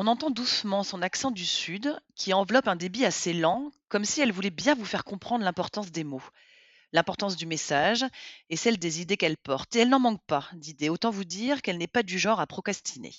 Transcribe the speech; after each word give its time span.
on 0.00 0.06
entend 0.06 0.30
doucement 0.30 0.84
son 0.84 1.02
accent 1.02 1.32
du 1.32 1.44
sud 1.44 2.00
qui 2.14 2.32
enveloppe 2.32 2.68
un 2.68 2.76
débit 2.76 3.04
assez 3.04 3.32
lent, 3.32 3.72
comme 3.88 4.04
si 4.04 4.20
elle 4.20 4.30
voulait 4.30 4.48
bien 4.48 4.76
vous 4.76 4.84
faire 4.84 5.02
comprendre 5.02 5.44
l'importance 5.44 5.90
des 5.90 6.04
mots, 6.04 6.22
l'importance 6.92 7.34
du 7.34 7.46
message 7.46 8.04
et 8.48 8.54
celle 8.54 8.78
des 8.78 9.00
idées 9.00 9.16
qu'elle 9.16 9.36
porte. 9.36 9.74
Et 9.74 9.80
elle 9.80 9.88
n'en 9.88 9.98
manque 9.98 10.24
pas 10.24 10.48
d'idées, 10.52 10.88
autant 10.88 11.10
vous 11.10 11.24
dire 11.24 11.62
qu'elle 11.62 11.78
n'est 11.78 11.88
pas 11.88 12.04
du 12.04 12.16
genre 12.16 12.38
à 12.38 12.46
procrastiner. 12.46 13.12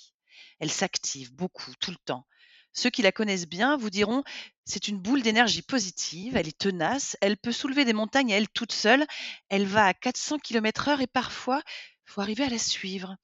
Elle 0.58 0.70
s'active 0.70 1.34
beaucoup, 1.34 1.70
tout 1.80 1.90
le 1.90 1.98
temps. 1.98 2.24
Ceux 2.72 2.88
qui 2.88 3.02
la 3.02 3.12
connaissent 3.12 3.48
bien 3.48 3.76
vous 3.76 3.90
diront 3.90 4.24
c'est 4.64 4.88
une 4.88 4.98
boule 4.98 5.20
d'énergie 5.20 5.60
positive, 5.60 6.34
elle 6.34 6.48
est 6.48 6.56
tenace, 6.56 7.14
elle 7.20 7.36
peut 7.36 7.52
soulever 7.52 7.84
des 7.84 7.92
montagnes 7.92 8.32
à 8.32 8.38
elle 8.38 8.48
toute 8.48 8.72
seule, 8.72 9.06
elle 9.50 9.66
va 9.66 9.84
à 9.84 9.92
400 9.92 10.38
km/h 10.38 11.02
et 11.02 11.06
parfois, 11.06 11.60
il 12.06 12.10
faut 12.10 12.22
arriver 12.22 12.44
à 12.44 12.48
la 12.48 12.58
suivre. 12.58 13.18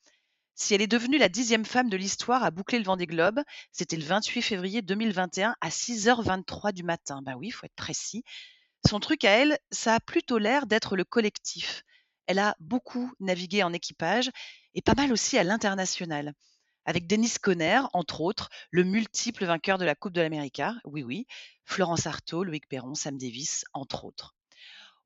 Si 0.59 0.73
elle 0.73 0.81
est 0.81 0.87
devenue 0.87 1.19
la 1.19 1.29
dixième 1.29 1.67
femme 1.67 1.91
de 1.91 1.99
l'histoire 1.99 2.43
à 2.43 2.51
boucler 2.51 2.79
le 2.79 2.85
Vendée 2.85 3.07
Globe, 3.07 3.43
c'était 3.73 3.99
le 3.99 4.05
28 4.05 4.41
février 4.41 4.81
2021 4.81 5.55
à 5.61 5.69
6h23 5.69 6.73
du 6.73 6.83
matin. 6.83 7.21
Ben 7.21 7.35
oui, 7.35 7.49
il 7.49 7.51
faut 7.51 7.67
être 7.67 7.77
précis. 7.77 8.25
Son 8.89 8.99
truc 8.99 9.25
à 9.25 9.33
elle, 9.33 9.59
ça 9.71 9.97
a 9.97 10.01
plutôt 10.01 10.39
l'air 10.39 10.67
d'être 10.67 10.97
le 10.97 11.05
collectif. 11.05 11.83
Elle 12.27 12.39
a 12.39 12.57
beaucoup 12.59 13.13
navigué 13.21 13.63
en 13.65 13.75
équipage 13.75 14.31
et 14.73 14.81
pas 14.81 14.95
mal 14.95 15.13
aussi 15.13 15.37
à 15.37 15.45
l'international. 15.45 16.33
Avec 16.87 17.07
Denis 17.07 17.35
Conner, 17.43 17.83
entre 17.93 18.23
autres, 18.23 18.49
le 18.71 18.85
multiple 18.85 19.45
vainqueur 19.45 19.77
de 19.77 19.85
la 19.85 19.95
Coupe 19.95 20.15
de 20.15 20.23
l'Amérique. 20.23 20.63
Oui, 20.87 21.03
oui. 21.03 21.27
Florence 21.65 22.07
Artaud, 22.07 22.45
Loïc 22.45 22.67
Perron, 22.67 22.95
Sam 22.95 23.19
Davis, 23.19 23.67
entre 23.75 24.07
autres 24.07 24.36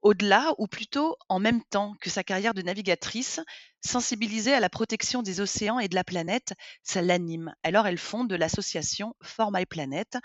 au-delà 0.02 0.54
ou 0.58 0.66
plutôt 0.66 1.16
en 1.28 1.38
même 1.38 1.62
temps 1.64 1.94
que 2.00 2.10
sa 2.10 2.24
carrière 2.24 2.54
de 2.54 2.62
navigatrice, 2.62 3.40
sensibilisée 3.84 4.54
à 4.54 4.60
la 4.60 4.70
protection 4.70 5.22
des 5.22 5.40
océans 5.40 5.78
et 5.78 5.88
de 5.88 5.94
la 5.94 6.04
planète, 6.04 6.54
ça 6.82 7.02
l'anime. 7.02 7.54
Alors 7.62 7.86
elle 7.86 7.98
fonde 7.98 8.32
l'association 8.32 9.14
For 9.22 9.50
My 9.52 9.66
Planet 9.66 10.18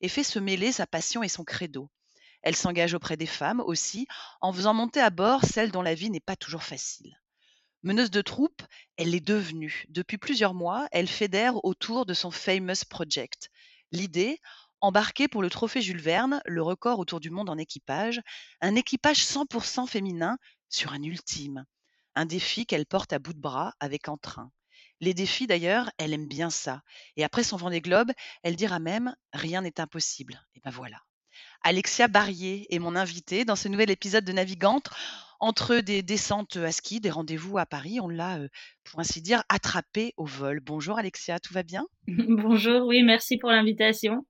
et 0.00 0.08
fait 0.08 0.24
se 0.24 0.38
mêler 0.38 0.72
sa 0.72 0.86
passion 0.86 1.22
et 1.22 1.28
son 1.28 1.44
credo. 1.44 1.88
Elle 2.42 2.56
s'engage 2.56 2.94
auprès 2.94 3.16
des 3.16 3.26
femmes 3.26 3.60
aussi, 3.60 4.06
en 4.40 4.52
faisant 4.52 4.74
monter 4.74 5.00
à 5.00 5.10
bord 5.10 5.44
celles 5.44 5.70
dont 5.70 5.82
la 5.82 5.94
vie 5.94 6.10
n'est 6.10 6.20
pas 6.20 6.36
toujours 6.36 6.64
facile. 6.64 7.16
Meneuse 7.84 8.10
de 8.10 8.20
troupe, 8.20 8.62
elle 8.96 9.10
l'est 9.10 9.20
devenue. 9.20 9.86
Depuis 9.88 10.18
plusieurs 10.18 10.54
mois, 10.54 10.88
elle 10.92 11.08
fédère 11.08 11.64
autour 11.64 12.04
de 12.06 12.14
son 12.14 12.30
Famous 12.30 12.84
Project. 12.88 13.50
L'idée, 13.92 14.40
embarqué 14.82 15.28
pour 15.28 15.42
le 15.42 15.48
trophée 15.48 15.80
Jules 15.80 16.00
Verne, 16.00 16.42
le 16.44 16.60
record 16.60 16.98
autour 16.98 17.20
du 17.20 17.30
monde 17.30 17.48
en 17.48 17.56
équipage, 17.56 18.20
un 18.60 18.74
équipage 18.74 19.24
100% 19.24 19.86
féminin 19.86 20.36
sur 20.68 20.92
un 20.92 21.02
ultime. 21.02 21.64
Un 22.14 22.26
défi 22.26 22.66
qu'elle 22.66 22.84
porte 22.84 23.12
à 23.12 23.18
bout 23.18 23.32
de 23.32 23.40
bras 23.40 23.74
avec 23.80 24.08
entrain. 24.08 24.50
Les 25.00 25.14
défis 25.14 25.46
d'ailleurs, 25.46 25.90
elle 25.98 26.12
aime 26.12 26.28
bien 26.28 26.50
ça. 26.50 26.82
Et 27.16 27.24
après 27.24 27.44
son 27.44 27.56
Vendée 27.56 27.80
Globe, 27.80 28.12
elle 28.42 28.56
dira 28.56 28.78
même 28.78 29.14
rien 29.32 29.62
n'est 29.62 29.80
impossible. 29.80 30.40
Et 30.54 30.60
ben 30.62 30.70
voilà. 30.70 30.98
Alexia 31.62 32.08
Barrier 32.08 32.66
est 32.74 32.78
mon 32.78 32.96
invitée 32.96 33.44
dans 33.44 33.56
ce 33.56 33.68
nouvel 33.68 33.90
épisode 33.90 34.24
de 34.24 34.32
Navigante. 34.32 34.90
Entre 35.40 35.76
des 35.76 36.02
descentes 36.02 36.56
à 36.56 36.70
ski, 36.70 37.00
des 37.00 37.10
rendez-vous 37.10 37.58
à 37.58 37.66
Paris, 37.66 37.98
on 38.00 38.08
l'a, 38.08 38.38
euh, 38.38 38.48
pour 38.84 39.00
ainsi 39.00 39.20
dire, 39.22 39.42
attrapée 39.48 40.14
au 40.16 40.24
vol. 40.24 40.60
Bonjour 40.60 40.98
Alexia, 40.98 41.40
tout 41.40 41.52
va 41.52 41.64
bien? 41.64 41.84
Bonjour, 42.06 42.86
oui, 42.86 43.02
merci 43.02 43.38
pour 43.38 43.50
l'invitation. 43.50 44.24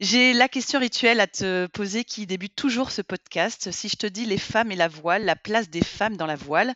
J'ai 0.00 0.32
la 0.32 0.48
question 0.48 0.80
rituelle 0.80 1.20
à 1.20 1.26
te 1.26 1.66
poser 1.66 2.04
qui 2.04 2.26
débute 2.26 2.56
toujours 2.56 2.90
ce 2.90 3.00
podcast. 3.00 3.70
Si 3.70 3.88
je 3.88 3.96
te 3.96 4.06
dis 4.06 4.26
les 4.26 4.38
femmes 4.38 4.72
et 4.72 4.76
la 4.76 4.88
voile, 4.88 5.24
la 5.24 5.36
place 5.36 5.70
des 5.70 5.84
femmes 5.84 6.16
dans 6.16 6.26
la 6.26 6.34
voile, 6.34 6.74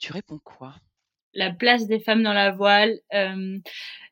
tu 0.00 0.12
réponds 0.12 0.40
quoi? 0.42 0.74
La 1.32 1.52
place 1.52 1.86
des 1.86 2.00
femmes 2.00 2.24
dans 2.24 2.32
la 2.32 2.50
voile, 2.50 2.98
euh, 3.14 3.58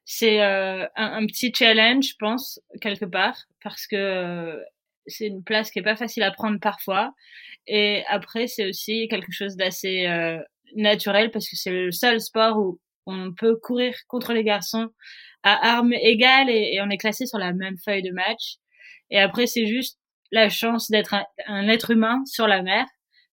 c'est 0.04 0.40
euh, 0.40 0.86
un, 0.94 1.26
petit 1.26 1.52
challenge, 1.52 2.10
je 2.10 2.14
pense, 2.16 2.60
quelque 2.80 3.06
part, 3.06 3.36
parce 3.62 3.88
que 3.88 3.96
euh, 3.96 4.64
c'est 5.06 5.26
une 5.26 5.42
place 5.42 5.72
qui 5.72 5.80
est 5.80 5.82
pas 5.82 5.96
facile 5.96 6.22
à 6.22 6.30
prendre 6.30 6.60
parfois. 6.60 7.12
Et 7.66 8.04
après, 8.06 8.46
c'est 8.46 8.68
aussi 8.68 9.08
quelque 9.08 9.32
chose 9.32 9.56
d'assez 9.56 10.06
naturel 10.76 11.30
parce 11.30 11.48
que 11.48 11.56
c'est 11.56 11.72
le 11.72 11.90
seul 11.90 12.20
sport 12.20 12.58
où 12.58 12.80
on 13.06 13.32
peut 13.32 13.56
courir 13.56 13.94
contre 14.06 14.32
les 14.32 14.44
garçons 14.44 14.90
à 15.42 15.76
armes 15.76 15.92
égales 15.92 16.50
et, 16.50 16.80
on 16.82 16.90
est 16.90 16.98
classé 16.98 17.26
sur 17.26 17.38
la 17.38 17.52
même 17.52 17.76
feuille 17.84 18.02
de 18.02 18.12
match. 18.12 18.56
Et 19.10 19.18
après, 19.18 19.46
c'est 19.46 19.66
juste 19.66 19.98
la 20.32 20.48
chance 20.48 20.90
d'être 20.90 21.14
un, 21.46 21.68
être 21.68 21.90
humain 21.90 22.22
sur 22.26 22.46
la 22.46 22.62
mer. 22.62 22.86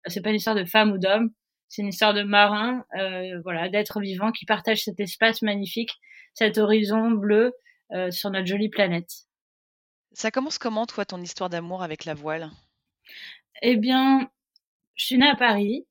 C'est 0.06 0.20
pas 0.20 0.30
une 0.30 0.36
histoire 0.36 0.56
de 0.56 0.64
femme 0.64 0.92
ou 0.92 0.98
d'homme, 0.98 1.30
c'est 1.68 1.82
une 1.82 1.88
histoire 1.88 2.14
de 2.14 2.22
marin, 2.22 2.84
euh, 2.98 3.40
voilà, 3.42 3.68
d'être 3.68 4.00
vivant 4.00 4.32
qui 4.32 4.44
partage 4.44 4.84
cet 4.84 5.00
espace 5.00 5.42
magnifique, 5.42 5.90
cet 6.34 6.58
horizon 6.58 7.10
bleu 7.10 7.52
euh, 7.92 8.10
sur 8.10 8.30
notre 8.30 8.46
jolie 8.46 8.68
planète. 8.68 9.10
Ça 10.12 10.30
commence 10.30 10.58
comment, 10.58 10.86
toi, 10.86 11.04
ton 11.04 11.20
histoire 11.20 11.50
d'amour 11.50 11.82
avec 11.82 12.04
la 12.04 12.14
voile? 12.14 12.50
Eh 13.62 13.76
bien, 13.76 14.30
je 14.94 15.06
suis 15.06 15.18
née 15.18 15.28
à 15.28 15.36
Paris. 15.36 15.86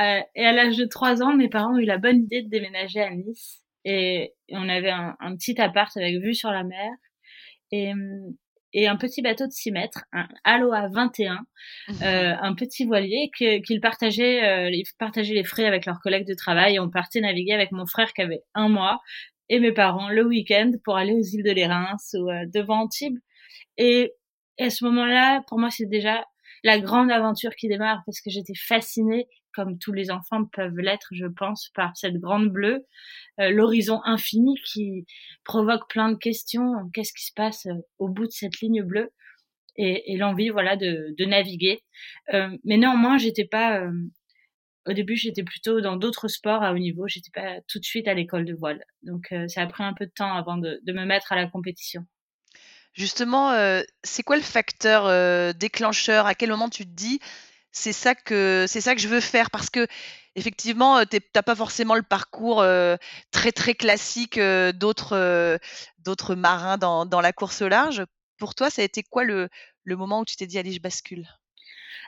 Euh, 0.00 0.20
et 0.34 0.46
à 0.46 0.52
l'âge 0.52 0.76
de 0.76 0.86
3 0.86 1.22
ans, 1.22 1.34
mes 1.34 1.48
parents 1.48 1.74
ont 1.74 1.78
eu 1.78 1.84
la 1.84 1.98
bonne 1.98 2.22
idée 2.22 2.42
de 2.42 2.48
déménager 2.48 3.00
à 3.00 3.10
Nice. 3.10 3.62
Et, 3.84 4.34
on 4.52 4.68
avait 4.68 4.90
un, 4.90 5.16
un, 5.20 5.36
petit 5.36 5.60
appart 5.60 5.94
avec 5.96 6.16
vue 6.16 6.34
sur 6.34 6.50
la 6.50 6.64
mer 6.64 6.90
et, 7.70 7.92
et 8.72 8.86
un 8.86 8.96
petit 8.96 9.22
bateau 9.22 9.46
de 9.46 9.52
6 9.52 9.72
mètres, 9.72 10.04
un 10.12 10.28
Aloha 10.44 10.88
21, 10.88 11.38
euh, 12.02 12.34
un 12.40 12.54
petit 12.54 12.84
voilier 12.84 13.30
qu'ils 13.36 13.80
partageaient, 13.80 14.44
euh, 14.44 14.70
ils 14.70 14.84
partageaient 14.98 15.34
les 15.34 15.44
frais 15.44 15.66
avec 15.66 15.86
leurs 15.86 16.00
collègues 16.00 16.26
de 16.26 16.34
travail 16.34 16.76
et 16.76 16.80
on 16.80 16.90
partait 16.90 17.20
naviguer 17.20 17.52
avec 17.52 17.72
mon 17.72 17.86
frère 17.86 18.12
qui 18.12 18.22
avait 18.22 18.42
un 18.54 18.68
mois 18.68 19.00
et 19.48 19.58
mes 19.58 19.72
parents 19.72 20.08
le 20.08 20.24
week-end 20.24 20.70
pour 20.84 20.96
aller 20.96 21.12
aux 21.12 21.22
îles 21.22 21.42
de 21.42 21.50
l'Érins 21.50 21.96
ou 22.14 22.30
euh, 22.30 22.44
devant 22.52 22.82
Antibes. 22.82 23.18
Et, 23.76 24.12
et 24.58 24.64
à 24.64 24.70
ce 24.70 24.84
moment-là, 24.84 25.42
pour 25.48 25.58
moi, 25.58 25.70
c'est 25.70 25.86
déjà 25.86 26.24
la 26.62 26.78
grande 26.78 27.10
aventure 27.10 27.54
qui 27.56 27.68
démarre 27.68 28.02
parce 28.06 28.20
que 28.20 28.30
j'étais 28.30 28.54
fascinée 28.54 29.26
comme 29.54 29.78
tous 29.78 29.92
les 29.92 30.10
enfants 30.10 30.44
peuvent 30.44 30.78
l'être, 30.78 31.08
je 31.12 31.26
pense, 31.26 31.70
par 31.74 31.96
cette 31.96 32.16
grande 32.16 32.48
bleue, 32.48 32.86
euh, 33.40 33.50
l'horizon 33.50 34.00
infini 34.04 34.54
qui 34.64 35.06
provoque 35.44 35.88
plein 35.88 36.10
de 36.10 36.16
questions. 36.16 36.72
Qu'est-ce 36.92 37.12
qui 37.12 37.24
se 37.24 37.32
passe 37.34 37.66
euh, 37.66 37.74
au 37.98 38.08
bout 38.08 38.26
de 38.26 38.32
cette 38.32 38.60
ligne 38.60 38.82
bleue? 38.82 39.10
Et, 39.76 40.18
l'envie, 40.18 40.50
voilà, 40.50 40.76
de, 40.76 41.14
de 41.16 41.24
naviguer. 41.24 41.82
Euh, 42.34 42.54
mais 42.64 42.76
néanmoins, 42.76 43.16
j'étais 43.16 43.46
pas. 43.46 43.82
au 44.86 44.92
début, 44.92 45.16
j'étais 45.16 45.42
plutôt 45.42 45.80
dans 45.80 45.96
d'autres 45.96 46.28
sports 46.28 46.62
à 46.62 46.74
haut 46.74 46.78
niveau. 46.78 47.08
J'étais 47.08 47.30
pas 47.32 47.62
tout 47.66 47.78
de 47.78 47.84
suite 47.84 48.06
à 48.06 48.12
l'école 48.12 48.44
de 48.44 48.52
voile. 48.52 48.84
Donc, 49.04 49.32
ça 49.48 49.62
a 49.62 49.66
pris 49.66 49.82
un 49.82 49.94
peu 49.94 50.04
de 50.04 50.12
temps 50.14 50.34
avant 50.34 50.58
de, 50.58 50.80
de 50.82 50.92
me 50.92 51.06
mettre 51.06 51.32
à 51.32 51.36
la 51.36 51.46
compétition. 51.46 52.04
Justement, 52.92 53.54
c'est 54.02 54.22
quoi 54.22 54.36
le 54.36 54.42
facteur 54.42 55.54
déclencheur? 55.54 56.26
À 56.26 56.34
quel 56.34 56.50
moment 56.50 56.68
tu 56.68 56.84
te 56.84 56.90
dis 56.90 57.18
c'est 57.72 57.92
ça 57.92 58.14
que 58.14 58.66
c'est 58.68 58.80
ça 58.80 58.94
que 58.94 59.00
je 59.00 59.08
veux 59.08 59.20
faire 59.20 59.50
parce 59.50 59.70
que 59.70 59.86
effectivement 60.36 61.04
tu 61.06 61.20
n'as 61.34 61.42
pas 61.42 61.54
forcément 61.56 61.94
le 61.94 62.02
parcours 62.02 62.64
très 63.30 63.52
très 63.52 63.74
classique 63.74 64.38
d'autres 64.74 65.58
d'autres 65.98 66.34
marins 66.34 66.78
dans, 66.78 67.06
dans 67.06 67.20
la 67.20 67.32
course 67.32 67.62
au 67.62 67.68
large. 67.68 68.04
Pour 68.38 68.54
toi, 68.54 68.70
ça 68.70 68.82
a 68.82 68.84
été 68.84 69.02
quoi 69.02 69.24
le, 69.24 69.48
le 69.84 69.96
moment 69.96 70.20
où 70.20 70.24
tu 70.24 70.36
t'es 70.36 70.46
dit 70.46 70.58
allez 70.58 70.72
je 70.72 70.80
bascule? 70.80 71.26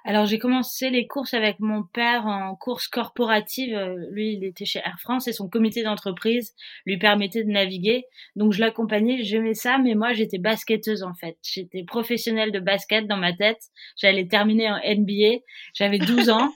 Alors 0.04 0.26
j'ai 0.26 0.38
commencé 0.38 0.90
les 0.90 1.06
courses 1.06 1.34
avec 1.34 1.60
mon 1.60 1.82
père 1.82 2.26
en 2.26 2.54
course 2.56 2.88
corporative. 2.88 3.74
Euh, 3.76 3.96
lui, 4.10 4.34
il 4.34 4.44
était 4.44 4.64
chez 4.64 4.80
Air 4.80 4.98
France 5.00 5.28
et 5.28 5.32
son 5.32 5.48
comité 5.48 5.82
d'entreprise 5.82 6.54
lui 6.86 6.98
permettait 6.98 7.44
de 7.44 7.50
naviguer. 7.50 8.04
Donc 8.36 8.52
je 8.52 8.60
l'accompagnais, 8.60 9.22
j'aimais 9.22 9.54
ça, 9.54 9.78
mais 9.78 9.94
moi 9.94 10.12
j'étais 10.12 10.38
basketteuse 10.38 11.02
en 11.02 11.14
fait. 11.14 11.36
J'étais 11.42 11.84
professionnelle 11.84 12.52
de 12.52 12.60
basket 12.60 13.06
dans 13.06 13.16
ma 13.16 13.32
tête. 13.32 13.60
J'allais 13.96 14.26
terminer 14.26 14.70
en 14.70 14.76
NBA. 14.76 15.40
J'avais 15.74 15.98
12 15.98 16.30
ans. 16.30 16.52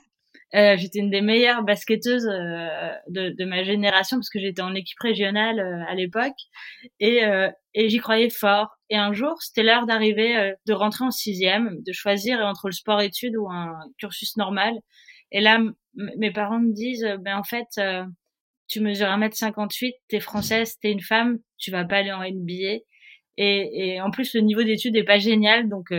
Euh, 0.55 0.77
j'étais 0.77 0.99
une 0.99 1.09
des 1.09 1.21
meilleures 1.21 1.63
basketteuses 1.63 2.25
euh, 2.25 2.89
de, 3.09 3.35
de, 3.37 3.45
ma 3.45 3.63
génération 3.63 4.17
parce 4.17 4.29
que 4.29 4.39
j'étais 4.39 4.61
en 4.61 4.73
équipe 4.75 4.99
régionale 4.99 5.59
euh, 5.59 5.83
à 5.91 5.93
l'époque 5.93 6.37
et, 7.01 7.25
euh, 7.25 7.49
et 7.73 7.89
j'y 7.89 7.97
croyais 7.97 8.29
fort. 8.29 8.76
Et 8.89 8.97
un 8.97 9.13
jour, 9.13 9.41
c'était 9.41 9.63
l'heure 9.63 9.85
d'arriver, 9.85 10.53
de 10.65 10.73
rentrer 10.73 11.03
en 11.03 11.11
sixième, 11.11 11.81
de 11.85 11.91
choisir 11.91 12.39
entre 12.39 12.67
le 12.67 12.73
sport-études 12.73 13.35
ou 13.35 13.49
un 13.49 13.77
cursus 13.97 14.37
normal. 14.37 14.73
Et 15.31 15.41
là, 15.41 15.59
mes 15.95 16.31
parents 16.31 16.59
me 16.59 16.71
disent, 16.71 17.05
ben 17.19 17.37
en 17.37 17.43
fait, 17.43 17.67
tu 18.69 18.79
mesures 18.79 19.07
1m58, 19.07 19.93
t'es 20.07 20.21
française, 20.21 20.77
t'es 20.81 20.91
une 20.91 21.01
femme, 21.01 21.39
tu 21.57 21.69
vas 21.69 21.83
pas 21.83 21.97
aller 21.97 22.13
en 22.13 22.23
NBA. 22.23 22.81
Et, 23.35 23.95
et 23.95 24.01
en 24.01 24.09
plus, 24.09 24.33
le 24.33 24.41
niveau 24.41 24.63
d'études 24.63 24.95
est 24.95 25.03
pas 25.03 25.19
génial, 25.19 25.67
donc 25.67 25.91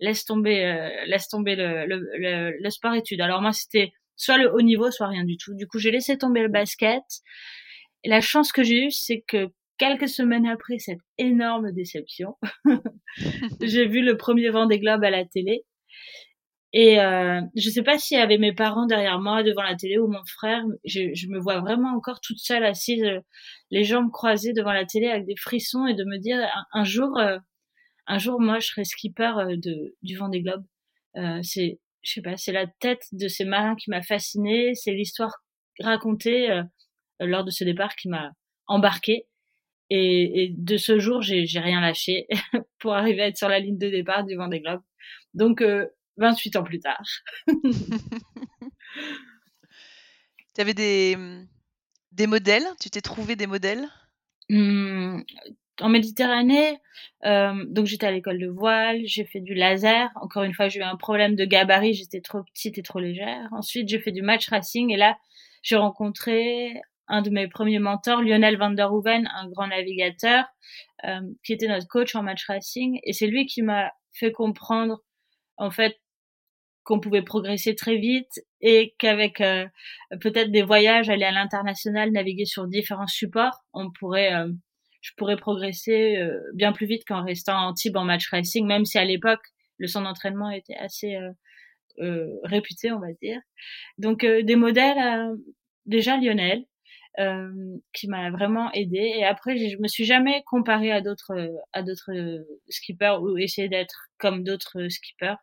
laisse 0.00 0.24
tomber, 0.24 0.64
euh, 0.64 0.88
laisse 1.06 1.28
tomber 1.28 1.56
le, 1.56 1.86
le, 1.86 2.56
le, 2.58 2.70
sport 2.70 2.94
études. 2.94 3.20
Alors 3.20 3.40
moi, 3.40 3.52
c'était 3.52 3.92
soit 4.16 4.38
le 4.38 4.52
haut 4.52 4.62
niveau, 4.62 4.90
soit 4.90 5.08
rien 5.08 5.24
du 5.24 5.36
tout. 5.36 5.54
Du 5.54 5.66
coup, 5.66 5.78
j'ai 5.78 5.90
laissé 5.90 6.18
tomber 6.18 6.42
le 6.42 6.48
basket. 6.48 7.02
Et 8.04 8.08
la 8.08 8.20
chance 8.20 8.52
que 8.52 8.62
j'ai 8.62 8.86
eue, 8.86 8.90
c'est 8.90 9.22
que 9.26 9.48
quelques 9.78 10.08
semaines 10.08 10.46
après 10.46 10.78
cette 10.78 11.00
énorme 11.18 11.72
déception, 11.72 12.36
j'ai 13.62 13.86
vu 13.86 14.02
le 14.02 14.16
premier 14.16 14.50
vent 14.50 14.66
des 14.66 14.78
globes 14.78 15.04
à 15.04 15.10
la 15.10 15.24
télé. 15.24 15.64
Et 16.72 17.00
euh, 17.00 17.40
je 17.54 17.70
sais 17.70 17.82
pas 17.82 17.96
s'il 17.96 18.18
y 18.18 18.20
avait 18.20 18.38
mes 18.38 18.52
parents 18.52 18.86
derrière 18.86 19.18
moi 19.18 19.42
devant 19.42 19.62
la 19.62 19.76
télé 19.76 19.98
ou 19.98 20.08
mon 20.08 20.24
frère. 20.26 20.62
Je, 20.84 21.14
je 21.14 21.28
me 21.28 21.38
vois 21.38 21.60
vraiment 21.60 21.96
encore 21.96 22.20
toute 22.20 22.38
seule 22.38 22.64
assise, 22.64 23.02
euh, 23.02 23.20
les 23.70 23.84
jambes 23.84 24.10
croisées 24.10 24.52
devant 24.52 24.72
la 24.72 24.84
télé 24.84 25.06
avec 25.06 25.26
des 25.26 25.36
frissons 25.36 25.86
et 25.86 25.94
de 25.94 26.04
me 26.04 26.18
dire 26.18 26.38
un, 26.72 26.84
jour, 26.84 27.18
euh, 27.18 27.38
un 28.06 28.18
jour, 28.18 28.40
moi, 28.40 28.58
je 28.58 28.66
serai 28.68 28.84
skipper 28.84 29.32
euh, 29.38 29.56
de, 29.56 29.96
du 30.02 30.16
Vendée 30.16 30.42
Globe. 30.42 30.64
Euh, 31.16 31.40
c'est, 31.42 31.80
je 32.02 32.12
sais 32.12 32.22
pas, 32.22 32.36
c'est 32.36 32.52
la 32.52 32.66
tête 32.66 33.04
de 33.12 33.28
ces 33.28 33.44
marins 33.44 33.76
qui 33.76 33.88
m'a 33.90 34.02
fascinée, 34.02 34.74
c'est 34.74 34.92
l'histoire 34.92 35.34
racontée 35.80 36.62
lors 37.20 37.44
de 37.44 37.50
ce 37.50 37.64
départ 37.64 37.96
qui 37.96 38.08
m'a 38.08 38.32
embarqué. 38.66 39.26
Et, 39.90 40.42
et, 40.42 40.48
de 40.56 40.76
ce 40.76 40.98
jour, 40.98 41.22
j'ai, 41.22 41.46
rien 41.54 41.80
lâché 41.80 42.26
pour 42.78 42.94
arriver 42.94 43.22
à 43.22 43.26
être 43.28 43.36
sur 43.36 43.48
la 43.48 43.60
ligne 43.60 43.78
de 43.78 43.88
départ 43.88 44.24
du 44.24 44.36
Vendée 44.36 44.60
Globe. 44.60 44.82
Donc, 45.34 45.62
28 46.16 46.56
ans 46.56 46.64
plus 46.64 46.80
tard. 46.80 47.02
tu 50.54 50.60
avais 50.60 50.74
des, 50.74 51.16
des 52.12 52.26
modèles? 52.26 52.66
Tu 52.80 52.90
t'es 52.90 53.00
trouvé 53.00 53.36
des 53.36 53.46
modèles? 53.46 53.86
Mmh, 54.48 55.22
en 55.80 55.88
Méditerranée, 55.88 56.78
euh, 57.24 57.64
donc 57.68 57.86
j'étais 57.86 58.06
à 58.06 58.10
l'école 58.10 58.38
de 58.38 58.46
voile, 58.46 59.00
j'ai 59.04 59.24
fait 59.24 59.40
du 59.40 59.54
laser. 59.54 60.08
Encore 60.16 60.44
une 60.44 60.54
fois, 60.54 60.68
j'ai 60.68 60.80
eu 60.80 60.82
un 60.82 60.96
problème 60.96 61.34
de 61.34 61.44
gabarit, 61.44 61.94
j'étais 61.94 62.20
trop 62.20 62.42
petite 62.42 62.78
et 62.78 62.82
trop 62.82 63.00
légère. 63.00 63.48
Ensuite, 63.52 63.88
j'ai 63.88 63.98
fait 63.98 64.12
du 64.12 64.22
match 64.22 64.48
racing 64.48 64.90
et 64.92 64.96
là, 64.96 65.18
j'ai 65.62 65.76
rencontré 65.76 66.80
un 67.08 67.22
de 67.22 67.30
mes 67.30 67.48
premiers 67.48 67.78
mentors, 67.78 68.22
Lionel 68.22 68.56
van 68.56 68.70
der 68.70 68.92
Hoeven, 68.92 69.28
un 69.34 69.48
grand 69.48 69.68
navigateur, 69.68 70.44
euh, 71.04 71.20
qui 71.44 71.52
était 71.52 71.68
notre 71.68 71.86
coach 71.86 72.14
en 72.14 72.22
match 72.22 72.46
racing. 72.46 72.98
Et 73.04 73.12
c'est 73.12 73.26
lui 73.26 73.46
qui 73.46 73.62
m'a 73.62 73.92
fait 74.12 74.32
comprendre, 74.32 75.02
en 75.56 75.70
fait, 75.70 75.96
qu'on 76.84 77.00
pouvait 77.00 77.22
progresser 77.22 77.74
très 77.74 77.96
vite 77.96 78.40
et 78.60 78.94
qu'avec 78.98 79.40
euh, 79.40 79.66
peut-être 80.20 80.50
des 80.50 80.62
voyages, 80.62 81.08
aller 81.08 81.24
à 81.24 81.32
l'international, 81.32 82.12
naviguer 82.12 82.44
sur 82.44 82.68
différents 82.68 83.08
supports, 83.08 83.64
on 83.72 83.90
pourrait 83.90 84.32
euh, 84.32 84.48
je 85.06 85.12
pourrais 85.16 85.36
progresser 85.36 86.16
euh, 86.16 86.40
bien 86.54 86.72
plus 86.72 86.86
vite 86.86 87.04
qu'en 87.06 87.22
restant 87.24 87.56
en 87.56 87.72
type 87.74 87.94
en 87.94 88.04
match 88.04 88.28
racing, 88.28 88.66
même 88.66 88.84
si 88.84 88.98
à 88.98 89.04
l'époque, 89.04 89.42
le 89.78 89.86
centre 89.86 90.08
d'entraînement 90.08 90.50
était 90.50 90.74
assez 90.74 91.14
euh, 91.14 91.30
euh, 92.00 92.26
réputé, 92.42 92.90
on 92.90 92.98
va 92.98 93.12
dire. 93.22 93.40
Donc, 93.98 94.26
des 94.26 94.56
modèles, 94.56 95.30
déjà 95.84 96.16
Lionel, 96.16 96.64
qui 97.92 98.08
m'a 98.08 98.30
vraiment 98.30 98.70
aidé. 98.72 98.98
Et 99.16 99.24
après, 99.24 99.56
je 99.56 99.78
me 99.78 99.88
suis 99.88 100.04
jamais 100.04 100.42
comparée 100.46 100.92
à 100.92 101.00
d'autres 101.00 101.34
à 101.72 101.82
d'autres 101.82 102.12
skippers 102.68 103.22
ou 103.22 103.38
essayé 103.38 103.68
d'être 103.68 104.08
comme 104.18 104.44
d'autres 104.44 104.88
skippers. 104.88 105.36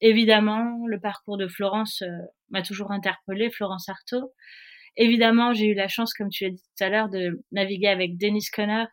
Évidemment, 0.00 0.86
le 0.86 1.00
parcours 1.00 1.36
de 1.36 1.48
Florence 1.48 2.04
m'a 2.50 2.62
toujours 2.62 2.92
interpellée, 2.92 3.50
Florence 3.50 3.88
Artaud. 3.88 4.32
Évidemment, 4.96 5.52
j'ai 5.52 5.66
eu 5.66 5.74
la 5.74 5.88
chance, 5.88 6.12
comme 6.12 6.28
tu 6.28 6.44
l'as 6.44 6.50
dit 6.50 6.62
tout 6.76 6.84
à 6.84 6.88
l'heure, 6.88 7.08
de 7.08 7.42
naviguer 7.52 7.88
avec 7.88 8.16
Dennis 8.16 8.46
Conner, 8.52 8.84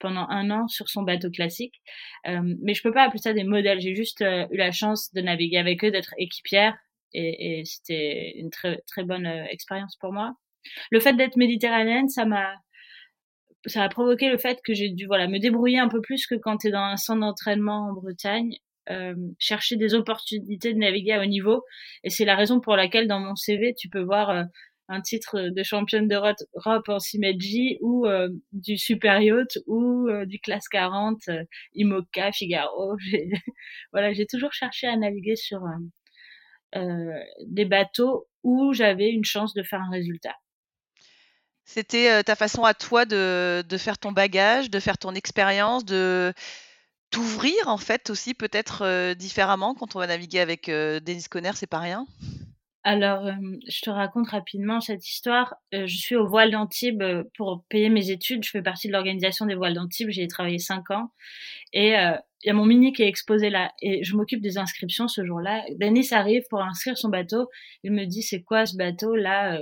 pendant 0.00 0.26
un 0.28 0.50
an 0.50 0.68
sur 0.68 0.88
son 0.88 1.02
bateau 1.02 1.30
classique. 1.30 1.80
Euh, 2.26 2.40
mais 2.62 2.74
je 2.74 2.82
peux 2.82 2.92
pas 2.92 3.04
appeler 3.04 3.20
ça 3.20 3.32
des 3.32 3.44
modèles. 3.44 3.80
J'ai 3.80 3.94
juste 3.94 4.22
euh, 4.22 4.46
eu 4.50 4.56
la 4.56 4.72
chance 4.72 5.12
de 5.14 5.20
naviguer 5.20 5.58
avec 5.58 5.84
eux, 5.84 5.90
d'être 5.90 6.12
équipière, 6.18 6.76
et, 7.12 7.60
et 7.60 7.64
c'était 7.64 8.32
une 8.36 8.50
très 8.50 8.82
très 8.86 9.04
bonne 9.04 9.26
euh, 9.26 9.44
expérience 9.46 9.96
pour 9.96 10.12
moi. 10.12 10.34
Le 10.90 11.00
fait 11.00 11.14
d'être 11.14 11.36
méditerranéenne, 11.36 12.08
ça 12.08 12.24
m'a 12.24 12.54
ça 13.66 13.82
a 13.82 13.88
provoqué 13.88 14.28
le 14.28 14.36
fait 14.36 14.60
que 14.62 14.74
j'ai 14.74 14.90
dû 14.90 15.06
voilà 15.06 15.26
me 15.26 15.38
débrouiller 15.38 15.78
un 15.78 15.88
peu 15.88 16.02
plus 16.02 16.26
que 16.26 16.34
quand 16.34 16.58
tu 16.58 16.68
es 16.68 16.70
dans 16.70 16.84
un 16.84 16.96
centre 16.96 17.20
d'entraînement 17.20 17.88
en 17.88 17.92
Bretagne. 17.94 18.56
Euh, 18.90 19.14
chercher 19.38 19.76
des 19.76 19.94
opportunités 19.94 20.74
de 20.74 20.78
naviguer 20.78 21.12
à 21.12 21.22
haut 21.22 21.24
niveau 21.24 21.62
et 22.02 22.10
c'est 22.10 22.26
la 22.26 22.36
raison 22.36 22.60
pour 22.60 22.76
laquelle 22.76 23.08
dans 23.08 23.18
mon 23.18 23.34
CV 23.34 23.72
tu 23.74 23.88
peux 23.88 24.02
voir 24.02 24.44
un 24.88 25.00
titre 25.00 25.48
de 25.48 25.62
championne 25.62 26.08
d'Europe 26.08 26.88
en 26.88 26.98
6 26.98 27.18
ou 27.80 28.06
euh, 28.06 28.28
du 28.52 28.76
super 28.76 29.20
yacht 29.20 29.58
ou 29.66 30.08
euh, 30.08 30.26
du 30.26 30.38
classe 30.40 30.68
40 30.68 31.20
euh, 31.28 31.44
IMOCA 31.74 32.32
Figaro 32.32 32.96
voilà 33.92 34.12
j'ai 34.12 34.26
toujours 34.26 34.52
cherché 34.52 34.86
à 34.86 34.96
naviguer 34.96 35.36
sur 35.36 35.60
des 37.46 37.64
bateaux 37.64 38.26
où 38.42 38.72
j'avais 38.72 39.08
une 39.08 39.24
chance 39.24 39.54
de 39.54 39.62
faire 39.62 39.80
un 39.80 39.90
résultat 39.90 40.34
c'était 41.64 42.22
ta 42.24 42.36
façon 42.36 42.64
à 42.64 42.74
toi 42.74 43.04
de, 43.04 43.64
faire 43.78 43.98
ton 43.98 44.12
bagage 44.12 44.70
de 44.70 44.80
faire 44.80 44.98
ton 44.98 45.14
expérience 45.14 45.84
de 45.84 46.32
t'ouvrir 47.10 47.68
en 47.68 47.78
fait 47.78 48.10
aussi 48.10 48.34
peut-être 48.34 49.14
différemment 49.14 49.74
quand 49.74 49.96
on 49.96 49.98
va 49.98 50.06
naviguer 50.06 50.40
avec 50.40 50.66
Denis 50.68 51.24
Conner 51.30 51.52
c'est 51.54 51.66
pas 51.66 51.80
rien? 51.80 52.06
Alors, 52.86 53.26
euh, 53.26 53.32
je 53.66 53.80
te 53.80 53.88
raconte 53.88 54.28
rapidement 54.28 54.82
cette 54.82 55.08
histoire. 55.08 55.54
Euh, 55.72 55.86
je 55.86 55.96
suis 55.96 56.16
au 56.16 56.26
voile 56.26 56.50
d'Antibes 56.50 57.00
euh, 57.00 57.24
pour 57.34 57.64
payer 57.70 57.88
mes 57.88 58.10
études. 58.10 58.44
Je 58.44 58.50
fais 58.50 58.62
partie 58.62 58.88
de 58.88 58.92
l'organisation 58.92 59.46
des 59.46 59.54
voiles 59.54 59.72
d'Antibes. 59.72 60.10
J'ai 60.10 60.28
travaillé 60.28 60.58
cinq 60.58 60.90
ans. 60.90 61.10
Et 61.72 61.94
il 62.44 62.48
y 62.48 62.50
a 62.50 62.54
mon 62.54 62.66
mini 62.66 62.92
qui 62.92 63.02
est 63.02 63.08
exposé 63.08 63.48
là. 63.48 63.72
Et 63.80 64.04
je 64.04 64.14
m'occupe 64.14 64.42
des 64.42 64.58
inscriptions 64.58 65.08
ce 65.08 65.24
jour-là. 65.24 65.64
Denis 65.80 66.08
arrive 66.12 66.42
pour 66.50 66.60
inscrire 66.60 66.98
son 66.98 67.08
bateau. 67.08 67.48
Il 67.82 67.92
me 67.92 68.04
dit, 68.04 68.22
c'est 68.22 68.42
quoi 68.42 68.66
ce 68.66 68.76
bateau 68.76 69.16
là 69.16 69.58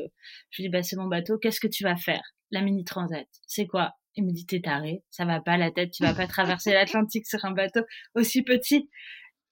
Je 0.50 0.62
lui 0.62 0.68
dis, 0.68 0.68
bah, 0.68 0.82
c'est 0.82 0.96
mon 0.96 1.06
bateau. 1.06 1.38
Qu'est-ce 1.38 1.60
que 1.60 1.68
tu 1.68 1.84
vas 1.84 1.96
faire? 1.96 2.22
La 2.50 2.60
mini 2.60 2.82
transat. 2.84 3.28
C'est 3.46 3.68
quoi? 3.68 3.94
Il 4.16 4.24
me 4.24 4.32
dit, 4.32 4.46
t'es 4.46 4.60
taré. 4.60 5.04
Ça 5.10 5.24
va 5.24 5.40
pas 5.40 5.56
la 5.56 5.70
tête. 5.70 5.92
Tu 5.92 6.02
vas 6.02 6.12
pas 6.12 6.26
traverser 6.26 6.72
l'Atlantique 6.72 7.26
sur 7.26 7.44
un 7.44 7.52
bateau 7.52 7.82
aussi 8.16 8.42
petit. 8.42 8.90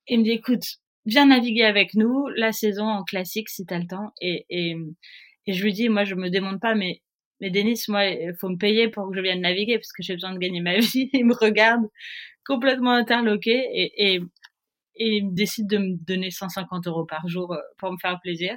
Il 0.09 0.19
me 0.19 0.25
dit, 0.25 0.33
écoute, 0.33 0.65
viens 1.07 1.27
naviguer 1.27 1.65
avec 1.65 1.95
nous 1.95 2.27
la 2.35 2.51
saison 2.51 2.87
en 2.87 3.05
classique 3.05 3.49
si 3.49 3.65
t'as 3.65 3.79
le 3.79 3.87
temps. 3.87 4.13
Et, 4.21 4.75
je 5.47 5.63
lui 5.63 5.73
dis, 5.73 5.89
moi, 5.89 6.03
je 6.03 6.17
me 6.17 6.31
demande 6.31 6.61
pas, 6.61 6.75
mais, 6.75 7.01
mais 7.41 7.51
Denis, 7.51 7.81
moi, 7.87 8.07
il 8.07 8.35
faut 8.41 8.49
me 8.49 8.57
payer 8.57 8.89
pour 8.89 9.09
que 9.09 9.17
je 9.17 9.23
vienne 9.23 9.41
naviguer 9.41 9.79
parce 9.79 9.93
que 9.93 10.03
j'ai 10.03 10.15
besoin 10.15 10.33
de 10.33 10.39
gagner 10.39 10.61
ma 10.61 10.79
vie. 10.79 11.11
il 11.13 11.27
me 11.27 11.35
regarde 11.35 11.83
complètement 12.51 12.91
interloqué 12.91 13.53
et, 13.53 14.15
et, 14.15 14.21
et 14.97 15.17
il 15.19 15.33
décide 15.33 15.69
de 15.69 15.79
me 15.79 16.05
donner 16.05 16.33
150 16.33 16.89
euros 16.89 17.05
par 17.05 17.29
jour 17.29 17.53
euh, 17.53 17.61
pour 17.79 17.93
me 17.93 17.97
faire 17.99 18.19
plaisir. 18.21 18.57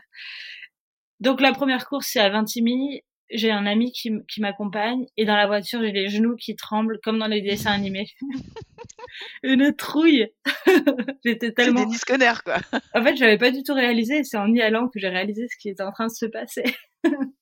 Donc 1.20 1.40
la 1.40 1.52
première 1.52 1.86
course, 1.88 2.08
c'est 2.12 2.20
à 2.20 2.30
Vintimille. 2.30 3.02
J'ai 3.30 3.52
un 3.52 3.68
ami 3.68 3.92
qui, 3.92 4.12
qui 4.28 4.42
m'accompagne 4.42 5.06
et 5.16 5.26
dans 5.26 5.36
la 5.36 5.46
voiture, 5.46 5.80
j'ai 5.82 5.92
les 5.92 6.10
genoux 6.10 6.36
qui 6.36 6.56
tremblent 6.56 7.00
comme 7.04 7.20
dans 7.20 7.28
les 7.28 7.42
dessins 7.42 7.72
animés. 7.72 8.08
Une 9.44 9.76
trouille. 9.76 10.28
J'étais 11.24 11.52
tellement. 11.52 11.86
Conner, 12.08 12.34
quoi. 12.44 12.58
en 12.96 13.04
fait, 13.04 13.16
j'avais 13.16 13.38
pas 13.38 13.52
du 13.52 13.62
tout 13.62 13.76
réalisé. 13.76 14.24
C'est 14.24 14.38
en 14.38 14.52
y 14.54 14.62
allant 14.62 14.88
que 14.88 15.00
j'ai 15.00 15.08
réalisé 15.08 15.48
ce 15.48 15.58
qui 15.58 15.70
était 15.70 15.84
en 15.84 15.92
train 15.92 16.08
de 16.08 16.12
se 16.12 16.26
passer. 16.26 16.64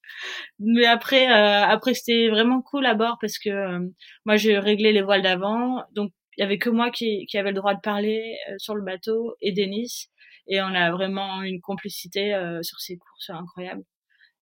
Mais 0.59 0.85
après, 0.85 1.29
euh, 1.29 1.65
après 1.65 1.93
c'était 1.93 2.29
vraiment 2.29 2.61
cool 2.61 2.85
à 2.85 2.93
bord 2.93 3.17
parce 3.21 3.37
que 3.39 3.49
euh, 3.49 3.79
moi 4.25 4.35
j'ai 4.35 4.59
réglé 4.59 4.91
les 4.91 5.01
voiles 5.01 5.21
d'avant, 5.21 5.83
donc 5.93 6.11
il 6.37 6.41
y 6.41 6.43
avait 6.43 6.57
que 6.57 6.69
moi 6.69 6.91
qui, 6.91 7.25
qui 7.27 7.37
avait 7.37 7.49
le 7.51 7.55
droit 7.55 7.73
de 7.73 7.81
parler 7.81 8.37
euh, 8.49 8.55
sur 8.57 8.75
le 8.75 8.83
bateau 8.83 9.35
et 9.41 9.51
Denis 9.51 10.07
et 10.47 10.61
on 10.61 10.73
a 10.73 10.91
vraiment 10.91 11.41
une 11.43 11.61
complicité 11.61 12.33
euh, 12.33 12.61
sur 12.63 12.79
ces 12.79 12.97
courses 12.97 13.29
incroyables. 13.29 13.83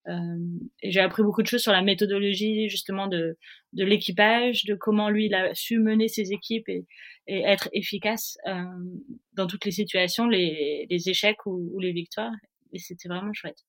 Euh, 0.08 0.14
et 0.82 0.92
j'ai 0.92 1.02
appris 1.02 1.24
beaucoup 1.24 1.42
de 1.42 1.48
choses 1.48 1.62
sur 1.62 1.74
la 1.74 1.82
méthodologie 1.82 2.70
justement 2.70 3.08
de, 3.08 3.38
de 3.74 3.84
l'équipage, 3.84 4.64
de 4.64 4.76
comment 4.76 5.10
lui 5.10 5.26
il 5.26 5.36
a 5.36 5.54
su 5.54 5.78
mener 5.80 6.08
ses 6.08 6.32
équipes 6.32 6.70
et, 6.70 6.86
et 7.28 7.42
être 7.42 7.70
efficace 7.74 8.38
dans 9.34 9.46
toutes 9.46 9.66
les 9.66 9.72
situations, 9.72 10.28
les, 10.28 10.88
les 10.90 11.10
échecs 11.10 11.46
ou, 11.46 11.70
ou 11.74 11.80
les 11.80 11.92
victoires. 11.92 12.32
Et 12.72 12.80
c'était 12.80 13.10
vraiment 13.10 13.34
chouette. 13.34 13.66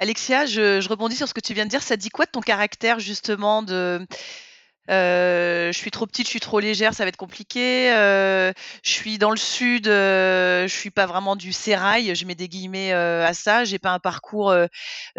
Alexia, 0.00 0.46
je, 0.46 0.80
je, 0.80 0.88
rebondis 0.88 1.16
sur 1.16 1.28
ce 1.28 1.34
que 1.34 1.40
tu 1.40 1.54
viens 1.54 1.66
de 1.66 1.70
dire. 1.70 1.82
Ça 1.82 1.96
dit 1.96 2.08
quoi 2.08 2.24
de 2.24 2.30
ton 2.30 2.40
caractère 2.40 2.98
justement 2.98 3.62
de 3.62 4.06
je 4.88 5.78
suis 5.78 5.90
trop 5.90 6.06
petite, 6.06 6.26
je 6.26 6.30
suis 6.30 6.40
trop 6.40 6.60
légère, 6.60 6.94
ça 6.94 7.04
va 7.04 7.08
être 7.08 7.16
compliqué. 7.16 7.92
Euh, 7.92 8.52
je 8.82 8.90
suis 8.90 9.18
dans 9.18 9.30
le 9.30 9.36
sud, 9.36 9.88
euh, 9.88 10.66
je 10.66 10.74
suis 10.74 10.90
pas 10.90 11.06
vraiment 11.06 11.36
du 11.36 11.52
sérail, 11.52 12.14
je 12.14 12.24
mets 12.24 12.34
des 12.34 12.48
guillemets 12.48 12.92
euh, 12.92 13.26
à 13.26 13.34
ça. 13.34 13.64
J'ai 13.64 13.78
pas 13.78 13.92
un 13.92 13.98
parcours 13.98 14.50
euh, 14.50 14.66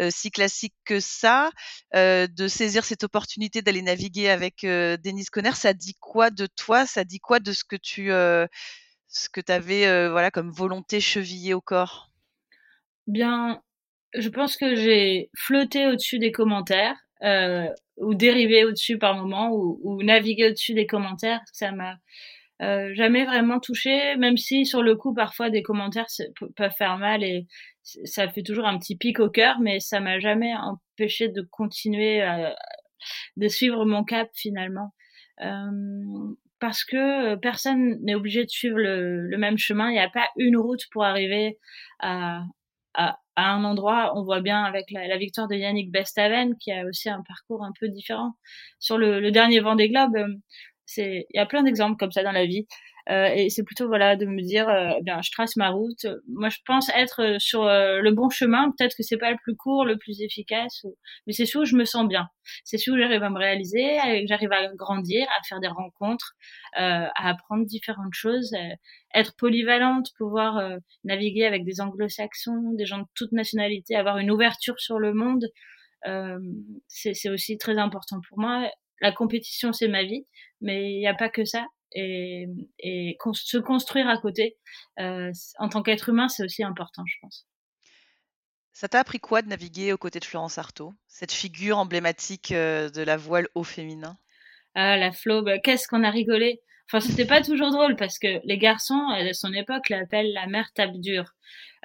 euh, 0.00 0.08
si 0.10 0.30
classique 0.30 0.74
que 0.84 1.00
ça. 1.00 1.50
de 1.94 2.48
saisir 2.48 2.84
cette 2.84 3.04
opportunité 3.04 3.62
d'aller 3.62 3.82
naviguer 3.82 4.28
avec 4.28 4.62
Denis 4.62 5.26
Conner, 5.26 5.52
ça 5.54 5.72
dit 5.72 5.94
quoi 6.00 6.30
de 6.30 6.46
toi? 6.46 6.86
Ça 6.86 7.04
dit 7.04 7.20
quoi 7.20 7.40
de 7.40 7.52
ce 7.52 7.64
que 7.64 7.76
tu, 7.76 8.08
ce 8.08 9.28
que 9.32 9.40
tu 9.40 9.52
avais, 9.52 10.08
voilà, 10.08 10.30
comme 10.30 10.50
volonté 10.50 11.00
chevillée 11.00 11.54
au 11.54 11.60
corps? 11.60 12.10
Bien, 13.06 13.62
je 14.14 14.28
pense 14.28 14.56
que 14.56 14.74
j'ai 14.74 15.30
flotté 15.36 15.86
au-dessus 15.86 16.18
des 16.18 16.32
commentaires. 16.32 16.96
Euh, 17.22 17.68
ou 17.98 18.14
dériver 18.14 18.64
au-dessus 18.64 18.96
par 18.96 19.14
moment 19.14 19.50
ou, 19.52 19.78
ou 19.82 20.02
naviguer 20.02 20.48
au-dessus 20.48 20.72
des 20.72 20.86
commentaires. 20.86 21.42
Ça 21.52 21.70
m'a 21.70 21.98
euh, 22.62 22.94
jamais 22.94 23.24
vraiment 23.26 23.60
touché, 23.60 24.16
même 24.16 24.38
si 24.38 24.64
sur 24.64 24.82
le 24.82 24.96
coup 24.96 25.12
parfois 25.12 25.50
des 25.50 25.62
commentaires 25.62 26.06
peuvent 26.56 26.74
faire 26.76 26.96
mal 26.96 27.22
et 27.22 27.46
ça 28.04 28.28
fait 28.28 28.42
toujours 28.42 28.66
un 28.66 28.78
petit 28.78 28.96
pic 28.96 29.20
au 29.20 29.28
cœur, 29.28 29.60
mais 29.60 29.80
ça 29.80 30.00
m'a 30.00 30.18
jamais 30.18 30.54
empêché 30.54 31.28
de 31.28 31.42
continuer 31.42 32.22
à, 32.22 32.56
de 33.36 33.48
suivre 33.48 33.84
mon 33.84 34.02
cap 34.04 34.28
finalement. 34.34 34.94
Euh, 35.42 35.70
parce 36.58 36.84
que 36.84 37.34
personne 37.36 37.98
n'est 38.02 38.14
obligé 38.14 38.44
de 38.44 38.50
suivre 38.50 38.78
le, 38.78 39.26
le 39.26 39.38
même 39.38 39.56
chemin. 39.56 39.88
Il 39.88 39.94
n'y 39.94 39.98
a 39.98 40.10
pas 40.10 40.28
une 40.36 40.58
route 40.58 40.82
pour 40.92 41.04
arriver 41.04 41.58
à, 41.98 42.42
à, 42.94 43.18
à 43.40 43.52
un 43.52 43.64
endroit, 43.64 44.12
on 44.16 44.22
voit 44.22 44.40
bien 44.40 44.62
avec 44.64 44.90
la, 44.90 45.16
victoire 45.16 45.48
de 45.48 45.54
Yannick 45.56 45.90
Bestaven, 45.90 46.56
qui 46.58 46.72
a 46.72 46.84
aussi 46.84 47.08
un 47.08 47.22
parcours 47.26 47.64
un 47.64 47.72
peu 47.78 47.88
différent. 47.88 48.32
Sur 48.78 48.98
le, 48.98 49.20
le 49.20 49.30
dernier 49.30 49.60
Vendée 49.60 49.88
Globe, 49.88 50.16
euh, 50.16 50.28
c'est, 50.86 51.26
il 51.30 51.36
y 51.36 51.40
a 51.40 51.46
plein 51.46 51.62
d'exemples 51.62 51.96
comme 51.96 52.12
ça 52.12 52.22
dans 52.22 52.32
la 52.32 52.46
vie. 52.46 52.66
Euh, 53.10 53.28
et 53.34 53.50
c'est 53.50 53.64
plutôt 53.64 53.88
voilà 53.88 54.14
de 54.14 54.24
me 54.26 54.40
dire, 54.42 54.68
euh, 54.68 54.92
eh 54.98 55.02
bien, 55.02 55.20
je 55.22 55.30
trace 55.32 55.56
ma 55.56 55.70
route. 55.70 56.06
Moi, 56.28 56.48
je 56.48 56.58
pense 56.64 56.90
être 56.90 57.22
euh, 57.22 57.36
sur 57.38 57.64
le 57.64 58.10
bon 58.12 58.28
chemin. 58.30 58.72
Peut-être 58.78 58.94
que 58.96 59.02
c'est 59.02 59.16
pas 59.16 59.30
le 59.30 59.36
plus 59.42 59.56
court, 59.56 59.84
le 59.84 59.98
plus 59.98 60.22
efficace, 60.22 60.86
mais 61.26 61.32
c'est 61.32 61.46
sûr 61.46 61.62
où 61.62 61.64
je 61.64 61.76
me 61.76 61.84
sens 61.84 62.06
bien. 62.06 62.28
C'est 62.64 62.78
sûr 62.78 62.94
où 62.94 62.98
j'arrive 62.98 63.22
à 63.22 63.30
me 63.30 63.38
réaliser, 63.38 63.98
j'arrive 64.26 64.52
à 64.52 64.68
grandir, 64.74 65.26
à 65.38 65.42
faire 65.48 65.60
des 65.60 65.68
rencontres, 65.68 66.34
à 66.74 67.28
apprendre 67.28 67.64
différentes 67.66 68.14
choses, 68.14 68.52
être 69.14 69.34
polyvalente, 69.36 70.08
pouvoir 70.16 70.60
naviguer 71.04 71.44
avec 71.44 71.64
des 71.64 71.80
anglo-saxons, 71.80 72.72
des 72.76 72.86
gens 72.86 72.98
de 72.98 73.06
toute 73.14 73.32
nationalité, 73.32 73.94
avoir 73.94 74.18
une 74.18 74.30
ouverture 74.30 74.78
sur 74.80 74.98
le 74.98 75.12
monde. 75.14 75.44
c'est 76.88 77.28
aussi 77.28 77.58
très 77.58 77.78
important 77.78 78.20
pour 78.28 78.38
moi. 78.38 78.68
La 79.00 79.12
compétition, 79.12 79.72
c'est 79.72 79.88
ma 79.88 80.02
vie, 80.02 80.26
mais 80.60 80.92
il 80.92 80.98
n'y 80.98 81.08
a 81.08 81.14
pas 81.14 81.28
que 81.28 81.44
ça 81.44 81.66
et, 81.92 82.46
et 82.78 83.16
se 83.32 83.58
construire 83.58 84.08
à 84.08 84.16
côté 84.18 84.58
euh, 84.98 85.32
en 85.58 85.68
tant 85.68 85.82
qu'être 85.82 86.08
humain, 86.08 86.28
c'est 86.28 86.44
aussi 86.44 86.62
important, 86.62 87.04
je 87.06 87.16
pense. 87.20 87.46
Ça 88.72 88.88
t'a 88.88 89.00
appris 89.00 89.18
quoi 89.18 89.42
de 89.42 89.48
naviguer 89.48 89.92
aux 89.92 89.98
côtés 89.98 90.20
de 90.20 90.24
Florence 90.24 90.58
Artaud, 90.58 90.94
cette 91.06 91.32
figure 91.32 91.78
emblématique 91.78 92.52
euh, 92.52 92.88
de 92.88 93.02
la 93.02 93.16
voile 93.16 93.48
au 93.54 93.64
féminin? 93.64 94.16
Ah, 94.74 94.96
la 94.96 95.12
Flo, 95.12 95.42
bah, 95.42 95.58
qu'est-ce 95.58 95.88
qu'on 95.88 96.04
a 96.04 96.10
rigolé 96.10 96.62
Enfin, 96.92 97.00
c'était 97.00 97.26
pas 97.26 97.40
toujours 97.40 97.70
drôle 97.70 97.94
parce 97.94 98.18
que 98.18 98.40
les 98.44 98.58
garçons, 98.58 99.08
à 99.10 99.32
son 99.32 99.52
époque, 99.52 99.90
l'appellent 99.90 100.32
la 100.32 100.46
mère 100.46 100.72
tape 100.74 100.96
dure. 100.96 101.34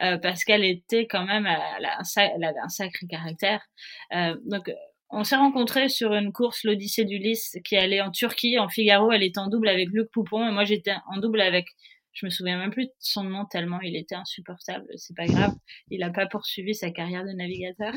Euh, 0.02 0.18
parce 0.18 0.44
qu'elle 0.44 0.64
était 0.64 1.08
quand 1.08 1.26
même, 1.26 1.46
elle, 1.46 1.86
a 1.86 2.00
un, 2.00 2.04
elle 2.18 2.44
avait 2.44 2.60
un 2.60 2.70
sacré 2.70 3.06
caractère. 3.08 3.62
Euh, 4.14 4.36
donc, 4.46 4.72
on 5.10 5.24
s'est 5.24 5.36
rencontrés 5.36 5.90
sur 5.90 6.14
une 6.14 6.32
course, 6.32 6.64
l'Odyssée 6.64 7.06
d'Ulysse, 7.06 7.58
qui 7.64 7.78
allait 7.78 8.02
en 8.02 8.12
Turquie, 8.12 8.58
en 8.60 8.70
Figaro. 8.70 9.12
Elle 9.12 9.24
était 9.24 9.40
en 9.40 9.48
double 9.48 9.68
avec 9.68 9.90
Luc 9.90 10.10
Poupon 10.12 10.48
et 10.48 10.52
moi 10.52 10.66
j'étais 10.66 10.94
en 11.08 11.20
double 11.20 11.42
avec. 11.42 11.68
Je 12.14 12.26
me 12.26 12.32
souviens 12.32 12.58
même 12.58 12.72
plus 12.72 12.86
de 12.86 12.94
son 13.00 13.26
nom 13.26 13.46
tellement 13.46 13.82
il 13.82 13.96
était 13.98 14.16
insupportable. 14.16 14.86
C'est 14.96 15.16
pas 15.16 15.26
grave. 15.26 15.54
Il 15.90 16.02
a 16.02 16.10
pas 16.10 16.28
poursuivi 16.28 16.74
sa 16.74 16.90
carrière 16.90 17.26
de 17.26 17.32
navigateur. 17.32 17.94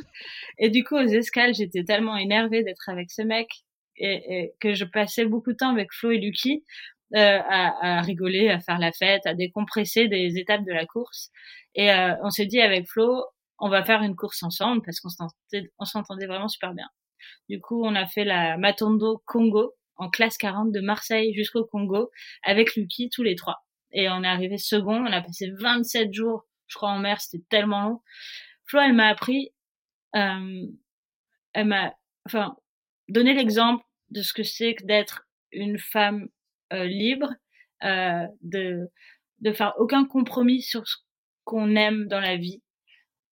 Et 0.58 0.70
du 0.70 0.82
coup, 0.82 0.96
aux 0.96 1.06
escales, 1.06 1.54
j'étais 1.54 1.84
tellement 1.84 2.16
énervée 2.16 2.64
d'être 2.64 2.88
avec 2.88 3.10
ce 3.10 3.22
mec 3.22 3.48
et, 3.96 4.52
que 4.60 4.74
je 4.74 4.84
passais 4.84 5.24
beaucoup 5.24 5.52
de 5.52 5.56
temps 5.56 5.70
avec 5.70 5.92
Flo 5.92 6.10
et 6.10 6.18
Lucky 6.18 6.64
euh, 7.14 7.38
à, 7.48 7.98
à, 7.98 8.00
rigoler, 8.02 8.48
à 8.48 8.60
faire 8.60 8.78
la 8.78 8.92
fête, 8.92 9.24
à 9.24 9.34
décompresser 9.34 10.08
des 10.08 10.36
étapes 10.36 10.64
de 10.64 10.72
la 10.72 10.84
course. 10.84 11.30
Et 11.74 11.90
euh, 11.92 12.14
on 12.22 12.30
s'est 12.30 12.46
dit 12.46 12.60
avec 12.60 12.88
Flo, 12.88 13.24
on 13.58 13.68
va 13.68 13.84
faire 13.84 14.02
une 14.02 14.16
course 14.16 14.42
ensemble 14.42 14.82
parce 14.82 15.00
qu'on 15.00 15.84
s'entendait 15.84 16.26
vraiment 16.26 16.48
super 16.48 16.74
bien. 16.74 16.88
Du 17.48 17.60
coup, 17.60 17.84
on 17.84 17.94
a 17.94 18.06
fait 18.06 18.24
la 18.24 18.56
Matondo 18.56 19.22
Congo 19.26 19.74
en 19.96 20.08
classe 20.08 20.38
40 20.38 20.72
de 20.72 20.80
Marseille 20.80 21.34
jusqu'au 21.34 21.64
Congo 21.64 22.10
avec 22.42 22.76
Lucky 22.76 23.10
tous 23.10 23.22
les 23.22 23.34
trois. 23.34 23.64
Et 23.92 24.08
on 24.08 24.22
est 24.22 24.28
arrivé 24.28 24.58
second, 24.58 25.04
on 25.04 25.12
a 25.12 25.20
passé 25.20 25.50
27 25.58 26.12
jours, 26.12 26.46
je 26.66 26.76
crois, 26.76 26.90
en 26.90 26.98
mer, 26.98 27.20
c'était 27.20 27.44
tellement 27.48 27.82
long. 27.82 28.00
Flo, 28.66 28.80
elle 28.80 28.92
m'a 28.92 29.08
appris, 29.08 29.50
euh, 30.14 30.66
elle 31.54 31.66
m'a, 31.66 31.94
enfin, 32.26 32.56
donné 33.08 33.34
l'exemple 33.34 33.82
de 34.10 34.22
ce 34.22 34.32
que 34.32 34.42
c'est 34.42 34.74
que 34.74 34.84
d'être 34.84 35.26
une 35.52 35.78
femme 35.78 36.28
euh, 36.72 36.84
libre, 36.84 37.32
euh, 37.84 38.26
de, 38.42 38.90
de 39.40 39.52
faire 39.52 39.74
aucun 39.78 40.04
compromis 40.04 40.62
sur 40.62 40.86
ce 40.86 40.96
qu'on 41.44 41.74
aime 41.76 42.08
dans 42.08 42.20
la 42.20 42.36
vie, 42.36 42.62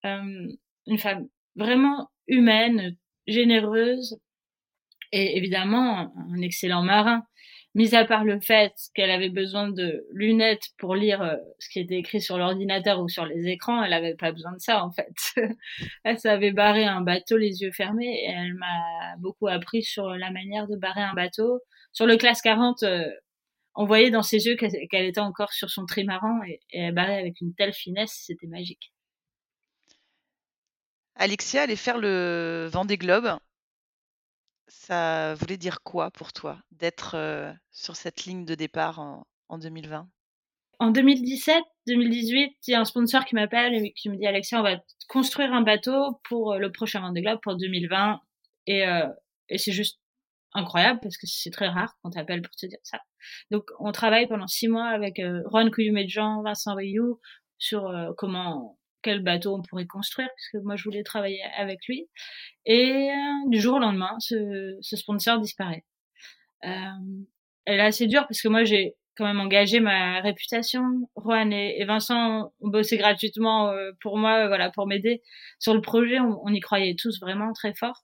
une 0.05 0.99
femme 0.99 1.29
vraiment 1.57 2.11
humaine, 2.29 2.97
généreuse 3.27 4.19
et 5.13 5.37
évidemment 5.37 6.13
un 6.33 6.41
excellent 6.43 6.83
marin. 6.83 7.25
Mis 7.75 7.95
à 7.95 8.07
part 8.07 8.25
le 8.25 8.41
fait 8.41 8.73
qu'elle 8.95 9.11
avait 9.11 9.29
besoin 9.29 9.69
de 9.69 10.07
lunettes 10.11 10.69
pour 10.79 10.95
lire 10.95 11.21
euh, 11.21 11.37
ce 11.59 11.69
qui 11.69 11.79
était 11.79 11.99
écrit 11.99 12.23
sur 12.23 12.39
l'ordinateur 12.39 13.03
ou 13.03 13.09
sur 13.11 13.27
les 13.27 13.49
écrans, 13.49 13.83
elle 13.83 13.93
avait 13.93 14.15
pas 14.15 14.33
besoin 14.33 14.53
de 14.53 14.61
ça 14.61 14.83
en 14.83 14.91
fait. 14.91 15.13
elle 16.05 16.19
savait 16.19 16.53
barrer 16.53 16.87
un 16.87 17.03
bateau 17.03 17.37
les 17.37 17.61
yeux 17.61 17.73
fermés 17.73 18.25
et 18.25 18.31
elle 18.31 18.55
m'a 18.55 19.17
beaucoup 19.19 19.47
appris 19.47 19.83
sur 19.83 20.09
la 20.09 20.31
manière 20.31 20.67
de 20.69 20.77
barrer 20.77 21.03
un 21.03 21.13
bateau. 21.13 21.61
Sur 21.93 22.07
le 22.07 22.17
classe 22.17 22.41
40, 22.41 22.83
euh, 22.85 23.05
on 23.75 23.85
voyait 23.85 24.11
dans 24.11 24.23
ses 24.23 24.47
yeux 24.47 24.57
qu'elle 24.57 25.05
était 25.05 25.21
encore 25.21 25.53
sur 25.53 25.69
son 25.69 25.85
trimaran 25.85 26.41
et 26.49 26.61
elle 26.73 26.95
barrait 26.95 27.19
avec 27.19 27.43
une 27.43 27.55
telle 27.55 27.75
finesse, 27.75 28.23
c'était 28.27 28.47
magique. 28.47 28.91
Alexia 31.17 31.63
allait 31.63 31.77
faire 31.77 31.99
le 31.99 32.69
Vendée 32.71 32.99
Globe. 32.99 33.39
Ça 34.69 35.35
voulait 35.35 35.57
dire 35.57 35.83
quoi 35.83 36.11
pour 36.11 36.33
toi 36.33 36.59
d'être 36.73 37.15
euh, 37.15 37.53
sur 37.71 37.97
cette 37.97 38.25
ligne 38.25 38.45
de 38.45 38.55
départ 38.55 38.99
en, 38.99 39.27
en 39.49 39.59
2020 39.59 40.09
En 40.79 40.91
2017, 40.91 41.57
2018, 41.87 42.57
il 42.67 42.71
y 42.71 42.75
a 42.75 42.81
un 42.81 42.85
sponsor 42.85 43.25
qui 43.25 43.35
m'appelle 43.35 43.75
et 43.75 43.93
qui 43.93 44.11
me 44.11 44.17
dit 44.17 44.27
Alexia, 44.27 44.61
on 44.61 44.63
va 44.63 44.77
construire 45.09 45.53
un 45.53 45.63
bateau 45.63 46.21
pour 46.29 46.53
euh, 46.53 46.59
le 46.59 46.71
prochain 46.73 47.01
Vendée 47.01 47.23
Globe 47.23 47.39
pour 47.43 47.57
2020. 47.57 48.21
Et, 48.67 48.87
euh, 48.87 49.09
et 49.49 49.59
c'est 49.59 49.73
juste 49.73 50.01
incroyable 50.53 51.01
parce 51.03 51.17
que 51.17 51.27
c'est 51.27 51.51
très 51.51 51.69
rare 51.69 51.95
qu'on 52.03 52.11
t'appelle 52.11 52.43
pour 52.43 52.55
te 52.55 52.67
dire 52.67 52.79
ça. 52.83 53.01
Donc 53.51 53.65
on 53.79 53.93
travaille 53.93 54.27
pendant 54.27 54.47
six 54.47 54.69
mois 54.69 54.89
avec 54.89 55.19
euh, 55.19 55.43
Juan 55.51 55.71
Jean, 56.09 56.43
Vincent 56.43 56.75
Rioux 56.75 57.21
sur 57.59 58.15
comment 58.19 58.76
quel 59.07 59.23
bateau 59.23 59.55
on 59.55 59.63
pourrait 59.63 59.87
construire, 59.87 60.29
puisque 60.35 60.65
moi 60.65 60.75
je 60.75 60.83
voulais 60.83 61.05
travailler 61.05 61.41
avec 61.57 61.79
lui. 61.87 62.09
Et 62.65 63.09
euh, 63.11 63.49
du 63.49 63.61
jour 63.61 63.77
au 63.77 63.79
lendemain, 63.79 64.17
ce, 64.19 64.77
sponsor 64.83 65.39
disparaît. 65.39 65.85
Euh, 66.65 66.69
elle 67.67 67.79
est 67.79 67.85
assez 67.85 68.09
dure 68.09 68.27
parce 68.27 68.43
que 68.43 68.49
moi 68.49 68.65
j'ai 68.65 68.97
quand 69.17 69.25
même 69.25 69.39
engagé 69.39 69.79
ma 69.79 70.21
réputation. 70.21 70.83
Juan 71.17 71.53
et, 71.53 71.85
Vincent 71.85 72.53
ont 72.61 72.69
bossé 72.69 72.97
gratuitement 72.97 73.71
euh, 73.71 73.93
pour 74.01 74.19
moi, 74.19 74.49
voilà, 74.49 74.71
pour 74.71 74.89
m'aider 74.89 75.23
sur 75.61 75.73
le 75.73 75.81
projet. 75.81 76.19
On, 76.19 76.53
y 76.53 76.61
croyait 76.61 76.97
tous 76.99 77.21
vraiment 77.21 77.53
très 77.53 77.75
fort. 77.75 78.03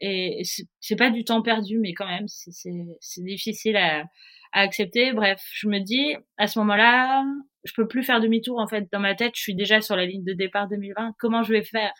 Et 0.00 0.42
c'est 0.80 0.96
pas 0.96 1.10
du 1.10 1.24
temps 1.24 1.42
perdu, 1.42 1.78
mais 1.80 1.92
quand 1.92 2.06
même, 2.06 2.26
c'est 2.28 3.24
difficile 3.24 3.76
à 3.76 4.04
accepter. 4.52 5.12
Bref, 5.12 5.42
je 5.54 5.68
me 5.68 5.80
dis, 5.80 6.14
à 6.36 6.46
ce 6.46 6.58
moment-là, 6.60 7.24
je 7.66 7.72
peux 7.74 7.86
plus 7.86 8.02
faire 8.02 8.20
demi-tour 8.20 8.58
en 8.58 8.66
fait 8.66 8.86
dans 8.92 9.00
ma 9.00 9.14
tête. 9.14 9.32
Je 9.34 9.42
suis 9.42 9.54
déjà 9.54 9.80
sur 9.80 9.96
la 9.96 10.06
ligne 10.06 10.24
de 10.24 10.32
départ 10.32 10.68
2020. 10.68 11.14
Comment 11.18 11.42
je 11.42 11.52
vais 11.52 11.64
faire? 11.64 11.92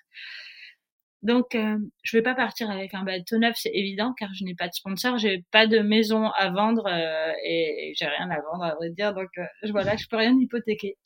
Donc, 1.22 1.54
euh, 1.54 1.76
je 2.04 2.16
vais 2.16 2.22
pas 2.22 2.34
partir 2.34 2.70
avec 2.70 2.94
un 2.94 3.02
bateau 3.02 3.38
neuf, 3.38 3.56
c'est 3.56 3.72
évident, 3.74 4.14
car 4.16 4.28
je 4.38 4.44
n'ai 4.44 4.54
pas 4.54 4.68
de 4.68 4.74
sponsor, 4.74 5.18
j'ai 5.18 5.44
pas 5.50 5.66
de 5.66 5.80
maison 5.80 6.30
à 6.36 6.50
vendre 6.50 6.86
euh, 6.86 7.32
et, 7.44 7.92
j'ai 7.96 8.06
rien 8.06 8.30
à 8.30 8.40
vendre 8.42 8.62
à 8.62 8.74
vrai 8.76 8.90
dire. 8.90 9.12
Donc 9.14 9.30
euh, 9.38 9.44
voilà, 9.70 9.96
je 9.96 10.06
peux 10.08 10.16
rien 10.16 10.36
hypothéquer. 10.38 10.96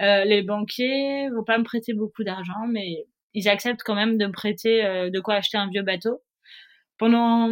Euh, 0.00 0.24
les 0.24 0.42
banquiers 0.42 1.28
vont 1.30 1.44
pas 1.44 1.58
me 1.58 1.64
prêter 1.64 1.92
beaucoup 1.92 2.24
d'argent, 2.24 2.66
mais 2.70 3.04
ils 3.32 3.48
acceptent 3.48 3.82
quand 3.82 3.96
même 3.96 4.16
de 4.16 4.26
me 4.26 4.32
prêter 4.32 4.82
de 5.10 5.20
quoi 5.20 5.34
acheter 5.34 5.58
un 5.58 5.68
vieux 5.68 5.82
bateau. 5.82 6.20
Pendant 6.98 7.50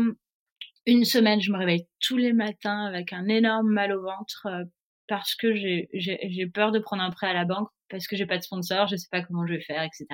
une 0.86 1.04
semaine, 1.04 1.40
je 1.40 1.52
me 1.52 1.58
réveille 1.58 1.86
tous 2.00 2.16
les 2.16 2.32
matins 2.32 2.86
avec 2.86 3.12
un 3.12 3.26
énorme 3.28 3.70
mal 3.70 3.92
au 3.92 4.02
ventre 4.02 4.46
euh, 4.46 4.64
parce 5.12 5.34
que 5.34 5.54
j'ai 5.54 6.46
peur 6.54 6.72
de 6.72 6.78
prendre 6.78 7.02
un 7.02 7.10
prêt 7.10 7.26
à 7.26 7.34
la 7.34 7.44
banque, 7.44 7.68
parce 7.90 8.06
que 8.06 8.16
j'ai 8.16 8.24
pas 8.24 8.38
de 8.38 8.42
sponsor, 8.42 8.86
je 8.86 8.96
sais 8.96 9.08
pas 9.10 9.20
comment 9.20 9.46
je 9.46 9.52
vais 9.52 9.60
faire, 9.60 9.82
etc. 9.82 10.06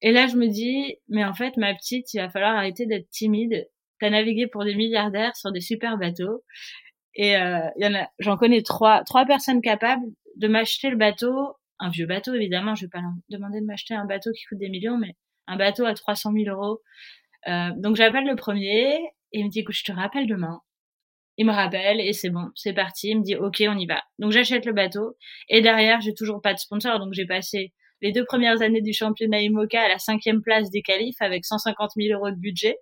Et 0.00 0.10
là, 0.10 0.26
je 0.26 0.36
me 0.36 0.48
dis, 0.48 0.96
mais 1.10 1.22
en 1.22 1.34
fait, 1.34 1.58
ma 1.58 1.74
petite, 1.74 2.14
il 2.14 2.16
va 2.16 2.30
falloir 2.30 2.56
arrêter 2.56 2.86
d'être 2.86 3.10
timide. 3.10 3.68
T'as 4.00 4.08
navigué 4.08 4.46
pour 4.46 4.64
des 4.64 4.74
milliardaires 4.74 5.36
sur 5.36 5.52
des 5.52 5.60
super 5.60 5.98
bateaux. 5.98 6.42
Et 7.14 7.36
euh, 7.36 7.60
j'en 8.20 8.38
connais 8.38 8.62
trois, 8.62 9.04
trois 9.04 9.26
personnes 9.26 9.60
capables 9.60 10.06
de 10.38 10.48
m'acheter 10.48 10.88
le 10.88 10.96
bateau, 10.96 11.54
un 11.78 11.90
vieux 11.90 12.06
bateau 12.06 12.32
évidemment. 12.32 12.74
Je 12.74 12.86
vais 12.86 12.90
pas 12.90 13.02
demander 13.28 13.60
de 13.60 13.66
m'acheter 13.66 13.92
un 13.92 14.06
bateau 14.06 14.30
qui 14.32 14.46
coûte 14.46 14.60
des 14.60 14.70
millions, 14.70 14.96
mais 14.96 15.14
un 15.46 15.58
bateau 15.58 15.84
à 15.84 15.92
300 15.92 16.32
000 16.32 16.56
euros. 16.56 16.80
Euh, 17.48 17.68
donc 17.76 17.96
j'appelle 17.96 18.24
le 18.24 18.34
premier 18.34 18.94
et 19.32 19.40
il 19.40 19.44
me 19.44 19.50
dit, 19.50 19.60
écoute, 19.60 19.74
je 19.74 19.84
te 19.84 19.92
rappelle 19.92 20.26
demain. 20.26 20.62
Il 21.36 21.46
me 21.46 21.52
rappelle 21.52 22.00
et 22.00 22.12
c'est 22.12 22.30
bon, 22.30 22.50
c'est 22.54 22.72
parti. 22.72 23.10
Il 23.10 23.18
me 23.18 23.22
dit, 23.22 23.34
ok, 23.34 23.62
on 23.68 23.76
y 23.76 23.86
va. 23.86 24.02
Donc 24.18 24.32
j'achète 24.32 24.66
le 24.66 24.72
bateau 24.72 25.16
et 25.48 25.60
derrière, 25.60 26.00
j'ai 26.00 26.14
toujours 26.14 26.40
pas 26.40 26.54
de 26.54 26.58
sponsor. 26.58 26.98
Donc 27.00 27.12
j'ai 27.12 27.26
passé 27.26 27.72
les 28.02 28.12
deux 28.12 28.24
premières 28.24 28.62
années 28.62 28.82
du 28.82 28.92
championnat 28.92 29.40
IMOCA 29.40 29.82
à 29.82 29.88
la 29.88 29.98
cinquième 29.98 30.42
place 30.42 30.70
des 30.70 30.82
qualifs 30.82 31.20
avec 31.20 31.44
150 31.44 31.92
000 31.96 32.16
euros 32.16 32.30
de 32.30 32.36
budget. 32.38 32.76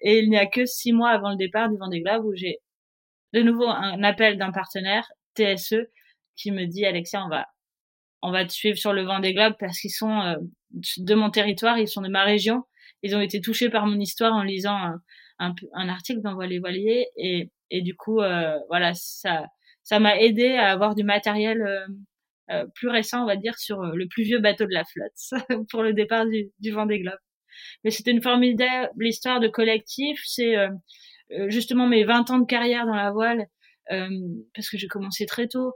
Et 0.00 0.18
il 0.18 0.30
n'y 0.30 0.38
a 0.38 0.46
que 0.46 0.66
six 0.66 0.92
mois 0.92 1.10
avant 1.10 1.30
le 1.30 1.36
départ 1.36 1.70
du 1.70 1.76
Vendée 1.76 2.00
Globe 2.00 2.24
où 2.24 2.34
j'ai 2.34 2.58
de 3.32 3.42
nouveau 3.42 3.66
un 3.66 4.02
appel 4.02 4.38
d'un 4.38 4.52
partenaire, 4.52 5.06
TSE, 5.36 5.88
qui 6.36 6.50
me 6.50 6.66
dit, 6.66 6.84
Alexia, 6.84 7.24
on 7.24 7.28
va, 7.28 7.46
on 8.22 8.30
va 8.30 8.44
te 8.44 8.52
suivre 8.52 8.78
sur 8.78 8.92
le 8.92 9.02
Vendée 9.02 9.34
Globe 9.34 9.54
parce 9.58 9.78
qu'ils 9.78 9.90
sont 9.90 10.20
euh, 10.20 10.36
de 10.98 11.14
mon 11.14 11.30
territoire, 11.30 11.78
ils 11.78 11.88
sont 11.88 12.02
de 12.02 12.08
ma 12.08 12.24
région. 12.24 12.62
Ils 13.02 13.14
ont 13.14 13.20
été 13.20 13.40
touchés 13.40 13.68
par 13.68 13.86
mon 13.86 13.98
histoire 14.00 14.32
en 14.32 14.42
lisant 14.42 14.76
un, 14.76 15.02
un, 15.38 15.54
un 15.74 15.88
article 15.88 16.20
dans 16.22 16.38
les 16.40 16.58
Voiliers 16.58 17.06
et, 17.16 17.50
et 17.70 17.82
du 17.82 17.96
coup, 17.96 18.20
euh, 18.20 18.58
voilà, 18.68 18.92
ça, 18.94 19.46
ça 19.82 19.98
m'a 20.00 20.18
aidé 20.18 20.52
à 20.52 20.70
avoir 20.70 20.94
du 20.94 21.04
matériel 21.04 21.62
euh, 21.62 21.86
euh, 22.50 22.66
plus 22.74 22.88
récent, 22.88 23.22
on 23.22 23.26
va 23.26 23.36
dire, 23.36 23.58
sur 23.58 23.82
le 23.82 24.06
plus 24.06 24.24
vieux 24.24 24.40
bateau 24.40 24.64
de 24.66 24.72
la 24.72 24.84
flotte 24.84 25.42
pour 25.70 25.82
le 25.82 25.92
départ 25.92 26.26
du, 26.26 26.50
du 26.60 26.70
Vendée 26.72 27.00
Globe. 27.00 27.18
Mais 27.84 27.90
c'était 27.90 28.10
une 28.10 28.22
formidable 28.22 29.06
histoire 29.06 29.40
de 29.40 29.48
collectif. 29.48 30.20
C'est 30.26 30.56
justement 31.46 31.86
mes 31.86 32.04
20 32.04 32.30
ans 32.30 32.38
de 32.38 32.46
carrière 32.46 32.84
dans 32.84 32.96
la 32.96 33.12
voile, 33.12 33.46
parce 33.88 34.68
que 34.68 34.76
j'ai 34.76 34.88
commencé 34.88 35.24
très 35.24 35.46
tôt, 35.46 35.72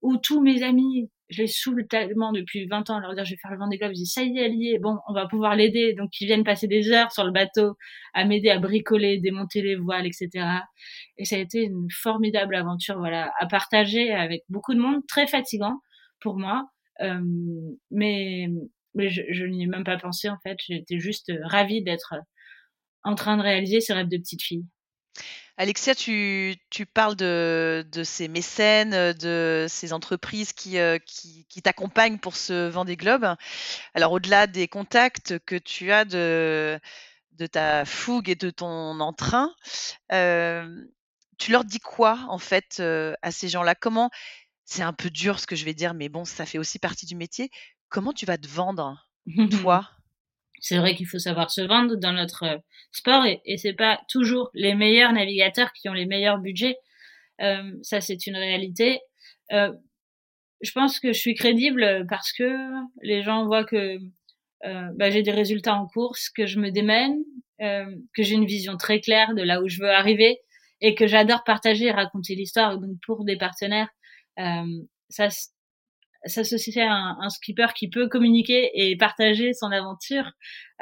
où 0.00 0.16
tous 0.16 0.40
mes 0.40 0.62
amis 0.62 1.10
je 1.30 1.42
les 1.42 1.46
saoule 1.46 1.86
tellement 1.86 2.32
depuis 2.32 2.66
20 2.66 2.90
ans 2.90 2.96
à 2.96 3.00
leur 3.00 3.14
dire 3.14 3.24
je 3.24 3.30
vais 3.30 3.38
faire 3.40 3.52
le 3.52 3.58
Vendée 3.58 3.78
Globe, 3.78 3.90
je 3.90 3.96
dis 3.96 4.06
ça 4.06 4.22
y 4.22 4.38
est, 4.38 4.46
elle 4.46 4.54
y 4.54 4.72
est, 4.72 4.78
bon, 4.78 4.98
on 5.08 5.12
va 5.12 5.26
pouvoir 5.26 5.54
l'aider. 5.54 5.94
Donc 5.94 6.10
ils 6.20 6.26
viennent 6.26 6.44
passer 6.44 6.66
des 6.66 6.90
heures 6.90 7.12
sur 7.12 7.24
le 7.24 7.30
bateau 7.30 7.76
à 8.14 8.24
m'aider 8.24 8.50
à 8.50 8.58
bricoler, 8.58 9.18
démonter 9.18 9.62
les 9.62 9.76
voiles, 9.76 10.06
etc. 10.06 10.28
Et 11.16 11.24
ça 11.24 11.36
a 11.36 11.38
été 11.38 11.62
une 11.62 11.88
formidable 11.90 12.54
aventure, 12.56 12.98
voilà, 12.98 13.32
à 13.38 13.46
partager 13.46 14.10
avec 14.12 14.42
beaucoup 14.48 14.74
de 14.74 14.80
monde, 14.80 15.00
très 15.06 15.26
fatigant 15.26 15.80
pour 16.20 16.36
moi, 16.36 16.68
euh, 17.00 17.20
mais 17.90 18.48
je, 18.96 19.22
je 19.30 19.44
n'y 19.44 19.64
ai 19.64 19.66
même 19.66 19.84
pas 19.84 19.96
pensé 19.98 20.28
en 20.28 20.38
fait. 20.42 20.58
J'étais 20.66 20.98
juste 20.98 21.32
ravie 21.44 21.82
d'être 21.82 22.14
en 23.04 23.14
train 23.14 23.36
de 23.36 23.42
réaliser 23.42 23.80
ce 23.80 23.92
rêve 23.92 24.08
de 24.08 24.18
petite 24.18 24.42
fille. 24.42 24.64
Alexia, 25.60 25.94
tu, 25.94 26.56
parles 26.94 27.16
de, 27.16 27.84
ces 28.02 28.28
mécènes, 28.28 29.12
de 29.12 29.66
ces 29.68 29.92
entreprises 29.92 30.54
euh, 30.68 30.98
qui, 31.04 31.62
t'accompagnent 31.62 32.16
pour 32.16 32.34
ce 32.34 32.70
Vendée 32.70 32.96
Globe. 32.96 33.34
Alors, 33.92 34.12
au-delà 34.12 34.46
des 34.46 34.68
contacts 34.68 35.38
que 35.40 35.56
tu 35.56 35.92
as 35.92 36.06
de, 36.06 36.80
de 37.32 37.46
ta 37.46 37.84
fougue 37.84 38.30
et 38.30 38.36
de 38.36 38.48
ton 38.48 39.00
entrain, 39.00 39.54
euh, 40.12 40.82
tu 41.36 41.52
leur 41.52 41.66
dis 41.66 41.80
quoi, 41.80 42.24
en 42.30 42.38
fait, 42.38 42.78
euh, 42.80 43.12
à 43.20 43.30
ces 43.30 43.50
gens-là? 43.50 43.74
Comment, 43.74 44.08
c'est 44.64 44.82
un 44.82 44.94
peu 44.94 45.10
dur 45.10 45.40
ce 45.40 45.46
que 45.46 45.56
je 45.56 45.66
vais 45.66 45.74
dire, 45.74 45.92
mais 45.92 46.08
bon, 46.08 46.24
ça 46.24 46.46
fait 46.46 46.56
aussi 46.56 46.78
partie 46.78 47.04
du 47.04 47.16
métier. 47.16 47.50
Comment 47.90 48.14
tu 48.14 48.24
vas 48.24 48.38
te 48.38 48.48
vendre, 48.48 49.06
toi? 49.60 49.90
c'est 50.60 50.78
vrai 50.78 50.94
qu'il 50.94 51.06
faut 51.06 51.18
savoir 51.18 51.50
se 51.50 51.60
vendre 51.62 51.96
dans 51.96 52.12
notre 52.12 52.44
euh, 52.44 52.58
sport 52.92 53.26
et, 53.26 53.40
et 53.44 53.56
c'est 53.56 53.72
pas 53.72 54.00
toujours 54.08 54.50
les 54.54 54.74
meilleurs 54.74 55.12
navigateurs 55.12 55.72
qui 55.72 55.88
ont 55.88 55.94
les 55.94 56.06
meilleurs 56.06 56.38
budgets. 56.38 56.76
Euh, 57.40 57.72
ça, 57.82 58.00
c'est 58.00 58.26
une 58.26 58.36
réalité. 58.36 59.00
Euh, 59.52 59.72
je 60.60 60.72
pense 60.72 61.00
que 61.00 61.12
je 61.12 61.18
suis 61.18 61.34
crédible 61.34 62.06
parce 62.08 62.32
que 62.32 62.70
les 63.02 63.22
gens 63.22 63.46
voient 63.46 63.64
que 63.64 63.98
euh, 64.66 64.88
bah, 64.94 65.10
j'ai 65.10 65.22
des 65.22 65.30
résultats 65.30 65.74
en 65.74 65.86
course, 65.86 66.28
que 66.28 66.46
je 66.46 66.60
me 66.60 66.70
démène, 66.70 67.18
euh, 67.62 67.86
que 68.14 68.22
j'ai 68.22 68.34
une 68.34 68.46
vision 68.46 68.76
très 68.76 69.00
claire 69.00 69.34
de 69.34 69.42
là 69.42 69.62
où 69.62 69.68
je 69.68 69.80
veux 69.80 69.90
arriver 69.90 70.38
et 70.82 70.94
que 70.94 71.06
j'adore 71.06 71.44
partager 71.44 71.86
et 71.86 71.92
raconter 71.92 72.34
l'histoire. 72.34 72.78
Donc 72.78 72.96
pour 73.06 73.24
des 73.24 73.36
partenaires, 73.36 73.88
ça 75.08 75.28
s'associer 76.26 76.82
à 76.82 76.92
un, 76.92 77.18
un, 77.20 77.30
skipper 77.30 77.68
qui 77.74 77.88
peut 77.88 78.08
communiquer 78.08 78.70
et 78.74 78.96
partager 78.96 79.52
son 79.52 79.70
aventure, 79.72 80.30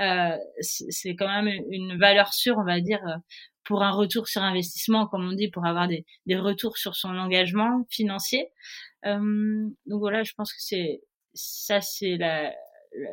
euh, 0.00 0.36
c'est 0.60 1.14
quand 1.14 1.28
même 1.28 1.48
une 1.70 1.98
valeur 1.98 2.32
sûre, 2.32 2.56
on 2.58 2.64
va 2.64 2.80
dire, 2.80 3.00
euh, 3.06 3.16
pour 3.64 3.82
un 3.82 3.90
retour 3.90 4.28
sur 4.28 4.42
investissement, 4.42 5.06
comme 5.06 5.28
on 5.28 5.32
dit, 5.32 5.48
pour 5.48 5.66
avoir 5.66 5.88
des, 5.88 6.04
des 6.26 6.36
retours 6.36 6.78
sur 6.78 6.96
son 6.96 7.10
engagement 7.16 7.86
financier. 7.90 8.48
Euh, 9.06 9.68
donc 9.86 10.00
voilà, 10.00 10.22
je 10.22 10.32
pense 10.36 10.52
que 10.52 10.60
c'est 10.60 11.02
ça, 11.34 11.80
c'est 11.80 12.16
la, 12.16 12.52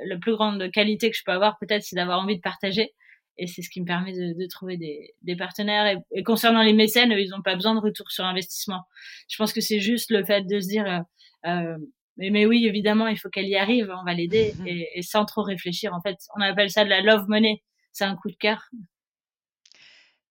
la 0.08 0.18
plus 0.18 0.34
grande 0.34 0.72
qualité 0.72 1.12
que 1.12 1.18
je 1.18 1.24
peux 1.26 1.34
avoir, 1.34 1.58
peut-être, 1.60 1.84
c'est 1.84 1.96
d'avoir 1.96 2.20
envie 2.20 2.38
de 2.38 2.42
partager. 2.42 2.94
Et 3.38 3.48
c'est 3.48 3.62
ce 3.62 3.70
qui 3.70 3.82
me 3.82 3.86
permet 3.86 4.14
de, 4.14 4.34
de 4.40 4.48
trouver 4.48 4.78
des, 4.78 5.14
des 5.22 5.36
partenaires. 5.36 6.00
Et, 6.12 6.24
concernant 6.24 6.64
les 6.64 6.74
mécènes, 6.74 7.12
ils 7.12 7.30
n'ont 7.30 7.42
pas 7.42 7.56
besoin 7.56 7.76
de 7.76 7.82
retour 7.82 8.10
sur 8.10 8.24
investissement. 8.24 8.84
Je 9.28 9.36
pense 9.38 9.52
que 9.52 9.62
c'est 9.62 9.82
juste 9.82 10.10
le 10.10 10.24
fait 10.24 10.44
de 10.44 10.60
se 10.60 10.68
dire, 10.68 10.86
euh, 10.88 11.50
euh 11.50 11.78
mais, 12.18 12.30
mais 12.30 12.46
oui, 12.46 12.66
évidemment, 12.66 13.08
il 13.08 13.18
faut 13.18 13.30
qu'elle 13.30 13.48
y 13.48 13.56
arrive, 13.56 13.94
on 13.98 14.04
va 14.04 14.14
l'aider 14.14 14.54
mhm. 14.58 14.68
et, 14.68 14.90
et, 14.96 15.02
sans 15.02 15.26
trop 15.26 15.44
réfléchir. 15.44 15.94
En 15.94 16.02
fait, 16.02 16.18
on 16.36 16.42
appelle 16.42 16.70
ça 16.70 16.84
de 16.84 16.90
la 16.90 17.02
love 17.02 17.28
money. 17.28 17.62
C'est 17.92 18.06
un 18.06 18.16
coup 18.16 18.30
de 18.30 18.36
cœur. 18.36 18.70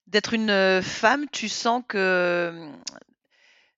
D'être 0.07 0.35
une 0.35 0.51
euh, 0.51 0.83
femme, 0.83 1.27
tu 1.33 1.49
sens 1.49 1.83
que 1.89 2.71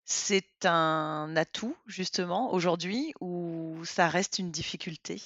c'est 0.04 0.64
un 0.64 1.34
atout, 1.36 1.76
justement, 1.86 2.52
aujourd'hui, 2.52 3.12
ou 3.20 3.80
ça 3.84 4.08
reste 4.08 4.38
une 4.38 4.50
difficulté? 4.50 5.20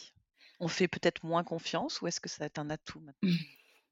On 0.58 0.68
fait 0.68 0.88
peut-être 0.88 1.24
moins 1.24 1.44
confiance, 1.44 2.00
ou 2.00 2.06
est-ce 2.06 2.20
que 2.20 2.28
ça 2.28 2.44
est 2.44 2.58
un 2.58 2.70
atout 2.70 3.00
maintenant? 3.00 3.30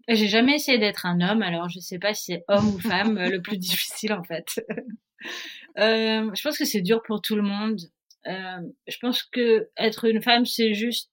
J'ai 0.09 0.29
jamais 0.29 0.55
essayé 0.55 0.79
d'être 0.79 1.05
un 1.05 1.21
homme, 1.21 1.43
alors 1.43 1.69
je 1.69 1.81
sais 1.81 1.99
pas 1.99 2.15
si 2.15 2.33
c'est 2.33 2.45
homme 2.49 2.75
ou 2.75 2.79
femme 2.79 3.19
le 3.19 3.43
plus 3.43 3.59
difficile 3.59 4.15
en 4.15 4.25
fait. 4.25 4.65
euh, 5.79 6.31
je 6.35 6.43
pense 6.43 6.57
que 6.57 6.65
c'est 6.65 6.81
dur 6.81 7.03
pour 7.07 7.21
tout 7.21 7.37
le 7.37 7.43
monde. 7.43 7.79
Euh, 8.27 8.61
je 8.87 8.97
pense 9.01 9.23
que 9.23 9.69
être 9.77 10.05
une 10.05 10.23
femme, 10.23 10.45
c'est 10.47 10.75
juste, 10.75 11.11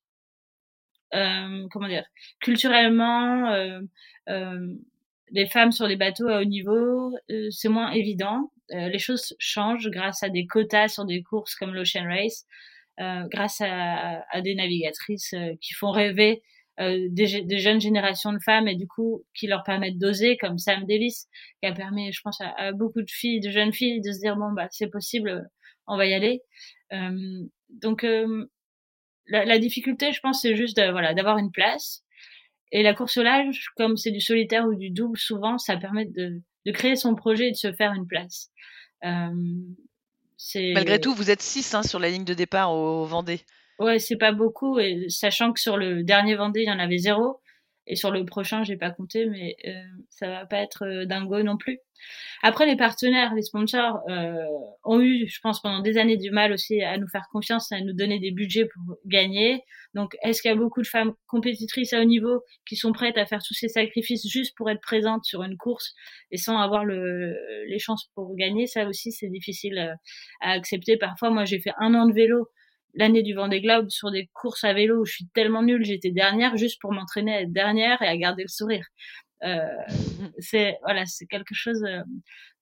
euh, 1.13 1.68
comment 1.72 1.88
dire, 1.88 2.06
culturellement, 2.41 3.52
euh, 3.52 3.80
euh, 4.30 4.74
les 5.32 5.48
femmes 5.48 5.72
sur 5.72 5.88
les 5.88 5.96
bateaux 5.96 6.28
à 6.28 6.41
haut 6.41 6.46
niveau, 6.46 7.15
euh, 7.32 7.50
c'est 7.52 7.70
moins 7.70 7.91
évident. 7.91 8.52
les 8.70 9.00
choses 9.00 9.36
changent 9.39 9.89
grâce 9.91 10.24
à 10.24 10.30
des 10.30 10.48
quotas 10.48 10.88
sur 10.89 11.06
des 11.06 11.22
courses 11.24 11.56
comme 11.56 11.74
l'Ocean 11.76 12.06
Race, 12.06 12.46
grâce 12.98 13.62
à, 13.62 14.24
à, 14.32 14.41
des 14.41 14.56
navigatrices 14.56 15.36
qui 15.62 15.74
font 15.76 15.91
rêver 15.91 16.41
euh, 16.82 17.08
des, 17.10 17.41
des, 17.44 17.60
jeunes 17.60 17.80
générations 17.80 18.34
de 18.34 18.39
femmes 18.39 18.68
et 18.68 18.76
du 18.76 18.86
coup 18.86 19.24
qui 19.34 19.48
leur 19.48 19.63
permettent 19.63 19.98
d'oser 19.98 20.36
comme 20.36 20.58
Sam 20.58 20.86
Davis 20.86 21.30
qui 21.62 21.70
a 21.70 21.74
permis 21.74 22.12
je 22.12 22.20
pense 22.22 22.41
à, 22.41 22.50
à, 22.58 22.72
beaucoup 22.74 23.02
de 23.02 23.10
filles 23.10 23.39
de 23.39 23.50
jeunes 23.50 23.72
filles 23.72 24.02
de 24.02 24.12
se 24.12 24.20
dire 24.20 24.36
bon 24.36 24.52
bah 24.52 24.68
c'est 24.72 24.89
possible 24.89 25.48
on 25.88 25.98
va 25.98 26.06
y 26.06 26.13
aller 26.13 26.41
donc 27.69 28.06
la, 29.28 29.45
la, 29.45 29.60
difficulté, 29.60 30.12
je 30.12 30.19
pense, 30.19 30.41
c'est 30.41 30.56
juste 30.56 30.78
de, 30.78 30.89
voilà 30.91 31.13
d'avoir 31.13 31.38
une 31.38 31.52
place. 31.52 32.04
Et 32.71 32.84
la 32.84 32.93
course 32.93 33.17
au 33.17 33.24
large, 33.24 33.69
comme 33.76 33.98
c'est 33.98 34.12
du 34.12 34.21
solitaire 34.21 34.65
ou 34.65 34.76
du 34.76 34.89
double, 34.89 35.17
souvent, 35.17 35.58
ça 35.58 35.78
permet 35.78 36.06
de, 36.06 36.41
de 36.65 36.71
créer 36.71 36.95
son 36.95 37.15
projet 37.15 37.48
et 37.48 37.52
de 37.52 37.58
se 37.58 37.71
faire 37.74 37.93
une 37.93 38.08
place. 38.08 38.52
Malgré 40.56 41.00
tout, 41.00 41.13
vous 41.13 41.32
êtes 41.32 41.41
6 41.41 41.74
hein, 41.76 41.84
sur 41.84 42.00
la 42.00 42.10
ligne 42.10 42.26
de 42.26 42.34
départ 42.34 42.74
au 42.74 43.06
Vendée. 43.06 43.41
Ouais, 43.80 44.00
c'est 44.00 44.17
pas 44.17 44.32
beaucoup, 44.32 44.80
et 44.80 45.06
sachant 45.10 45.52
que 45.52 45.60
sur 45.60 45.78
le 45.78 46.04
dernier 46.04 46.36
Vendée, 46.36 46.62
il 46.62 46.67
y 46.67 46.71
en 46.71 46.80
avait 46.80 46.98
zéro. 46.98 47.39
Et 47.88 47.95
sur 47.95 48.12
le 48.12 48.26
prochain, 48.26 48.63
j'ai 48.63 48.78
pas 48.78 48.91
compté, 48.91 49.28
mais 49.28 49.56
euh, 49.67 49.74
ça 50.10 50.28
va 50.28 50.45
pas 50.45 50.58
être 50.58 50.84
euh, 50.86 51.06
dingo 51.06 51.43
non 51.43 51.58
plus. 51.58 51.80
Après, 52.41 52.65
les 52.65 52.76
partenaires, 52.76 53.34
les 53.34 53.41
sponsors 53.41 54.02
euh, 54.10 54.34
ont 54.84 55.00
eu, 55.00 55.28
je 55.28 55.39
pense, 55.41 55.62
pendant 55.62 55.82
des 55.82 55.98
années 55.98 56.17
du 56.17 56.32
mal 56.32 56.52
aussi 56.52 56.82
à 56.82 56.98
nous 56.98 57.08
faire 57.08 57.28
confiance, 57.32 57.71
à 57.71 57.80
nous 57.82 57.93
donner 57.93 58.19
des 58.19 58.32
budgets 58.32 58.65
pour 58.65 58.98
gagner. 59.06 59.62
Donc, 59.93 60.15
est-ce 60.24 60.41
qu'il 60.41 60.50
y 60.50 60.54
a 60.54 60.58
beaucoup 60.58 60.82
de 60.82 60.88
femmes 60.88 61.13
compétitrices 61.28 61.93
à 61.93 62.02
haut 62.02 62.06
niveau 62.06 62.43
qui 62.67 62.76
sont 62.76 62.91
prêtes 62.91 63.17
à 63.17 63.26
faire 63.26 63.41
tous 63.41 63.54
ces 63.54 63.69
sacrifices 63.69 64.28
juste 64.28 64.56
pour 64.58 64.69
être 64.69 64.82
présentes 64.82 65.24
sur 65.24 65.43
une 65.43 65.58
course 65.58 65.93
et 66.32 66.38
sans 66.38 66.58
avoir 66.58 66.86
le, 66.86 67.36
les 67.67 67.80
chances 67.80 68.10
pour 68.15 68.36
gagner? 68.36 68.67
Ça 68.67 68.88
aussi, 68.88 69.12
c'est 69.12 69.30
difficile 69.30 69.78
euh, 69.78 69.93
à 70.41 70.52
accepter. 70.52 70.98
Parfois, 70.98 71.30
moi, 71.30 71.45
j'ai 71.45 71.60
fait 71.60 71.74
un 71.80 71.93
an 71.93 72.08
de 72.08 72.13
vélo 72.13 72.48
l'année 72.96 73.24
du 73.24 73.34
Vendée 73.34 73.62
Globe 73.62 73.90
sur 73.90 74.12
des 74.12 74.30
courses 74.34 74.64
à 74.64 74.74
vélo 74.74 75.02
où 75.02 75.06
je 75.06 75.14
suis 75.14 75.28
tellement 75.34 75.64
nulle, 75.64 75.84
j'étais 75.84 76.12
dernière 76.12 76.58
juste 76.58 76.82
pour 76.82 76.92
m'entraîner 76.92 77.36
à 77.36 77.42
être 77.42 77.52
dernière 77.54 78.02
et 78.02 78.08
à 78.08 78.18
garder 78.18 78.44
le 78.44 78.50
sourire. 78.50 78.86
Euh, 79.44 79.60
c'est 80.40 80.78
voilà, 80.84 81.06
c'est 81.06 81.26
quelque 81.28 81.54
chose 81.54 81.84
euh, 81.84 82.02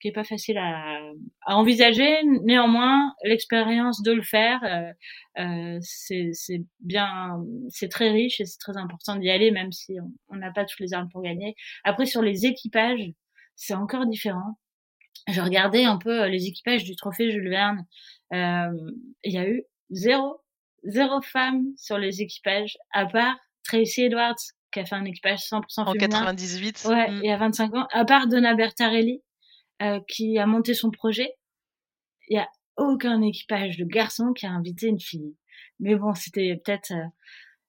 qui 0.02 0.08
est 0.10 0.12
pas 0.12 0.24
facile 0.24 0.58
à, 0.58 1.00
à 1.46 1.56
envisager. 1.56 2.24
Néanmoins, 2.44 3.14
l'expérience 3.24 4.02
de 4.04 4.12
le 4.12 4.24
faire, 4.24 4.60
euh, 4.64 5.42
euh 5.44 5.80
c'est 5.82 6.32
bien, 6.80 7.38
c'est 7.70 7.90
très 7.90 8.12
riche 8.12 8.42
et 8.42 8.46
c'est 8.46 8.60
très 8.60 8.78
important 8.78 9.16
d'y 9.16 9.30
aller, 9.30 9.52
même 9.52 9.72
si 9.72 9.96
on 10.30 10.36
n'a 10.36 10.52
pas 10.52 10.66
toutes 10.66 10.80
les 10.80 10.94
armes 10.94 11.10
pour 11.10 11.22
gagner. 11.22 11.56
Après, 11.84 12.06
sur 12.06 12.22
les 12.22 12.46
équipages, 12.46 13.12
c'est 13.56 13.76
encore 13.76 14.06
différent. 14.08 14.58
Je 15.30 15.42
regardais 15.42 15.86
un 15.86 15.98
peu 15.98 16.26
les 16.28 16.48
équipages 16.48 16.84
du 16.84 16.96
Trophée 16.96 17.32
Jules 17.32 17.50
Verne. 17.50 17.86
Il 18.32 19.32
y 19.32 19.38
a 19.38 19.48
eu 19.48 19.64
zéro, 19.94 20.42
zéro 20.84 21.22
femme 21.22 21.66
sur 21.78 21.98
les 21.98 22.22
équipages, 22.22 22.78
à 22.92 23.06
part 23.06 23.36
Tracy 23.64 24.04
Edwards, 24.04 24.36
qui 24.72 24.80
a 24.80 24.86
fait 24.86 24.96
un 24.96 25.06
équipage 25.06 25.40
100% 25.40 25.64
féminin. 25.86 25.88
En 25.88 25.94
98. 25.94 26.86
Ouais, 26.90 27.12
mm. 27.12 27.22
il 27.24 27.28
y 27.28 27.32
a 27.32 27.38
25 27.38 27.76
ans. 27.76 27.88
À 27.92 28.06
part 28.06 28.28
Donna 28.28 28.56
Bertarelli, 28.56 29.22
euh, 29.82 30.00
qui 30.08 30.38
a 30.38 30.46
monté 30.46 30.74
son 30.74 30.92
projet, 30.92 31.36
il 32.28 32.36
y 32.36 32.40
a 32.40 32.48
aucun 32.78 33.22
équipage 33.22 33.78
de 33.78 33.86
garçons 33.86 34.34
qui 34.34 34.46
a 34.46 34.52
invité 34.52 34.88
une 34.88 35.00
fille. 35.00 35.36
Mais 35.80 35.96
bon, 35.96 36.14
c'était 36.14 36.60
peut-être 36.64 36.92
euh, 36.92 37.06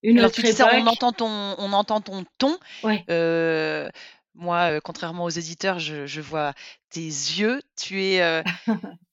une 0.03 0.21
autre 0.21 0.39
époque. 0.41 0.53
Ça, 0.55 0.71
on 0.75 0.87
entend 0.87 1.13
ton, 1.13 1.55
on 1.59 1.73
entend 1.73 2.01
ton 2.01 2.25
ton. 2.39 2.57
Ouais. 2.83 3.05
Euh, 3.11 3.89
moi, 4.35 4.73
euh, 4.73 4.81
contrairement 4.83 5.25
aux 5.25 5.31
éditeurs, 5.31 5.79
je, 5.79 6.07
je, 6.07 6.21
vois 6.21 6.55
tes 6.91 7.01
yeux. 7.01 7.63
Tu 7.77 8.03
es 8.03 8.23
euh, 8.23 8.43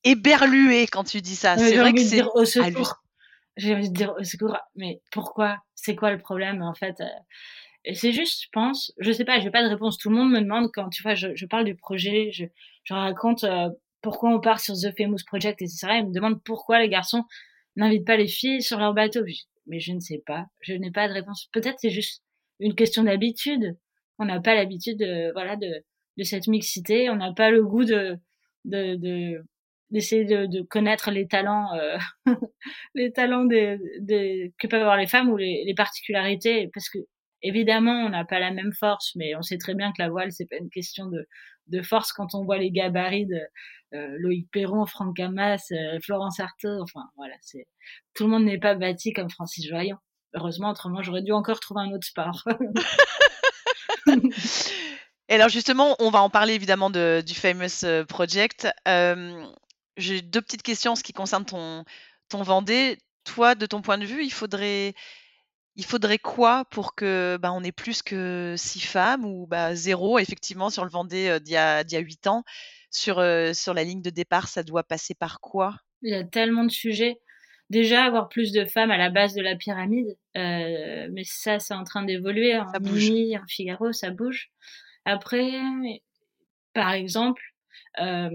éberlué 0.03 0.87
quand 0.87 1.03
tu 1.03 1.21
dis 1.21 1.35
ça. 1.35 1.57
C'est 1.57 1.77
vrai 1.77 1.93
que 1.93 2.01
c'est 2.01 2.23
au 2.23 2.45
secours. 2.45 3.03
J'ai 3.57 3.75
envie 3.75 3.89
de 3.89 3.95
dire 3.95 4.13
au 4.17 4.23
secours. 4.23 4.57
Mais 4.75 5.01
pourquoi? 5.11 5.57
C'est 5.75 5.95
quoi 5.95 6.11
le 6.11 6.19
problème 6.19 6.61
en 6.61 6.73
fait 6.73 6.99
euh? 7.01 7.93
C'est 7.95 8.11
juste, 8.11 8.43
je 8.43 8.47
pense, 8.51 8.93
je 8.99 9.11
sais 9.11 9.25
pas, 9.25 9.39
j'ai 9.39 9.49
pas 9.49 9.63
de 9.63 9.69
réponse. 9.69 9.97
Tout 9.97 10.09
le 10.09 10.15
monde 10.15 10.31
me 10.31 10.39
demande 10.39 10.69
quand 10.71 10.89
tu 10.89 11.01
vois, 11.01 11.15
je, 11.15 11.35
je 11.35 11.45
parle 11.47 11.65
du 11.65 11.75
projet, 11.75 12.29
je, 12.31 12.45
je 12.83 12.93
raconte 12.93 13.43
pourquoi 14.01 14.29
on 14.29 14.39
part 14.39 14.59
sur 14.59 14.75
The 14.75 14.95
Famous 14.95 15.23
Project, 15.25 15.63
etc. 15.63 15.87
Ils 15.99 16.07
me 16.07 16.13
demandent 16.13 16.43
pourquoi 16.43 16.79
les 16.79 16.89
garçons 16.89 17.23
n'invitent 17.75 18.05
pas 18.05 18.17
les 18.17 18.27
filles 18.27 18.61
sur 18.61 18.77
leur 18.77 18.93
bateau. 18.93 19.21
Mais 19.65 19.79
je 19.79 19.93
ne 19.93 19.99
sais 19.99 20.21
pas, 20.25 20.45
je 20.61 20.73
n'ai 20.73 20.91
pas 20.91 21.07
de 21.07 21.13
réponse. 21.13 21.49
Peut-être 21.53 21.79
c'est 21.79 21.89
juste 21.89 22.23
une 22.59 22.75
question 22.75 23.03
d'habitude 23.03 23.75
on 24.21 24.25
n'a 24.25 24.39
pas 24.39 24.55
l'habitude 24.55 24.97
de 24.99 25.31
voilà 25.33 25.55
de, 25.55 25.83
cette 26.23 26.47
mixité, 26.47 27.09
on 27.09 27.15
n'a 27.15 27.33
pas 27.33 27.49
le 27.49 27.63
goût 27.63 27.85
de 27.85 28.17
de, 28.65 29.43
d'essayer 29.89 30.23
de, 30.25 30.61
connaître 30.61 31.09
les 31.11 31.27
talents 31.27 31.73
euh, 31.73 31.97
les 32.95 33.11
talents 33.11 33.47
que 33.47 34.67
peuvent 34.67 34.81
avoir 34.81 34.97
les 34.97 35.07
femmes 35.07 35.29
ou 35.29 35.37
les, 35.37 35.73
particularités 35.75 36.69
parce 36.73 36.89
que 36.89 36.99
évidemment 37.41 38.05
on 38.05 38.09
n'a 38.09 38.23
pas 38.23 38.39
la 38.39 38.51
même 38.51 38.71
force 38.73 39.13
mais 39.15 39.35
on 39.35 39.41
sait 39.41 39.57
très 39.57 39.73
bien 39.73 39.91
que 39.91 40.01
la 40.01 40.09
voile 40.09 40.31
c'est 40.31 40.47
pas 40.47 40.57
une 40.57 40.69
question 40.69 41.07
de, 41.07 41.27
de 41.67 41.81
force 41.81 42.13
quand 42.13 42.35
on 42.35 42.43
voit 42.45 42.59
les 42.59 42.71
gabarits 42.71 43.25
de 43.25 43.39
euh, 43.93 44.15
Loïc 44.19 44.49
Perron, 44.51 44.85
Franck 44.85 45.19
Hamas, 45.19 45.69
euh, 45.71 45.99
Florence 46.01 46.39
Artaud, 46.39 46.81
enfin 46.81 47.01
voilà, 47.17 47.33
c'est 47.41 47.67
tout 48.13 48.23
le 48.23 48.29
monde 48.29 48.45
n'est 48.45 48.59
pas 48.59 48.75
bâti 48.75 49.11
comme 49.11 49.29
Francis 49.29 49.67
Joyon. 49.67 49.97
Heureusement, 50.33 50.69
autrement 50.69 51.01
j'aurais 51.01 51.23
dû 51.23 51.33
encore 51.33 51.59
trouver 51.59 51.81
un 51.81 51.91
autre 51.91 52.07
sport. 52.07 52.45
Et 55.31 55.35
alors 55.35 55.47
justement, 55.47 55.95
on 55.99 56.09
va 56.09 56.21
en 56.21 56.29
parler 56.29 56.55
évidemment 56.55 56.89
de, 56.89 57.23
du 57.25 57.33
Famous 57.33 57.85
euh, 57.85 58.03
Project. 58.03 58.67
Euh, 58.85 59.45
j'ai 59.95 60.21
deux 60.21 60.41
petites 60.41 60.61
questions 60.61 60.91
en 60.91 60.95
ce 60.97 61.03
qui 61.03 61.13
concerne 61.13 61.45
ton, 61.45 61.85
ton 62.27 62.43
Vendée. 62.43 62.97
Toi, 63.23 63.55
de 63.55 63.65
ton 63.65 63.81
point 63.81 63.97
de 63.97 64.03
vue, 64.03 64.25
il 64.25 64.33
faudrait, 64.33 64.93
il 65.77 65.85
faudrait 65.85 66.17
quoi 66.17 66.65
pour 66.65 66.95
que 66.95 67.37
bah, 67.41 67.53
on 67.53 67.63
ait 67.63 67.71
plus 67.71 68.01
que 68.03 68.55
six 68.57 68.81
femmes 68.81 69.23
ou 69.23 69.47
bah, 69.47 69.73
zéro 69.73 70.19
effectivement 70.19 70.69
sur 70.69 70.83
le 70.83 70.91
Vendée 70.91 71.29
euh, 71.29 71.39
d'il 71.39 71.53
y, 71.53 71.57
a, 71.57 71.81
y 71.89 71.95
a 71.95 71.99
huit 71.99 72.27
ans? 72.27 72.43
Sur, 72.93 73.23
sur 73.53 73.73
la 73.73 73.85
ligne 73.85 74.01
de 74.01 74.09
départ, 74.09 74.49
ça 74.49 74.63
doit 74.63 74.83
passer 74.83 75.15
par 75.15 75.39
quoi? 75.39 75.77
Il 76.01 76.11
y 76.11 76.13
a 76.13 76.25
tellement 76.25 76.65
de 76.65 76.71
sujets 76.71 77.21
déjà 77.69 78.03
avoir 78.03 78.27
plus 78.27 78.51
de 78.51 78.65
femmes 78.65 78.91
à 78.91 78.97
la 78.97 79.09
base 79.09 79.33
de 79.33 79.41
la 79.41 79.55
pyramide, 79.55 80.17
euh, 80.35 81.07
mais 81.13 81.23
ça, 81.23 81.57
c'est 81.59 81.73
en 81.73 81.85
train 81.85 82.03
d'évoluer. 82.03 82.57
En 82.57 82.65
Mini, 82.81 83.37
en 83.37 83.47
Figaro, 83.47 83.93
ça 83.93 84.09
bouge. 84.09 84.51
Après, 85.05 85.51
par 86.73 86.91
exemple, 86.91 87.41
euh, 87.99 88.29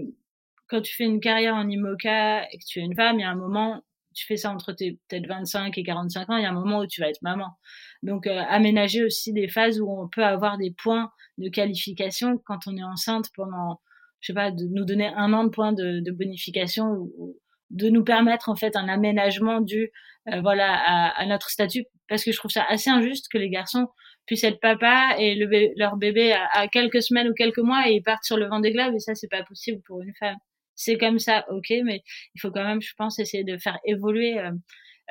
quand 0.67 0.81
tu 0.81 0.95
fais 0.95 1.05
une 1.05 1.19
carrière 1.19 1.55
en 1.55 1.67
IMOCA 1.67 2.43
et 2.51 2.57
que 2.57 2.65
tu 2.65 2.79
es 2.79 2.83
une 2.83 2.95
femme, 2.95 3.19
il 3.19 3.21
y 3.21 3.25
a 3.25 3.29
un 3.29 3.35
moment, 3.35 3.81
tu 4.13 4.25
fais 4.25 4.37
ça 4.37 4.51
entre 4.51 4.73
peut-être 4.73 5.27
25 5.27 5.77
et 5.77 5.83
45 5.83 6.29
ans, 6.29 6.37
il 6.37 6.43
y 6.43 6.45
a 6.45 6.49
un 6.49 6.53
moment 6.53 6.79
où 6.79 6.87
tu 6.87 7.01
vas 7.01 7.09
être 7.09 7.21
maman. 7.21 7.57
Donc, 8.03 8.27
euh, 8.27 8.41
aménager 8.49 9.03
aussi 9.03 9.33
des 9.33 9.47
phases 9.47 9.79
où 9.79 9.89
on 9.89 10.07
peut 10.07 10.25
avoir 10.25 10.57
des 10.57 10.71
points 10.71 11.11
de 11.37 11.49
qualification 11.49 12.37
quand 12.45 12.67
on 12.67 12.75
est 12.75 12.83
enceinte 12.83 13.29
pendant, 13.35 13.79
je 14.19 14.27
sais 14.27 14.33
pas, 14.33 14.51
de 14.51 14.65
nous 14.65 14.85
donner 14.85 15.07
un 15.07 15.33
an 15.33 15.45
de 15.45 15.49
points 15.49 15.73
de, 15.73 16.11
bonification 16.11 16.85
ou, 17.17 17.37
de 17.69 17.89
nous 17.89 18.03
permettre 18.03 18.49
en 18.49 18.55
fait 18.55 18.75
un 18.75 18.87
aménagement 18.87 19.59
du 19.59 19.91
euh, 20.29 20.39
voilà 20.41 20.73
à, 20.73 21.25
notre 21.25 21.49
statut 21.49 21.85
parce 22.07 22.23
que 22.23 22.31
je 22.31 22.37
trouve 22.37 22.51
ça 22.51 22.63
assez 22.69 22.89
injuste 22.89 23.27
que 23.29 23.37
les 23.37 23.49
garçons 23.49 23.87
puissent 24.27 24.43
être 24.43 24.59
papa 24.59 25.15
et 25.17 25.35
le 25.35 25.47
leur 25.77 25.97
bébé 25.97 26.33
à, 26.33 26.67
quelques 26.67 27.01
semaines 27.01 27.29
ou 27.29 27.33
quelques 27.33 27.57
mois 27.57 27.89
et 27.89 27.93
ils 27.93 28.03
partent 28.03 28.25
sur 28.25 28.37
le 28.37 28.47
vent 28.47 28.59
des 28.59 28.71
glaives 28.71 28.93
et 28.93 28.99
ça 28.99 29.15
c'est 29.15 29.29
pas 29.29 29.43
possible 29.43 29.81
pour 29.83 30.01
une 30.01 30.13
femme. 30.19 30.37
C'est 30.75 30.97
comme 30.97 31.17
ça 31.17 31.45
ok 31.49 31.73
mais 31.83 32.03
il 32.35 32.41
faut 32.41 32.51
quand 32.51 32.63
même 32.63 32.81
je 32.81 32.93
pense 32.97 33.17
essayer 33.19 33.43
de 33.43 33.57
faire 33.57 33.79
évoluer 33.85 34.37
euh, 34.37 34.51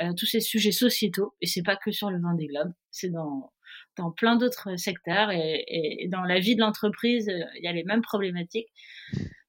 euh, 0.02 0.12
tous 0.16 0.26
ces 0.26 0.40
sujets 0.40 0.72
sociétaux 0.72 1.34
et 1.40 1.46
c'est 1.46 1.62
pas 1.62 1.76
que 1.76 1.90
sur 1.90 2.10
le 2.10 2.20
vent 2.20 2.34
des 2.34 2.46
globes 2.46 2.72
c'est 2.90 3.10
dans 3.10 3.50
dans 3.96 4.10
plein 4.10 4.36
d'autres 4.36 4.76
secteurs 4.76 5.30
et, 5.30 5.64
et, 5.68 6.08
dans 6.08 6.22
la 6.22 6.38
vie 6.38 6.54
de 6.54 6.60
l'entreprise, 6.60 7.28
euh, 7.28 7.44
il 7.56 7.64
y 7.64 7.68
a 7.68 7.72
les 7.72 7.84
mêmes 7.84 8.02
problématiques. 8.02 8.68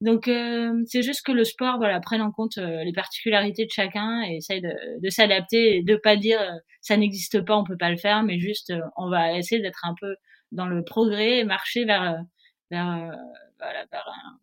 Donc 0.01 0.27
euh, 0.27 0.83
c'est 0.86 1.01
juste 1.01 1.25
que 1.25 1.31
le 1.31 1.43
sport 1.43 1.77
voilà 1.77 1.99
prenne 1.99 2.21
en 2.21 2.31
compte 2.31 2.57
euh, 2.57 2.83
les 2.83 2.93
particularités 2.93 3.65
de 3.65 3.71
chacun 3.71 4.23
et 4.23 4.38
essaye 4.38 4.62
de, 4.62 5.01
de 5.01 5.10
s'adapter 5.10 5.77
et 5.77 5.83
de 5.83 5.95
pas 5.95 6.15
dire 6.15 6.39
ça 6.81 6.97
n'existe 6.97 7.41
pas, 7.41 7.57
on 7.57 7.63
peut 7.63 7.77
pas 7.77 7.89
le 7.89 7.97
faire, 7.97 8.23
mais 8.23 8.39
juste 8.39 8.73
on 8.95 9.10
va 9.10 9.33
essayer 9.38 9.62
d'être 9.62 9.86
un 9.86 9.95
peu 9.99 10.15
dans 10.51 10.67
le 10.67 10.83
progrès 10.83 11.39
et 11.39 11.43
marcher 11.43 11.86
vers 11.86 12.23
vers, 12.69 13.12
voilà, 13.60 13.86
vers 13.91 14.07
un, 14.07 14.39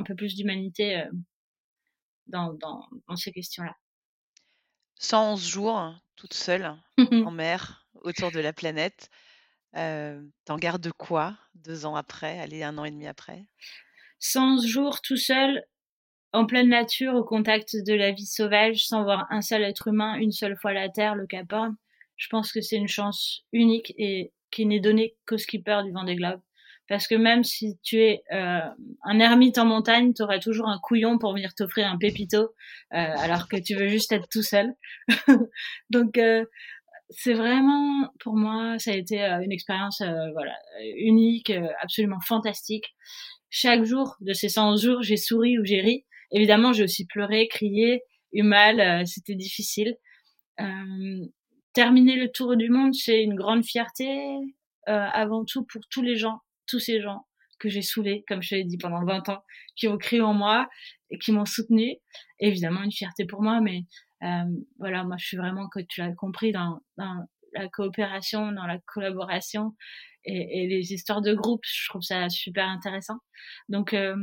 un, 0.00 0.02
peu 0.04 0.14
plus 0.14 0.36
d'humanité 0.36 1.04
dans, 2.26 2.54
dans, 2.54 2.86
dans 3.08 3.16
ces 3.16 3.32
questions-là. 3.32 3.76
111 5.00 5.46
jours 5.46 5.94
toute 6.16 6.34
seule 6.34 6.74
en 6.98 7.30
mer 7.30 7.86
autour 7.94 8.30
de 8.30 8.40
la 8.40 8.52
planète. 8.52 9.10
T'en 9.74 10.56
gardes 10.56 10.90
quoi 10.96 11.36
deux 11.54 11.86
ans 11.86 11.96
après, 11.96 12.38
allez, 12.38 12.62
un 12.62 12.78
an 12.78 12.84
et 12.84 12.90
demi 12.90 13.06
après? 13.06 13.46
100 14.20 14.66
jours 14.66 15.00
tout 15.02 15.16
seul, 15.16 15.64
en 16.32 16.46
pleine 16.46 16.68
nature, 16.68 17.14
au 17.14 17.24
contact 17.24 17.76
de 17.76 17.94
la 17.94 18.12
vie 18.12 18.26
sauvage, 18.26 18.86
sans 18.86 19.02
voir 19.02 19.26
un 19.30 19.42
seul 19.42 19.62
être 19.62 19.88
humain, 19.88 20.14
une 20.16 20.32
seule 20.32 20.56
fois 20.56 20.72
la 20.72 20.88
Terre, 20.88 21.14
le 21.14 21.26
Cap 21.26 21.52
Horn. 21.52 21.76
Je 22.16 22.28
pense 22.28 22.52
que 22.52 22.60
c'est 22.60 22.76
une 22.76 22.88
chance 22.88 23.44
unique 23.52 23.92
et 23.98 24.32
qui 24.50 24.66
n'est 24.66 24.80
donnée 24.80 25.16
qu'aux 25.26 25.38
skippers 25.38 25.82
du 25.82 25.92
Vendée 25.92 26.14
Globe. 26.14 26.40
Parce 26.86 27.08
que 27.08 27.14
même 27.14 27.44
si 27.44 27.78
tu 27.82 27.98
es 27.98 28.22
un 28.30 29.18
ermite 29.18 29.58
en 29.58 29.64
montagne, 29.64 30.12
tu 30.12 30.22
auras 30.22 30.38
toujours 30.38 30.68
un 30.68 30.78
couillon 30.78 31.18
pour 31.18 31.32
venir 31.32 31.54
t'offrir 31.54 31.88
un 31.88 31.96
pépito, 31.96 32.54
alors 32.90 33.48
que 33.48 33.56
tu 33.56 33.74
veux 33.74 33.88
juste 33.88 34.12
être 34.12 34.28
tout 34.28 34.42
seul. 34.42 34.74
Donc, 35.90 36.20
c'est 37.10 37.34
vraiment, 37.34 38.10
pour 38.20 38.34
moi, 38.36 38.78
ça 38.78 38.92
a 38.92 38.94
été 38.94 39.22
euh, 39.22 39.40
une 39.42 39.52
expérience 39.52 40.00
euh, 40.00 40.30
voilà, 40.32 40.54
unique, 40.96 41.50
euh, 41.50 41.68
absolument 41.80 42.20
fantastique. 42.26 42.94
Chaque 43.50 43.84
jour 43.84 44.16
de 44.20 44.32
ces 44.32 44.48
100 44.48 44.76
jours, 44.76 45.02
j'ai 45.02 45.16
souri 45.16 45.58
ou 45.58 45.64
j'ai 45.64 45.80
ri. 45.80 46.04
Évidemment, 46.32 46.72
j'ai 46.72 46.84
aussi 46.84 47.06
pleuré, 47.06 47.46
crié, 47.48 48.02
eu 48.32 48.42
mal, 48.42 49.06
c'était 49.06 49.36
difficile. 49.36 49.96
terminer 51.72 52.16
le 52.16 52.32
tour 52.32 52.56
du 52.56 52.68
monde, 52.70 52.94
c'est 52.94 53.22
une 53.22 53.36
grande 53.36 53.64
fierté, 53.64 54.08
avant 54.86 55.44
tout 55.44 55.64
pour 55.64 55.82
tous 55.90 56.02
les 56.02 56.16
gens, 56.16 56.40
tous 56.66 56.80
ces 56.80 57.00
gens 57.00 57.26
que 57.60 57.68
j'ai 57.68 57.82
saoulées, 57.82 58.24
comme 58.26 58.42
je 58.42 58.56
l'ai 58.56 58.64
dit 58.64 58.78
pendant 58.78 59.04
20 59.04 59.28
ans, 59.28 59.42
qui 59.76 59.86
ont 59.86 59.98
crié 59.98 60.22
en 60.22 60.34
moi 60.34 60.68
et 61.10 61.18
qui 61.18 61.30
m'ont 61.32 61.46
soutenue. 61.46 61.96
Évidemment, 62.40 62.82
une 62.82 62.92
fierté 62.92 63.24
pour 63.24 63.42
moi, 63.42 63.60
mais 63.60 63.78
euh, 63.78 63.82
voilà, 64.78 65.04
moi, 65.04 65.16
je 65.18 65.26
suis 65.26 65.36
vraiment, 65.36 65.68
que 65.68 65.80
tu 65.80 66.00
l'as 66.00 66.12
compris, 66.12 66.52
dans, 66.52 66.80
dans 66.96 67.26
la 67.54 67.68
coopération, 67.68 68.52
dans 68.52 68.66
la 68.66 68.78
collaboration 68.86 69.74
et, 70.24 70.64
et, 70.64 70.68
les 70.68 70.92
histoires 70.92 71.22
de 71.22 71.34
groupe. 71.34 71.62
Je 71.64 71.88
trouve 71.88 72.02
ça 72.02 72.28
super 72.28 72.66
intéressant. 72.66 73.18
Donc, 73.68 73.94
euh, 73.94 74.16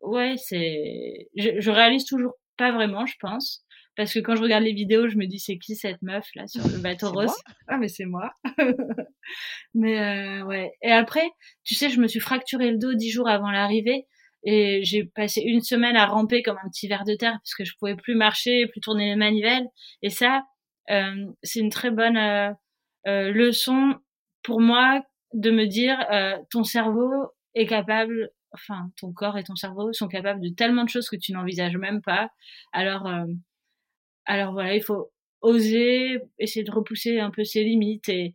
ouais, 0.00 0.34
c'est, 0.36 1.28
je, 1.36 1.60
je 1.60 1.70
réalise 1.70 2.04
toujours 2.04 2.34
pas 2.56 2.72
vraiment, 2.72 3.06
je 3.06 3.14
pense. 3.20 3.64
Parce 3.94 4.14
que 4.14 4.20
quand 4.20 4.36
je 4.36 4.42
regarde 4.42 4.64
les 4.64 4.72
vidéos, 4.72 5.08
je 5.08 5.16
me 5.16 5.26
dis 5.26 5.38
c'est 5.38 5.58
qui 5.58 5.76
cette 5.76 6.00
meuf 6.00 6.26
là 6.34 6.46
sur 6.46 6.66
le 6.66 6.78
bateau 6.82 7.10
rose? 7.10 7.34
Ah 7.68 7.76
mais 7.76 7.88
c'est 7.88 8.06
moi. 8.06 8.32
mais 9.74 10.00
euh, 10.00 10.44
ouais. 10.46 10.72
Et 10.82 10.90
après, 10.90 11.28
tu 11.62 11.74
sais, 11.74 11.90
je 11.90 12.00
me 12.00 12.08
suis 12.08 12.20
fracturé 12.20 12.70
le 12.70 12.78
dos 12.78 12.94
dix 12.94 13.10
jours 13.10 13.28
avant 13.28 13.50
l'arrivée 13.50 14.06
et 14.44 14.82
j'ai 14.84 15.04
passé 15.04 15.40
une 15.40 15.60
semaine 15.60 15.96
à 15.96 16.06
ramper 16.06 16.42
comme 16.42 16.58
un 16.62 16.68
petit 16.68 16.88
ver 16.88 17.04
de 17.04 17.14
terre 17.14 17.38
parce 17.42 17.54
que 17.54 17.64
je 17.64 17.74
pouvais 17.78 17.96
plus 17.96 18.14
marcher, 18.14 18.66
plus 18.66 18.80
tourner 18.80 19.06
les 19.06 19.16
manivelles. 19.16 19.66
Et 20.02 20.10
ça, 20.10 20.44
euh, 20.90 21.26
c'est 21.42 21.60
une 21.60 21.70
très 21.70 21.90
bonne 21.90 22.16
euh, 22.16 22.50
euh 23.06 23.32
leçon 23.32 23.94
pour 24.42 24.60
moi 24.60 25.02
de 25.34 25.50
me 25.50 25.66
dire 25.66 25.98
ton 26.50 26.64
cerveau 26.64 27.10
est 27.54 27.66
capable 27.66 28.30
enfin 28.52 28.90
ton 28.98 29.12
corps 29.12 29.38
et 29.38 29.44
ton 29.44 29.56
cerveau 29.56 29.92
sont 29.92 30.08
capables 30.08 30.40
de 30.40 30.50
tellement 30.50 30.84
de 30.84 30.90
choses 30.90 31.08
que 31.08 31.16
tu 31.16 31.32
n'envisages 31.32 31.76
même 31.76 32.02
pas. 32.02 32.30
Alors 32.72 33.08
alors 34.26 34.52
voilà, 34.52 34.74
il 34.74 34.82
faut 34.82 35.10
oser 35.42 36.20
essayer 36.38 36.64
de 36.64 36.70
repousser 36.70 37.20
un 37.20 37.30
peu 37.30 37.44
ses 37.44 37.64
limites 37.64 38.08
et, 38.08 38.34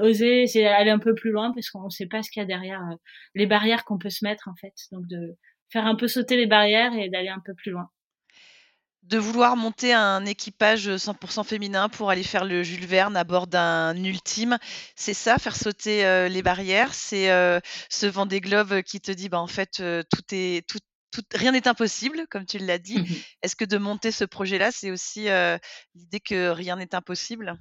oser 0.00 0.42
essayer 0.42 0.64
d'aller 0.64 0.90
un 0.90 0.98
peu 0.98 1.14
plus 1.14 1.30
loin 1.30 1.52
parce 1.52 1.68
qu'on 1.68 1.84
ne 1.84 1.90
sait 1.90 2.06
pas 2.06 2.22
ce 2.22 2.30
qu'il 2.30 2.40
y 2.40 2.42
a 2.42 2.46
derrière 2.46 2.80
euh, 2.80 2.96
les 3.34 3.44
barrières 3.44 3.84
qu'on 3.84 3.98
peut 3.98 4.08
se 4.08 4.24
mettre 4.24 4.48
en 4.48 4.54
fait. 4.54 4.72
Donc 4.92 5.06
de 5.08 5.36
faire 5.68 5.84
un 5.84 5.94
peu 5.94 6.08
sauter 6.08 6.38
les 6.38 6.46
barrières 6.46 6.94
et 6.94 7.10
d'aller 7.10 7.28
un 7.28 7.42
peu 7.44 7.52
plus 7.52 7.70
loin. 7.70 7.90
De 9.02 9.18
vouloir 9.18 9.56
monter 9.56 9.92
un 9.92 10.24
équipage 10.24 10.88
100% 10.88 11.44
féminin 11.44 11.90
pour 11.90 12.08
aller 12.08 12.22
faire 12.22 12.46
le 12.46 12.62
Jules 12.62 12.86
Verne 12.86 13.14
à 13.18 13.24
bord 13.24 13.46
d'un 13.46 13.94
ultime, 14.02 14.56
c'est 14.96 15.12
ça, 15.12 15.36
faire 15.36 15.56
sauter 15.56 16.06
euh, 16.06 16.28
les 16.28 16.40
barrières, 16.40 16.94
c'est 16.94 17.30
euh, 17.30 17.60
ce 17.90 18.06
vent 18.06 18.24
des 18.24 18.40
globes 18.40 18.80
qui 18.80 19.02
te 19.02 19.12
dit 19.12 19.28
bah 19.28 19.40
en 19.40 19.46
fait 19.46 19.72
tout 19.74 20.24
est 20.32 20.66
tout 20.66 20.78
rien 21.34 21.52
n'est 21.52 21.68
impossible, 21.68 22.26
comme 22.30 22.46
tu 22.46 22.58
l'as 22.58 22.78
dit. 22.78 22.98
Mmh 22.98 23.06
Est-ce 23.42 23.56
que 23.56 23.64
de 23.64 23.78
monter 23.78 24.10
ce 24.10 24.24
projet-là, 24.24 24.70
c'est 24.72 24.90
aussi 24.90 25.26
l'idée 25.94 26.20
que 26.20 26.48
rien 26.48 26.76
n'est 26.76 26.94
impossible? 26.94 27.58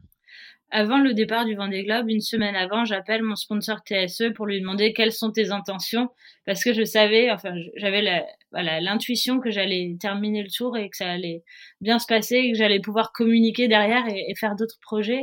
Avant 0.74 0.98
le 0.98 1.14
départ 1.14 1.46
du 1.46 1.54
Vendée 1.54 1.84
Globe, 1.84 2.10
une 2.10 2.20
semaine 2.20 2.56
avant, 2.56 2.84
j'appelle 2.84 3.22
mon 3.22 3.36
sponsor 3.36 3.82
TSE 3.86 4.34
pour 4.36 4.48
lui 4.48 4.60
demander 4.60 4.92
quelles 4.92 5.12
sont 5.12 5.32
tes 5.32 5.52
intentions, 5.52 6.10
parce 6.48 6.64
que 6.64 6.74
je 6.74 6.84
savais, 6.84 7.30
enfin, 7.30 7.54
j'avais 7.76 8.02
la, 8.02 8.26
voilà, 8.52 8.82
l'intuition 8.82 9.40
que 9.40 9.52
j'allais 9.52 9.96
terminer 10.00 10.42
le 10.42 10.50
tour 10.50 10.76
et 10.76 10.90
que 10.90 10.98
ça 10.98 11.12
allait 11.12 11.44
bien 11.80 12.00
se 12.00 12.08
passer, 12.08 12.38
et 12.38 12.52
que 12.52 12.58
j'allais 12.58 12.80
pouvoir 12.80 13.12
communiquer 13.14 13.68
derrière 13.68 14.04
et, 14.08 14.34
faire 14.40 14.56
d'autres 14.56 14.80
projets. 14.82 15.22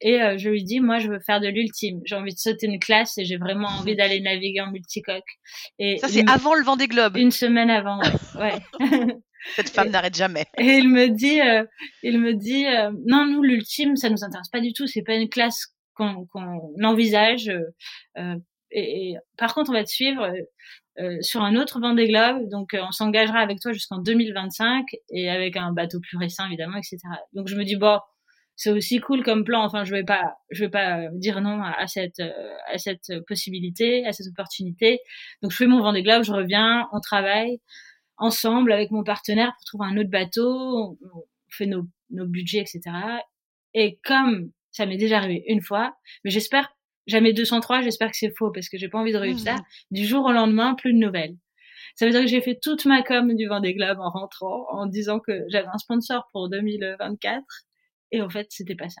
Et 0.00 0.20
euh, 0.20 0.36
je 0.36 0.50
lui 0.50 0.64
dis, 0.64 0.80
moi, 0.80 0.98
je 0.98 1.08
veux 1.08 1.20
faire 1.20 1.40
de 1.40 1.48
l'ultime. 1.48 2.00
J'ai 2.04 2.16
envie 2.16 2.34
de 2.34 2.38
sauter 2.38 2.66
une 2.66 2.80
classe 2.80 3.16
et 3.18 3.24
j'ai 3.24 3.36
vraiment 3.36 3.68
envie 3.68 3.94
d'aller 3.94 4.20
naviguer 4.20 4.60
en 4.62 4.72
multicoque. 4.72 5.38
Et 5.78 5.98
ça, 5.98 6.08
c'est 6.08 6.28
avant 6.28 6.56
le 6.56 6.64
Vendée 6.64 6.88
Globe. 6.88 7.16
Une 7.16 7.30
semaine 7.30 7.70
avant, 7.70 8.00
ouais. 8.00 8.50
ouais. 8.80 9.16
Cette 9.54 9.70
femme 9.70 9.90
n'arrête 9.90 10.16
jamais. 10.16 10.46
Et 10.58 10.78
il 10.78 10.88
me 10.88 11.08
dit, 11.08 11.40
euh, 11.40 11.64
il 12.02 12.18
me 12.20 12.34
dit, 12.34 12.66
euh, 12.66 12.90
non, 13.06 13.26
nous 13.26 13.42
l'ultime, 13.42 13.96
ça 13.96 14.10
nous 14.10 14.24
intéresse 14.24 14.48
pas 14.48 14.60
du 14.60 14.72
tout. 14.72 14.86
C'est 14.86 15.02
pas 15.02 15.14
une 15.14 15.28
classe 15.28 15.74
qu'on 15.94 16.26
envisage. 16.82 17.50
Euh, 18.18 18.36
et, 18.70 19.14
par 19.36 19.54
contre, 19.54 19.70
on 19.70 19.74
va 19.74 19.84
te 19.84 19.90
suivre 19.90 20.30
sur 21.20 21.42
un 21.42 21.56
autre 21.56 21.80
Vendée 21.80 22.08
Globe. 22.08 22.48
Donc, 22.50 22.70
on 22.74 22.90
s'engagera 22.90 23.38
avec 23.38 23.60
toi 23.60 23.72
jusqu'en 23.72 23.98
2025 23.98 24.84
et 25.10 25.30
avec 25.30 25.56
un 25.56 25.72
bateau 25.72 26.00
plus 26.00 26.18
récent, 26.18 26.44
évidemment, 26.46 26.76
etc. 26.76 26.98
Donc, 27.32 27.48
je 27.48 27.56
me 27.56 27.64
dis 27.64 27.76
bon, 27.76 27.98
c'est 28.56 28.70
aussi 28.70 28.98
cool 28.98 29.24
comme 29.24 29.44
plan. 29.44 29.64
Enfin, 29.64 29.84
je 29.84 29.92
vais 29.92 30.04
pas, 30.04 30.36
je 30.50 30.64
vais 30.64 30.70
pas 30.70 31.06
dire 31.12 31.40
non 31.40 31.62
à, 31.62 31.86
cette, 31.86 32.20
à 32.20 32.78
cette 32.78 33.24
possibilité, 33.26 34.04
à 34.06 34.12
cette 34.12 34.26
opportunité. 34.26 34.98
Donc, 35.42 35.52
je 35.52 35.56
fais 35.56 35.66
mon 35.66 35.80
Vendée 35.80 36.02
Globe, 36.02 36.24
je 36.24 36.32
reviens, 36.32 36.88
on 36.92 37.00
travaille 37.00 37.60
ensemble 38.18 38.72
avec 38.72 38.90
mon 38.90 39.04
partenaire 39.04 39.52
pour 39.56 39.64
trouver 39.64 39.86
un 39.86 39.96
autre 39.96 40.10
bateau, 40.10 40.98
on, 41.12 41.24
fait 41.50 41.66
nos, 41.66 41.84
nos 42.10 42.26
budgets, 42.26 42.58
etc. 42.60 42.80
Et 43.74 43.98
comme 44.04 44.50
ça 44.70 44.86
m'est 44.86 44.96
déjà 44.96 45.18
arrivé 45.18 45.44
une 45.46 45.62
fois, 45.62 45.96
mais 46.24 46.30
j'espère 46.30 46.70
jamais 47.06 47.32
203, 47.32 47.80
j'espère 47.82 48.10
que 48.10 48.16
c'est 48.16 48.32
faux 48.36 48.52
parce 48.52 48.68
que 48.68 48.78
j'ai 48.78 48.88
pas 48.88 48.98
envie 48.98 49.12
de 49.12 49.18
revivre 49.18 49.40
ça. 49.40 49.54
Mmh. 49.54 49.64
Du 49.92 50.04
jour 50.04 50.24
au 50.26 50.32
lendemain, 50.32 50.74
plus 50.74 50.92
de 50.92 50.98
nouvelles. 50.98 51.36
Ça 51.96 52.04
veut 52.04 52.12
dire 52.12 52.20
que 52.20 52.28
j'ai 52.28 52.40
fait 52.40 52.58
toute 52.62 52.84
ma 52.84 53.02
com 53.02 53.34
du 53.34 53.48
Vendée 53.48 53.74
Globe 53.74 53.98
en 53.98 54.10
rentrant, 54.10 54.66
en 54.70 54.86
disant 54.86 55.18
que 55.18 55.32
j'avais 55.48 55.66
un 55.66 55.78
sponsor 55.78 56.28
pour 56.32 56.48
2024, 56.48 57.42
et 58.12 58.22
en 58.22 58.30
fait, 58.30 58.46
c'était 58.50 58.76
pas 58.76 58.88
ça. 58.88 59.00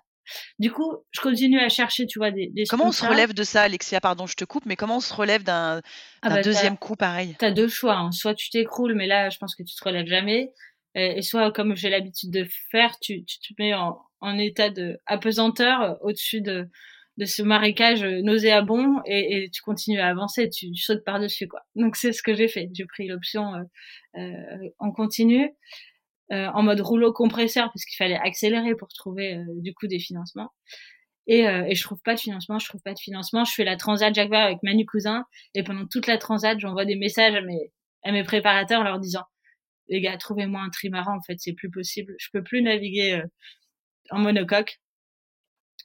Du 0.58 0.72
coup, 0.72 1.04
je 1.10 1.20
continue 1.20 1.58
à 1.58 1.68
chercher, 1.68 2.06
tu 2.06 2.18
vois, 2.18 2.30
des, 2.30 2.48
des 2.48 2.64
Comment 2.64 2.88
on 2.88 2.92
se 2.92 3.06
relève 3.06 3.34
de 3.34 3.42
ça, 3.42 3.62
Alexia? 3.62 4.00
Pardon, 4.00 4.26
je 4.26 4.34
te 4.34 4.44
coupe, 4.44 4.66
mais 4.66 4.76
comment 4.76 4.96
on 4.96 5.00
se 5.00 5.14
relève 5.14 5.42
d'un 5.42 5.80
ah 6.22 6.28
bah, 6.28 6.42
deuxième 6.42 6.76
coup 6.76 6.96
pareil? 6.96 7.36
Tu 7.38 7.44
as 7.44 7.50
deux 7.50 7.68
choix. 7.68 7.96
Hein. 7.96 8.12
Soit 8.12 8.34
tu 8.34 8.50
t'écroules, 8.50 8.94
mais 8.94 9.06
là, 9.06 9.30
je 9.30 9.38
pense 9.38 9.54
que 9.54 9.62
tu 9.62 9.74
te 9.74 9.84
relèves 9.84 10.06
jamais. 10.06 10.50
Et, 10.94 11.22
soit, 11.22 11.52
comme 11.52 11.76
j'ai 11.76 11.90
l'habitude 11.90 12.30
de 12.30 12.46
faire, 12.70 12.98
tu, 12.98 13.24
tu, 13.24 13.38
te 13.38 13.62
mets 13.62 13.74
en, 13.74 14.00
en 14.20 14.38
état 14.38 14.70
de 14.70 14.98
apesanteur 15.06 15.82
euh, 15.82 15.94
au-dessus 16.00 16.40
de, 16.40 16.68
de 17.18 17.24
ce 17.24 17.42
marécage 17.42 18.02
euh, 18.04 18.22
nauséabond 18.22 19.00
et, 19.04 19.44
et 19.44 19.50
tu 19.50 19.60
continues 19.60 19.98
à 19.98 20.08
avancer, 20.08 20.48
tu, 20.48 20.74
sautes 20.76 21.04
par-dessus. 21.04 21.48
quoi. 21.48 21.60
Donc 21.74 21.96
c'est 21.96 22.12
ce 22.12 22.22
que 22.22 22.32
j'ai 22.32 22.48
fait. 22.48 22.70
J'ai 22.72 22.86
pris 22.86 23.08
l'option 23.08 23.54
euh, 23.54 24.20
euh, 24.20 24.68
en 24.78 24.92
continu. 24.92 25.50
Euh, 26.30 26.46
en 26.52 26.62
mode 26.62 26.82
rouleau 26.82 27.10
compresseur 27.10 27.70
parce 27.72 27.86
qu'il 27.86 27.96
fallait 27.96 28.18
accélérer 28.18 28.74
pour 28.74 28.88
trouver 28.88 29.36
euh, 29.36 29.44
du 29.62 29.72
coup 29.72 29.86
des 29.86 29.98
financements. 29.98 30.50
Et, 31.26 31.48
euh, 31.48 31.64
et, 31.66 31.74
je 31.74 31.82
trouve 31.82 32.00
pas 32.04 32.14
de 32.14 32.20
financement, 32.20 32.58
je 32.58 32.68
trouve 32.68 32.82
pas 32.82 32.92
de 32.92 32.98
financement. 32.98 33.46
Je 33.46 33.52
fais 33.54 33.64
la 33.64 33.76
transat 33.76 34.14
Jacques 34.14 34.32
avec 34.32 34.58
Manu 34.62 34.84
Cousin 34.84 35.24
et 35.54 35.62
pendant 35.62 35.86
toute 35.86 36.06
la 36.06 36.18
transat, 36.18 36.58
j'envoie 36.60 36.84
des 36.84 36.96
messages 36.96 37.34
à 37.34 37.40
mes, 37.40 37.72
à 38.02 38.12
mes 38.12 38.24
préparateurs 38.24 38.84
leur 38.84 38.98
disant 38.98 39.24
les 39.88 40.02
gars, 40.02 40.18
trouvez-moi 40.18 40.60
un 40.60 40.68
trimaran 40.68 41.16
en 41.16 41.22
fait, 41.22 41.36
c'est 41.38 41.54
plus 41.54 41.70
possible. 41.70 42.14
Je 42.18 42.28
peux 42.30 42.42
plus 42.42 42.60
naviguer 42.60 43.22
en 44.10 44.18
monocoque. 44.18 44.80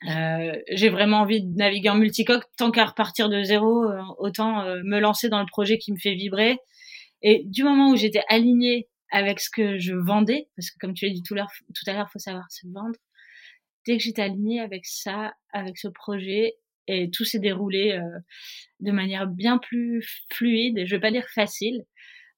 Euh, 0.10 0.60
j'ai 0.71 0.89
vraiment 0.89 1.19
envie 1.19 1.41
de 1.41 1.56
naviguer 1.56 1.89
en 1.89 1.95
multicoque. 1.95 2.43
Tant 2.58 2.69
qu'à 2.69 2.84
repartir 2.84 3.29
de 3.29 3.43
zéro, 3.43 3.86
autant 4.17 4.65
me 4.84 4.99
lancer 4.99 5.29
dans 5.29 5.39
le 5.39 5.45
projet 5.45 5.77
qui 5.77 5.93
me 5.93 5.97
fait 5.97 6.15
vibrer. 6.15 6.58
Et 7.21 7.43
du 7.45 7.63
moment 7.63 7.91
où 7.91 7.95
j'étais 7.95 8.23
alignée 8.27 8.89
avec 9.13 9.39
ce 9.39 9.49
que 9.49 9.78
je 9.78 9.93
vendais, 9.93 10.49
parce 10.56 10.71
que 10.71 10.78
comme 10.80 10.93
tu 10.93 11.06
l'as 11.06 11.13
dit 11.13 11.23
tout, 11.23 11.36
à 11.36 11.93
l'heure, 11.93 12.12
faut 12.12 12.19
savoir 12.19 12.52
se 12.52 12.67
vendre. 12.67 12.99
Dès 13.86 13.97
que 13.97 14.04
j'étais 14.04 14.21
alignée 14.21 14.60
avec 14.60 14.86
ça, 14.86 15.34
avec 15.54 15.78
ce 15.78 15.88
projet, 15.88 16.56
et 16.88 17.10
tout 17.10 17.23
s'est 17.23 17.39
déroulé 17.39 17.93
euh, 17.93 18.19
de 18.82 18.91
manière 18.91 19.28
bien 19.28 19.58
plus 19.58 20.06
fluide, 20.32 20.86
je 20.86 20.95
vais 20.95 20.99
pas 20.99 21.12
dire 21.12 21.28
facile. 21.34 21.86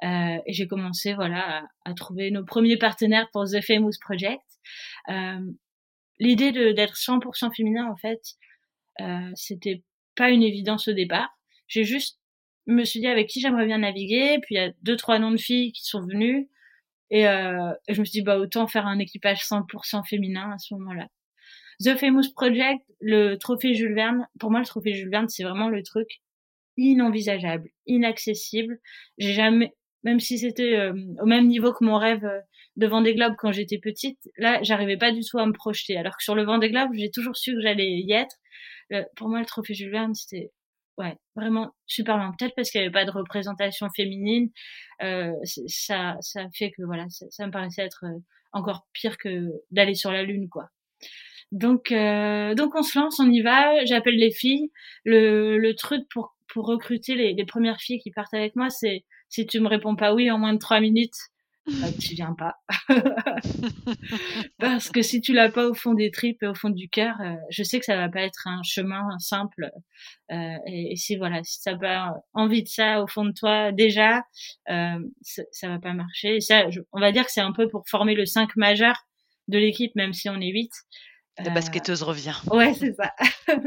Euh, 0.04 0.38
et 0.46 0.54
j'ai 0.54 0.68
commencé 0.68 1.14
voilà 1.14 1.60
à, 1.60 1.90
à, 1.90 1.94
trouver 1.94 2.30
nos 2.30 2.44
premiers 2.44 2.78
partenaires 2.78 3.28
pour 3.32 3.46
The 3.46 3.62
Famous 3.62 3.94
Project. 4.02 4.44
Euh, 5.10 5.40
L'idée 6.20 6.52
d'être 6.74 6.96
100% 6.96 7.54
féminin, 7.54 7.90
en 7.90 7.98
fait, 7.98 8.22
euh, 9.02 9.32
c'était 9.36 9.84
pas 10.16 10.30
une 10.30 10.44
évidence 10.44 10.88
au 10.88 10.94
départ. 10.94 11.30
J'ai 11.68 11.84
juste 11.84 12.20
me 12.68 12.84
suis 12.84 13.02
dit 13.02 13.08
avec 13.08 13.28
qui 13.28 13.42
j'aimerais 13.42 13.66
bien 13.66 13.80
naviguer. 13.80 14.40
Puis 14.42 14.56
il 14.56 14.58
y 14.58 14.62
a 14.62 14.72
deux 14.82 14.96
trois 14.96 15.20
noms 15.20 15.32
de 15.32 15.38
filles 15.38 15.74
qui 15.74 15.84
sont 15.84 16.02
venues. 16.02 16.50
Et, 17.12 17.28
euh, 17.28 17.72
je 17.88 18.00
me 18.00 18.06
suis 18.06 18.20
dit, 18.20 18.22
bah, 18.22 18.38
autant 18.38 18.68
faire 18.68 18.88
un 18.88 19.00
équipage 19.00 19.44
100% 19.44 20.04
féminin 20.08 20.52
à 20.54 20.58
ce 20.58 20.74
moment-là. 20.76 21.08
The 21.84 21.96
Famous 21.98 22.32
Project, 22.34 22.82
le 23.02 23.36
trophée 23.36 23.74
Jules 23.74 23.96
Verne, 23.96 24.28
pour 24.40 24.50
moi, 24.50 24.60
le 24.60 24.66
trophée 24.66 24.94
Jules 24.94 25.10
Verne, 25.10 25.28
c'est 25.28 25.44
vraiment 25.44 25.70
le 25.70 25.84
truc 25.84 26.08
inenvisageable, 26.78 27.70
inaccessible. 27.86 28.80
J'ai 29.18 29.34
jamais, 29.34 29.74
même 30.04 30.20
si 30.20 30.40
c'était 30.40 30.78
euh, 30.78 30.94
au 31.22 31.26
même 31.26 31.48
niveau 31.48 31.74
que 31.74 31.84
mon 31.84 31.98
rêve 31.98 32.26
euh, 32.26 32.40
de 32.78 32.88
Vendée 32.88 33.14
Globe 33.14 33.36
quand 33.38 33.52
j'étais 33.52 33.78
petite, 33.78 34.20
là, 34.38 34.60
j'arrivais 34.64 34.98
pas 34.98 35.12
du 35.12 35.22
tout 35.22 35.38
à 35.38 35.46
me 35.46 35.54
projeter. 35.54 35.98
Alors 35.98 36.18
que 36.18 36.24
sur 36.24 36.36
le 36.36 36.44
Vendée 36.44 36.70
Globe, 36.70 36.92
j'ai 36.94 37.12
toujours 37.12 37.36
su 37.36 37.54
que 37.54 37.62
j'allais 37.62 37.90
y 37.90 38.12
être. 38.14 38.36
Pour 39.16 39.30
moi, 39.30 39.40
le 39.40 39.46
trophée 39.46 39.74
Jules 39.74 39.92
Verne, 39.92 40.14
c'était 40.14 40.52
ouais, 40.98 41.18
vraiment 41.36 41.74
super 41.86 42.18
loin. 42.18 42.34
Peut-être 42.38 42.56
parce 42.56 42.70
qu'il 42.70 42.82
n'y 42.82 42.86
avait 42.86 42.94
pas 42.94 43.06
de 43.06 43.12
représentation 43.12 43.88
féminine, 43.96 44.50
euh, 45.02 45.32
ça, 45.68 46.16
ça 46.22 46.48
fait 46.54 46.72
que 46.72 46.84
voilà, 46.84 47.06
ça, 47.10 47.46
me 47.48 47.52
paraissait 47.52 47.84
être 47.84 48.06
euh, 48.06 48.20
encore 48.54 48.88
pire 48.94 49.18
que 49.18 49.52
d'aller 49.72 49.96
sur 49.96 50.12
la 50.12 50.24
lune, 50.24 50.50
quoi. 50.50 50.70
Donc, 51.52 51.92
euh, 51.92 52.56
donc 52.56 52.76
on 52.76 52.84
se 52.84 52.98
lance, 52.98 53.20
on 53.20 53.30
y 53.30 53.42
va. 53.42 53.86
J'appelle 53.86 54.18
les 54.18 54.32
filles. 54.32 54.72
Le, 55.04 55.58
le 55.58 55.76
truc 55.76 56.04
pour 56.10 56.36
pour 56.48 56.68
recruter 56.68 57.16
les, 57.16 57.34
les 57.34 57.46
premières 57.46 57.80
filles 57.80 58.00
qui 58.00 58.12
partent 58.12 58.34
avec 58.34 58.56
moi, 58.56 58.70
c'est 58.70 59.04
si 59.30 59.46
tu 59.46 59.60
me 59.60 59.68
réponds 59.68 59.96
pas 59.96 60.14
oui 60.14 60.32
en 60.32 60.38
moins 60.38 60.54
de 60.54 60.60
trois 60.60 60.80
minutes, 60.80 61.16
bah, 61.68 61.88
tu 62.00 62.14
viens 62.14 62.36
pas. 62.38 62.56
Parce 64.60 64.90
que 64.90 65.02
si 65.02 65.20
tu 65.20 65.34
l'as 65.34 65.50
pas 65.50 65.68
au 65.68 65.74
fond 65.74 65.94
des 65.94 66.12
tripes 66.12 66.44
et 66.44 66.48
au 66.48 66.54
fond 66.54 66.70
du 66.70 66.90
cœur, 66.90 67.16
euh, 67.22 67.34
je 67.50 67.64
sais 67.64 67.80
que 67.80 67.86
ça 67.86 67.98
va 67.98 68.08
pas 68.08 68.22
être 68.22 68.48
un 68.48 68.62
chemin 68.64 69.04
simple. 69.18 69.72
Euh, 70.32 70.58
et, 70.68 70.96
si 70.96 71.16
voilà, 71.16 71.44
si 71.44 71.62
t'as 71.64 71.76
pas 71.76 72.14
envie 72.34 72.62
de 72.62 72.68
ça 72.68 73.02
au 73.02 73.08
fond 73.08 73.26
de 73.26 73.32
toi 73.32 73.72
déjà, 73.72 74.24
euh, 74.70 75.00
ça, 75.22 75.70
va 75.70 75.80
pas 75.80 75.94
marcher. 75.94 76.40
ça, 76.40 76.68
on 76.94 77.00
va 77.00 77.12
dire 77.12 77.26
que 77.26 77.32
c'est 77.32 77.42
un 77.42 77.54
peu 77.54 77.68
pour 77.68 77.84
former 77.90 78.14
le 78.14 78.26
5 78.26 78.56
majeur 78.58 78.96
de 79.48 79.58
l'équipe, 79.58 79.96
même 79.96 80.14
si 80.14 80.30
on 80.30 80.40
est 80.40 80.52
8. 80.52 80.72
La 81.44 81.50
basketteuse 81.50 82.04
revient. 82.04 82.36
Ouais, 82.52 82.74
c'est 82.76 82.94
ça. 82.94 83.12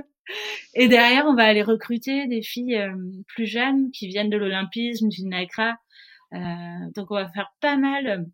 et 0.74 0.88
derrière, 0.88 1.26
on 1.26 1.34
va 1.34 1.44
aller 1.44 1.62
recruter 1.62 2.26
des 2.28 2.42
filles 2.42 2.80
plus 3.26 3.46
jeunes 3.46 3.90
qui 3.90 4.06
viennent 4.06 4.30
de 4.30 4.38
l'Olympisme, 4.38 5.08
du 5.08 5.24
NACRA, 5.26 5.76
donc 6.32 7.10
on 7.10 7.14
va 7.14 7.30
faire 7.30 7.52
pas 7.60 7.76
mal 7.76 8.26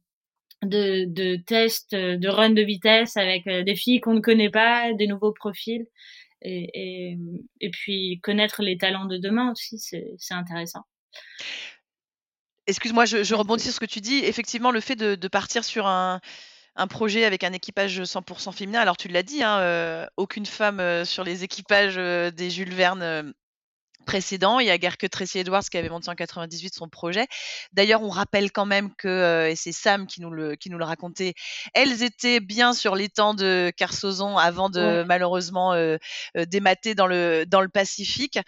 de, 0.64 1.04
de, 1.06 1.36
tests, 1.36 1.94
de 1.94 2.28
run 2.28 2.50
de 2.50 2.62
vitesse 2.62 3.16
avec 3.16 3.46
euh, 3.46 3.62
des 3.62 3.76
filles 3.76 4.00
qu'on 4.00 4.14
ne 4.14 4.20
connaît 4.20 4.50
pas, 4.50 4.92
des 4.92 5.06
nouveaux 5.06 5.32
profils. 5.32 5.86
Et, 6.46 7.16
puis 7.72 8.20
connaître 8.22 8.62
les 8.62 8.76
talents 8.76 9.06
de 9.06 9.16
demain 9.16 9.52
aussi, 9.52 9.78
c'est 9.78 10.34
intéressant. 10.34 10.82
Excuse-moi, 12.66 13.06
je, 13.06 13.34
rebondis 13.34 13.64
sur 13.64 13.72
ce 13.72 13.80
que 13.80 13.86
tu 13.86 14.02
dis. 14.02 14.18
Effectivement, 14.18 14.70
le 14.70 14.80
fait 14.80 14.94
de, 14.96 15.28
partir 15.28 15.64
sur 15.64 15.86
un, 15.86 16.20
projet 16.90 17.24
avec 17.24 17.44
un 17.44 17.54
équipage 17.54 18.02
100% 18.02 18.52
féminin, 18.52 18.80
alors 18.80 18.98
tu 18.98 19.08
l'as 19.08 19.22
dit, 19.22 19.42
hein, 19.42 19.58
euh, 19.60 20.06
aucune 20.18 20.44
femme 20.44 21.06
sur 21.06 21.24
les 21.24 21.44
équipages 21.44 21.96
des 21.96 22.50
Jules 22.50 22.74
Verne 22.74 23.32
précédent. 24.04 24.60
Il 24.60 24.66
y 24.66 24.70
a 24.70 24.78
guère 24.78 24.96
que 24.96 25.06
Tracy 25.06 25.38
Edwards 25.40 25.64
qui 25.64 25.76
avait 25.76 25.88
monté 25.88 26.08
en 26.10 26.14
98 26.14 26.74
son 26.74 26.88
projet. 26.88 27.26
D'ailleurs, 27.72 28.02
on 28.02 28.08
rappelle 28.08 28.52
quand 28.52 28.66
même 28.66 28.94
que, 28.96 29.08
euh, 29.08 29.50
et 29.50 29.56
c'est 29.56 29.72
Sam 29.72 30.06
qui 30.06 30.20
nous, 30.20 30.30
le, 30.30 30.54
qui 30.54 30.70
nous 30.70 30.78
le 30.78 30.84
racontait, 30.84 31.34
elles 31.74 32.02
étaient 32.02 32.40
bien 32.40 32.72
sur 32.72 32.94
les 32.94 33.08
temps 33.08 33.34
de 33.34 33.72
Carsozon 33.76 34.36
avant 34.38 34.70
de 34.70 35.04
malheureusement 35.06 35.72
euh, 35.72 35.96
euh, 36.36 36.44
démater 36.44 36.94
dans 36.94 37.06
le, 37.06 37.44
dans 37.46 37.60
le 37.60 37.68
Pacifique. 37.68 38.38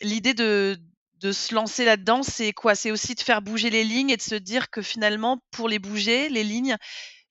L'idée 0.00 0.34
de, 0.34 0.78
de 1.20 1.32
se 1.32 1.54
lancer 1.54 1.84
là-dedans, 1.84 2.22
c'est 2.22 2.52
quoi? 2.52 2.74
C'est 2.74 2.90
aussi 2.90 3.14
de 3.14 3.20
faire 3.20 3.42
bouger 3.42 3.70
les 3.70 3.82
lignes 3.84 4.10
et 4.10 4.16
de 4.16 4.22
se 4.22 4.36
dire 4.36 4.70
que 4.70 4.82
finalement, 4.82 5.42
pour 5.50 5.68
les 5.68 5.78
bouger, 5.78 6.28
les 6.28 6.44
lignes, 6.44 6.76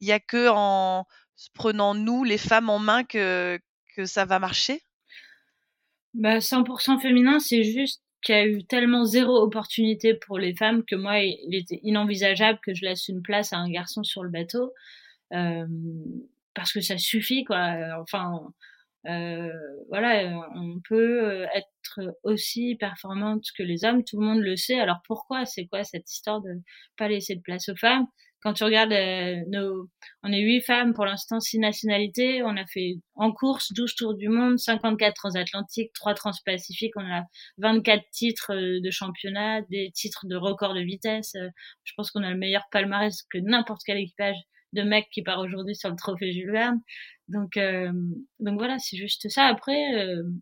il 0.02 0.08
n'y 0.08 0.12
a 0.12 0.20
que 0.20 0.50
en 0.50 1.06
prenant 1.54 1.94
nous, 1.94 2.24
les 2.24 2.38
femmes 2.38 2.70
en 2.70 2.80
main, 2.80 3.04
que, 3.04 3.60
que 3.96 4.06
ça 4.06 4.26
va 4.26 4.40
marcher? 4.40 4.82
Bah, 6.18 6.40
100% 6.40 7.00
féminin, 7.00 7.40
c'est 7.40 7.64
juste 7.64 8.02
qu'il 8.22 8.36
y 8.36 8.38
a 8.38 8.46
eu 8.46 8.64
tellement 8.66 9.06
zéro 9.06 9.38
opportunité 9.38 10.16
pour 10.16 10.40
les 10.40 10.56
femmes 10.56 10.84
que 10.84 10.96
moi, 10.96 11.20
il 11.20 11.56
était 11.56 11.80
inenvisageable 11.84 12.60
que 12.64 12.74
je 12.74 12.84
laisse 12.84 13.08
une 13.08 13.22
place 13.22 13.54
à 13.54 13.58
un 13.58 13.70
garçon 13.70 14.04
sur 14.04 14.24
le 14.24 14.30
bateau. 14.30 14.74
Euh, 15.34 15.66
parce 16.54 16.74
que 16.74 16.82
ça 16.82 16.98
suffit, 16.98 17.44
quoi. 17.44 17.78
Enfin, 18.02 18.42
euh, 19.08 19.52
voilà, 19.90 20.42
on 20.56 20.80
peut 20.88 21.46
être 21.54 22.16
aussi 22.24 22.76
performante 22.76 23.46
que 23.58 23.64
les 23.64 23.86
hommes, 23.86 24.04
tout 24.04 24.20
le 24.20 24.26
monde 24.26 24.42
le 24.42 24.56
sait. 24.56 24.80
Alors 24.80 25.02
pourquoi? 25.06 25.46
C'est 25.46 25.68
quoi 25.68 25.84
cette 25.84 26.12
histoire 26.12 26.42
de 26.42 26.50
pas 26.98 27.08
laisser 27.08 27.36
de 27.36 27.42
place 27.42 27.70
aux 27.70 27.76
femmes? 27.76 28.08
Quand 28.48 28.54
tu 28.54 28.64
regardes 28.64 28.94
euh, 28.94 29.44
nos, 29.50 29.90
on 30.24 30.32
est 30.32 30.40
huit 30.40 30.62
femmes 30.62 30.94
pour 30.94 31.06
l'instant, 31.06 31.42
six 31.42 31.60
nationalités. 31.60 32.44
On 32.44 32.56
a 32.56 32.66
fait 32.66 32.94
en 33.16 33.34
course 33.34 33.74
12 33.74 33.94
tours 33.96 34.14
du 34.14 34.30
monde, 34.30 34.58
54 34.58 35.14
transatlantiques, 35.14 35.92
3 35.92 36.14
transpacifiques. 36.14 36.94
On 36.96 37.02
a 37.02 37.24
24 37.58 38.06
titres 38.10 38.54
euh, 38.54 38.80
de 38.80 38.90
championnat, 38.90 39.64
des 39.64 39.92
titres 39.94 40.28
de 40.28 40.38
record 40.38 40.76
de 40.76 40.80
vitesse. 40.80 41.36
Euh, 41.36 41.50
je 41.84 41.92
pense 41.98 42.10
qu'on 42.10 42.24
a 42.24 42.32
le 42.32 42.38
meilleur 42.38 42.64
palmarès 42.72 43.22
que 43.30 43.38
n'importe 43.38 43.82
quel 43.86 43.98
équipage 43.98 44.38
de 44.72 44.82
mecs 44.82 45.10
qui 45.12 45.24
part 45.24 45.40
aujourd'hui 45.40 45.76
sur 45.76 45.90
le 45.90 45.98
trophée 45.98 46.32
Jules 46.32 46.52
Verne. 46.52 46.80
Donc, 47.28 47.60
donc 48.40 48.58
voilà, 48.58 48.80
c'est 48.80 48.96
juste 48.96 49.28
ça. 49.28 49.48
Après, 49.48 49.78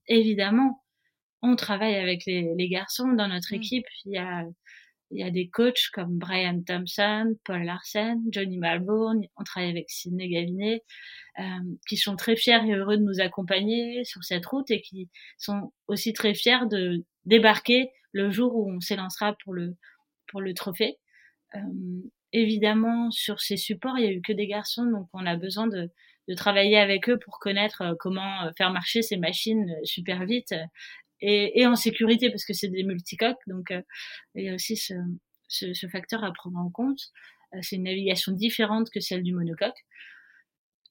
évidemment, 0.08 0.84
on 1.42 1.56
travaille 1.56 1.96
avec 1.96 2.26
les, 2.26 2.54
les 2.56 2.70
garçons 2.70 3.14
dans 3.14 3.28
notre 3.28 3.54
mmh. 3.54 3.58
équipe. 3.58 3.86
Il 4.06 4.14
y 4.14 4.18
a 4.18 4.44
il 5.12 5.20
y 5.20 5.24
a 5.24 5.30
des 5.30 5.50
coachs 5.50 5.90
comme 5.94 6.18
Brian 6.18 6.62
Thompson, 6.66 7.36
Paul 7.44 7.64
Larsen, 7.64 8.22
Johnny 8.32 8.58
Malbourne, 8.58 9.22
on 9.38 9.44
travaille 9.44 9.70
avec 9.70 9.90
Sidney 9.90 10.30
Gavinet, 10.30 10.84
euh, 11.40 11.44
qui 11.88 11.98
sont 11.98 12.16
très 12.16 12.36
fiers 12.36 12.66
et 12.68 12.74
heureux 12.74 12.98
de 12.98 13.04
nous 13.04 13.22
accompagner 13.22 14.04
sur 14.04 14.24
cette 14.24 14.46
route 14.46 14.70
et 14.72 14.82
qui 14.82 15.10
sont 15.38 15.72
aussi 15.88 16.14
très 16.14 16.34
fiers 16.34 16.66
de 16.70 17.04
débarquer 17.26 17.92
le 18.14 18.32
jour 18.32 18.56
où 18.56 18.72
on 18.72 18.80
s'élancera 18.80 19.36
pour 19.44 19.54
le, 19.54 19.76
pour 20.28 20.42
le 20.42 20.54
trophée. 20.54 20.98
Euh, 21.56 21.60
évidemment, 22.34 23.12
sur 23.12 23.40
ces 23.42 23.58
supports, 23.58 23.98
il 24.00 24.06
y 24.06 24.08
a 24.08 24.12
eu 24.12 24.22
que 24.22 24.34
des 24.34 24.48
garçons, 24.48 24.86
donc 24.86 25.08
on 25.14 25.26
a 25.26 25.36
besoin 25.36 25.68
de, 25.68 25.92
de 26.28 26.34
travailler 26.34 26.78
avec 26.78 27.10
eux 27.10 27.20
pour 27.20 27.40
connaître 27.40 27.82
euh, 27.82 27.94
comment 28.00 28.52
faire 28.58 28.72
marcher 28.72 29.04
ces 29.04 29.18
machines 29.18 29.72
super 29.84 30.26
vite 30.26 30.54
et, 31.22 31.60
et 31.60 31.68
en 31.68 31.76
sécurité 31.76 32.30
parce 32.30 32.46
que 32.46 32.54
c'est 32.54 32.70
des 32.70 32.84
multicoques. 32.84 33.42
Donc, 33.48 33.72
euh, 33.72 33.82
il 34.36 34.46
y 34.46 34.50
a 34.50 34.56
aussi 34.56 34.78
ce, 34.78 34.94
ce, 35.48 35.74
ce, 35.74 35.88
facteur 35.88 36.24
à 36.24 36.32
prendre 36.34 36.58
en 36.58 36.70
compte. 36.70 37.00
Euh, 37.54 37.60
c'est 37.62 37.78
une 37.78 37.84
navigation 37.84 38.32
différente 38.32 38.90
que 38.90 39.00
celle 39.00 39.24
du 39.24 39.34
monocoque. 39.34 39.86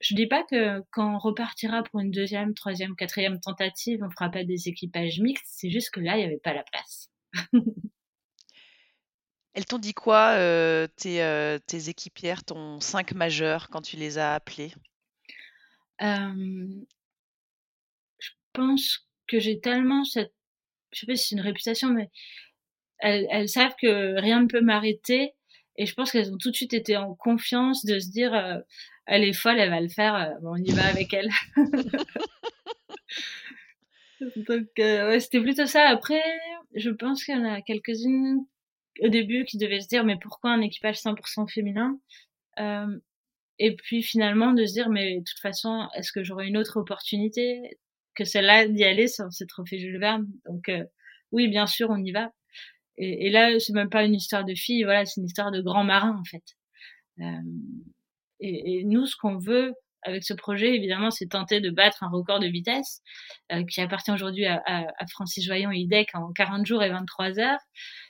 Je 0.00 0.14
dis 0.14 0.26
pas 0.26 0.44
que 0.50 0.82
quand 0.90 1.14
on 1.14 1.18
repartira 1.18 1.82
pour 1.82 2.00
une 2.00 2.10
deuxième, 2.10 2.54
troisième, 2.54 2.94
quatrième 2.96 3.40
tentative, 3.40 4.00
on 4.02 4.10
fera 4.10 4.30
pas 4.30 4.44
des 4.44 4.68
équipages 4.68 5.20
mixtes. 5.20 5.46
C'est 5.48 5.70
juste 5.70 5.90
que 5.90 6.00
là, 6.00 6.16
il 6.16 6.20
n'y 6.20 6.24
avait 6.24 6.40
pas 6.42 6.52
la 6.52 6.64
place. 6.64 7.10
Elles 9.54 9.66
t'ont 9.66 9.78
dit 9.78 9.94
quoi, 9.94 10.32
euh, 10.32 10.88
tes, 10.96 11.22
euh, 11.22 11.60
tes, 11.64 11.88
équipières, 11.88 12.42
ton 12.42 12.80
5 12.80 13.12
majeur, 13.12 13.68
quand 13.70 13.82
tu 13.82 13.96
les 13.96 14.18
as 14.18 14.34
appelées 14.34 14.74
euh, 16.02 16.66
Je 18.18 18.30
pense 18.52 19.08
que 19.26 19.38
j'ai 19.38 19.60
tellement 19.60 20.04
cette, 20.04 20.34
je 20.92 21.00
sais 21.00 21.06
pas 21.06 21.16
si 21.16 21.28
c'est 21.28 21.36
une 21.36 21.40
réputation, 21.40 21.90
mais 21.90 22.10
elles, 22.98 23.26
elles 23.30 23.48
savent 23.48 23.74
que 23.80 24.20
rien 24.20 24.42
ne 24.42 24.46
peut 24.46 24.60
m'arrêter. 24.60 25.32
Et 25.76 25.86
je 25.86 25.94
pense 25.94 26.12
qu'elles 26.12 26.32
ont 26.32 26.38
tout 26.38 26.50
de 26.50 26.56
suite 26.56 26.74
été 26.74 26.96
en 26.96 27.14
confiance 27.14 27.84
de 27.84 27.98
se 27.98 28.10
dire, 28.10 28.32
euh, 28.32 28.60
elle 29.06 29.24
est 29.24 29.32
folle, 29.32 29.58
elle 29.58 29.70
va 29.70 29.80
le 29.80 29.88
faire, 29.88 30.14
euh, 30.14 30.30
bon, 30.40 30.52
on 30.52 30.56
y 30.56 30.72
va 30.72 30.86
avec 30.86 31.12
elle. 31.12 31.30
Donc, 34.36 34.68
euh, 34.78 35.08
ouais, 35.08 35.20
c'était 35.20 35.40
plutôt 35.40 35.66
ça. 35.66 35.88
Après, 35.88 36.22
je 36.74 36.90
pense 36.90 37.24
qu'il 37.24 37.34
y 37.34 37.38
en 37.38 37.44
a 37.44 37.60
quelques-unes 37.60 38.44
au 39.00 39.08
début 39.08 39.44
qui 39.44 39.58
devaient 39.58 39.80
se 39.80 39.88
dire, 39.88 40.04
mais 40.04 40.16
pourquoi 40.20 40.50
un 40.50 40.60
équipage 40.60 40.98
100% 40.98 41.52
féminin 41.52 41.98
euh, 42.58 42.98
Et 43.58 43.76
puis 43.76 44.02
finalement 44.02 44.52
de 44.52 44.64
se 44.64 44.72
dire, 44.72 44.88
mais 44.88 45.18
de 45.18 45.24
toute 45.24 45.40
façon, 45.40 45.88
est-ce 45.94 46.12
que 46.12 46.22
j'aurai 46.22 46.46
une 46.46 46.56
autre 46.56 46.78
opportunité? 46.78 47.78
Que 48.14 48.24
celle-là 48.24 48.66
d'y 48.68 48.84
aller 48.84 49.08
sur 49.08 49.32
ce 49.32 49.44
trophée 49.44 49.78
Jules 49.78 49.98
Verne. 49.98 50.26
Donc 50.46 50.68
euh, 50.68 50.84
oui, 51.32 51.48
bien 51.48 51.66
sûr, 51.66 51.90
on 51.90 52.02
y 52.02 52.12
va. 52.12 52.30
Et, 52.96 53.26
et 53.26 53.30
là, 53.30 53.58
c'est 53.58 53.72
même 53.72 53.90
pas 53.90 54.04
une 54.04 54.14
histoire 54.14 54.44
de 54.44 54.54
fille, 54.54 54.84
voilà, 54.84 55.04
c'est 55.04 55.20
une 55.20 55.26
histoire 55.26 55.50
de 55.50 55.60
grand 55.60 55.84
marin 55.84 56.16
en 56.18 56.24
fait. 56.24 56.44
Euh, 57.20 57.24
et, 58.40 58.80
et, 58.80 58.84
nous, 58.84 59.06
ce 59.06 59.16
qu'on 59.16 59.38
veut 59.38 59.74
avec 60.02 60.22
ce 60.22 60.34
projet, 60.34 60.74
évidemment, 60.74 61.10
c'est 61.10 61.26
tenter 61.26 61.60
de 61.60 61.70
battre 61.70 62.02
un 62.02 62.08
record 62.08 62.38
de 62.38 62.46
vitesse 62.46 63.00
euh, 63.52 63.64
qui 63.64 63.80
appartient 63.80 64.10
aujourd'hui 64.10 64.44
à, 64.46 64.62
à, 64.66 64.84
à, 64.98 65.06
Francis 65.08 65.44
Joyon 65.44 65.72
et 65.72 65.78
IDEC 65.78 66.10
en 66.14 66.32
40 66.32 66.66
jours 66.66 66.82
et 66.82 66.90
23 66.90 67.38
heures. 67.40 67.60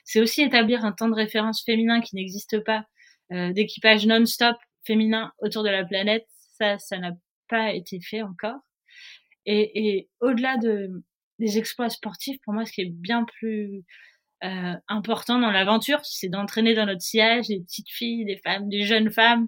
C'est 0.03 0.19
aussi 0.19 0.41
établir 0.41 0.83
un 0.83 0.91
temps 0.91 1.07
de 1.07 1.15
référence 1.15 1.63
féminin 1.63 2.01
qui 2.01 2.15
n'existe 2.15 2.63
pas, 2.63 2.85
euh, 3.31 3.53
d'équipage 3.53 4.05
non-stop 4.05 4.57
féminin 4.85 5.31
autour 5.39 5.63
de 5.63 5.69
la 5.69 5.85
planète. 5.85 6.25
Ça, 6.59 6.77
ça 6.77 6.97
n'a 6.97 7.11
pas 7.47 7.73
été 7.73 7.99
fait 8.01 8.21
encore. 8.21 8.59
Et, 9.45 9.87
et 9.87 10.09
au-delà 10.21 10.57
de, 10.57 10.89
des 11.39 11.57
exploits 11.57 11.89
sportifs, 11.89 12.37
pour 12.43 12.53
moi, 12.53 12.65
ce 12.65 12.71
qui 12.71 12.81
est 12.81 12.91
bien 12.91 13.25
plus 13.25 13.83
euh, 14.43 14.73
important 14.87 15.39
dans 15.39 15.51
l'aventure, 15.51 15.99
c'est 16.03 16.29
d'entraîner 16.29 16.73
dans 16.73 16.85
notre 16.85 17.01
sillage 17.01 17.47
des 17.47 17.61
petites 17.61 17.89
filles, 17.89 18.25
des 18.25 18.37
femmes, 18.37 18.69
des 18.69 18.85
jeunes 18.85 19.11
femmes 19.11 19.47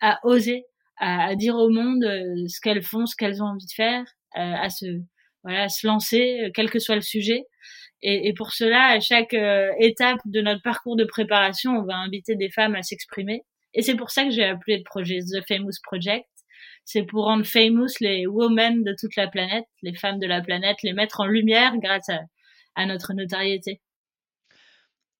à 0.00 0.18
oser, 0.24 0.64
à, 0.98 1.26
à 1.26 1.34
dire 1.34 1.56
au 1.56 1.68
monde 1.68 2.04
euh, 2.04 2.46
ce 2.48 2.60
qu'elles 2.60 2.82
font, 2.82 3.06
ce 3.06 3.16
qu'elles 3.16 3.42
ont 3.42 3.46
envie 3.46 3.66
de 3.66 3.72
faire, 3.72 4.04
euh, 4.36 4.54
à 4.54 4.70
se 4.70 4.86
voilà, 5.42 5.64
à 5.64 5.68
se 5.68 5.86
lancer, 5.86 6.40
euh, 6.40 6.50
quel 6.54 6.70
que 6.70 6.78
soit 6.78 6.94
le 6.96 7.02
sujet. 7.02 7.44
Et, 8.02 8.28
et 8.28 8.34
pour 8.34 8.52
cela, 8.52 8.86
à 8.86 9.00
chaque 9.00 9.34
étape 9.78 10.20
de 10.26 10.40
notre 10.42 10.62
parcours 10.62 10.96
de 10.96 11.04
préparation, 11.04 11.72
on 11.72 11.84
va 11.84 11.96
inviter 11.96 12.34
des 12.36 12.50
femmes 12.50 12.74
à 12.74 12.82
s'exprimer. 12.82 13.42
Et 13.72 13.82
c'est 13.82 13.96
pour 13.96 14.10
ça 14.10 14.24
que 14.24 14.30
j'ai 14.30 14.44
appelé 14.44 14.76
le 14.76 14.84
projet 14.84 15.20
The 15.20 15.46
Famous 15.48 15.72
Project 15.82 16.26
c'est 16.84 17.02
pour 17.04 17.24
rendre 17.24 17.46
famous 17.46 17.88
les 18.00 18.26
women 18.26 18.82
de 18.82 18.94
toute 18.98 19.16
la 19.16 19.28
planète, 19.28 19.64
les 19.82 19.94
femmes 19.94 20.18
de 20.18 20.26
la 20.26 20.40
planète, 20.40 20.76
les 20.82 20.92
mettre 20.92 21.20
en 21.20 21.26
lumière 21.26 21.76
grâce 21.78 22.08
à, 22.76 22.86
notre 22.86 23.14
notoriété. 23.14 23.80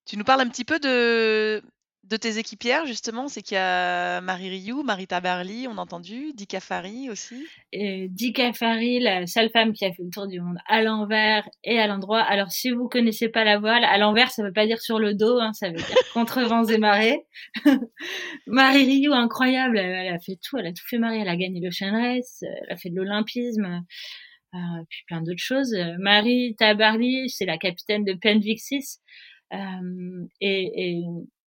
Tu 0.06 0.16
nous 0.16 0.24
parles 0.24 0.42
un 0.42 0.48
petit 0.48 0.64
peu 0.64 0.78
de, 0.78 1.62
De 2.04 2.18
tes 2.18 2.36
équipières, 2.36 2.84
justement, 2.84 3.28
c'est 3.28 3.40
qu'il 3.40 3.54
y 3.54 3.58
a 3.58 4.20
Marie 4.20 4.50
Rioux, 4.50 4.82
Marita 4.82 5.22
Barli, 5.22 5.66
on 5.68 5.78
a 5.78 5.80
entendu, 5.80 6.34
Dika 6.34 6.60
Fari 6.60 7.08
aussi. 7.08 7.46
Et 7.72 8.08
Dika 8.10 8.52
Fari, 8.52 9.00
la 9.00 9.26
seule 9.26 9.48
femme 9.48 9.72
qui 9.72 9.86
a 9.86 9.92
fait 9.92 10.02
le 10.02 10.10
tour 10.10 10.26
du 10.26 10.38
monde 10.38 10.58
à 10.66 10.82
l'envers 10.82 11.48
et 11.62 11.78
à 11.78 11.86
l'endroit. 11.86 12.20
Alors, 12.20 12.50
si 12.50 12.70
vous 12.70 12.90
connaissez 12.90 13.30
pas 13.30 13.44
la 13.44 13.58
voile, 13.58 13.84
à 13.84 13.96
l'envers, 13.96 14.30
ça 14.30 14.42
veut 14.42 14.52
pas 14.52 14.66
dire 14.66 14.80
sur 14.80 14.98
le 14.98 15.14
dos, 15.14 15.38
hein, 15.40 15.54
ça 15.54 15.70
veut 15.70 15.76
dire 15.76 15.86
contre 16.12 16.42
vents 16.42 16.64
et 16.64 16.76
marées. 16.76 17.24
Marie 18.46 18.84
Rioux, 18.84 19.14
incroyable, 19.14 19.78
elle, 19.78 20.12
a 20.12 20.18
fait 20.18 20.38
tout, 20.46 20.58
elle 20.58 20.66
a 20.66 20.72
tout 20.72 20.84
fait 20.86 20.98
Marie, 20.98 21.20
elle 21.20 21.28
a 21.28 21.36
gagné 21.36 21.60
le 21.60 21.70
Race, 21.90 22.42
elle 22.42 22.70
a 22.70 22.76
fait 22.76 22.90
de 22.90 22.96
l'olympisme, 22.96 23.82
euh, 24.54 24.58
puis 24.90 25.04
plein 25.06 25.22
d'autres 25.22 25.42
choses. 25.42 25.74
Marie 25.98 26.54
Tabarly, 26.58 27.30
c'est 27.30 27.46
la 27.46 27.56
capitaine 27.56 28.04
de 28.04 28.12
Penvixis. 28.12 28.98
Euh, 29.52 30.26
et, 30.40 30.70
et 30.76 31.02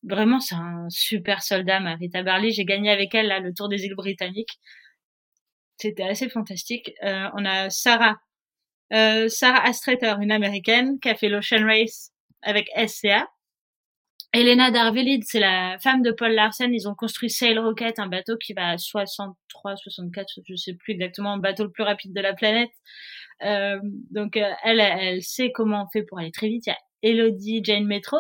vraiment, 0.06 0.40
c'est 0.40 0.56
un 0.56 0.88
super 0.90 1.42
soldat, 1.44 1.80
Marita 1.80 2.24
Barley. 2.24 2.52
J'ai 2.52 2.66
gagné 2.66 2.92
avec 2.92 3.14
elle 3.16 3.28
là, 3.28 3.40
le 3.40 3.54
Tour 3.54 3.70
des 3.70 3.86
îles 3.86 3.96
britanniques. 3.96 4.60
C'était 5.78 6.04
assez 6.04 6.30
fantastique. 6.30 6.94
Euh, 7.04 7.28
on 7.36 7.46
a 7.46 7.70
Sarah, 7.70 8.18
euh, 8.94 9.28
Sarah 9.28 9.66
Astreter, 9.66 10.16
une 10.22 10.32
américaine, 10.32 11.00
qui 11.00 11.10
a 11.10 11.16
fait 11.16 11.30
l'Ocean 11.30 11.66
Race 11.66 12.12
avec 12.42 12.70
SCA. 12.88 13.28
Elena 14.36 14.70
Darvelid, 14.70 15.24
c'est 15.24 15.40
la 15.40 15.78
femme 15.80 16.02
de 16.02 16.12
Paul 16.12 16.34
Larsen. 16.34 16.74
Ils 16.74 16.90
ont 16.90 16.94
construit 16.96 17.30
Sail 17.30 17.58
Rocket, 17.58 18.00
un 18.00 18.08
bateau 18.08 18.36
qui 18.38 18.54
va 18.54 18.72
à 18.72 18.78
63, 18.78 19.78
64, 19.78 20.42
je 20.46 20.56
sais 20.56 20.74
plus 20.74 20.94
exactement, 20.94 21.32
un 21.34 21.38
bateau 21.38 21.64
le 21.64 21.72
plus 21.72 21.84
rapide 21.84 22.14
de 22.14 22.20
la 22.20 22.34
planète. 22.34 22.72
Euh, 23.44 23.80
donc 24.12 24.36
euh, 24.36 24.52
elle, 24.64 24.82
elle 24.82 25.24
sait 25.24 25.52
comment 25.54 25.84
on 25.86 25.90
fait 25.90 26.04
pour 26.04 26.20
aller 26.20 26.32
très 26.32 26.48
vite. 26.48 26.66
Il 26.68 26.70
y 26.70 26.74
a 26.74 26.78
Elodie 27.02 27.62
Jane 27.64 27.86
Metro, 27.86 28.18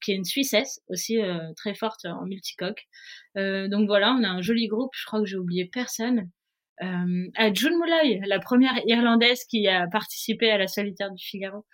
qui 0.00 0.12
est 0.12 0.14
une 0.14 0.24
Suissesse 0.24 0.80
aussi 0.88 1.20
euh, 1.20 1.52
très 1.56 1.74
forte 1.74 2.04
en 2.04 2.26
multicoque. 2.26 2.86
Euh, 3.36 3.68
donc 3.68 3.86
voilà, 3.86 4.12
on 4.12 4.24
a 4.24 4.28
un 4.28 4.42
joli 4.42 4.68
groupe. 4.68 4.90
Je 4.94 5.06
crois 5.06 5.20
que 5.20 5.26
j'ai 5.26 5.36
oublié 5.36 5.66
personne. 5.66 6.28
Euh, 6.82 7.28
à 7.36 7.52
June 7.52 7.74
Mulloy, 7.78 8.20
la 8.26 8.38
première 8.38 8.80
Irlandaise 8.86 9.44
qui 9.44 9.68
a 9.68 9.86
participé 9.88 10.50
à 10.50 10.56
la 10.56 10.66
solitaire 10.66 11.12
du 11.12 11.22
Figaro. 11.22 11.66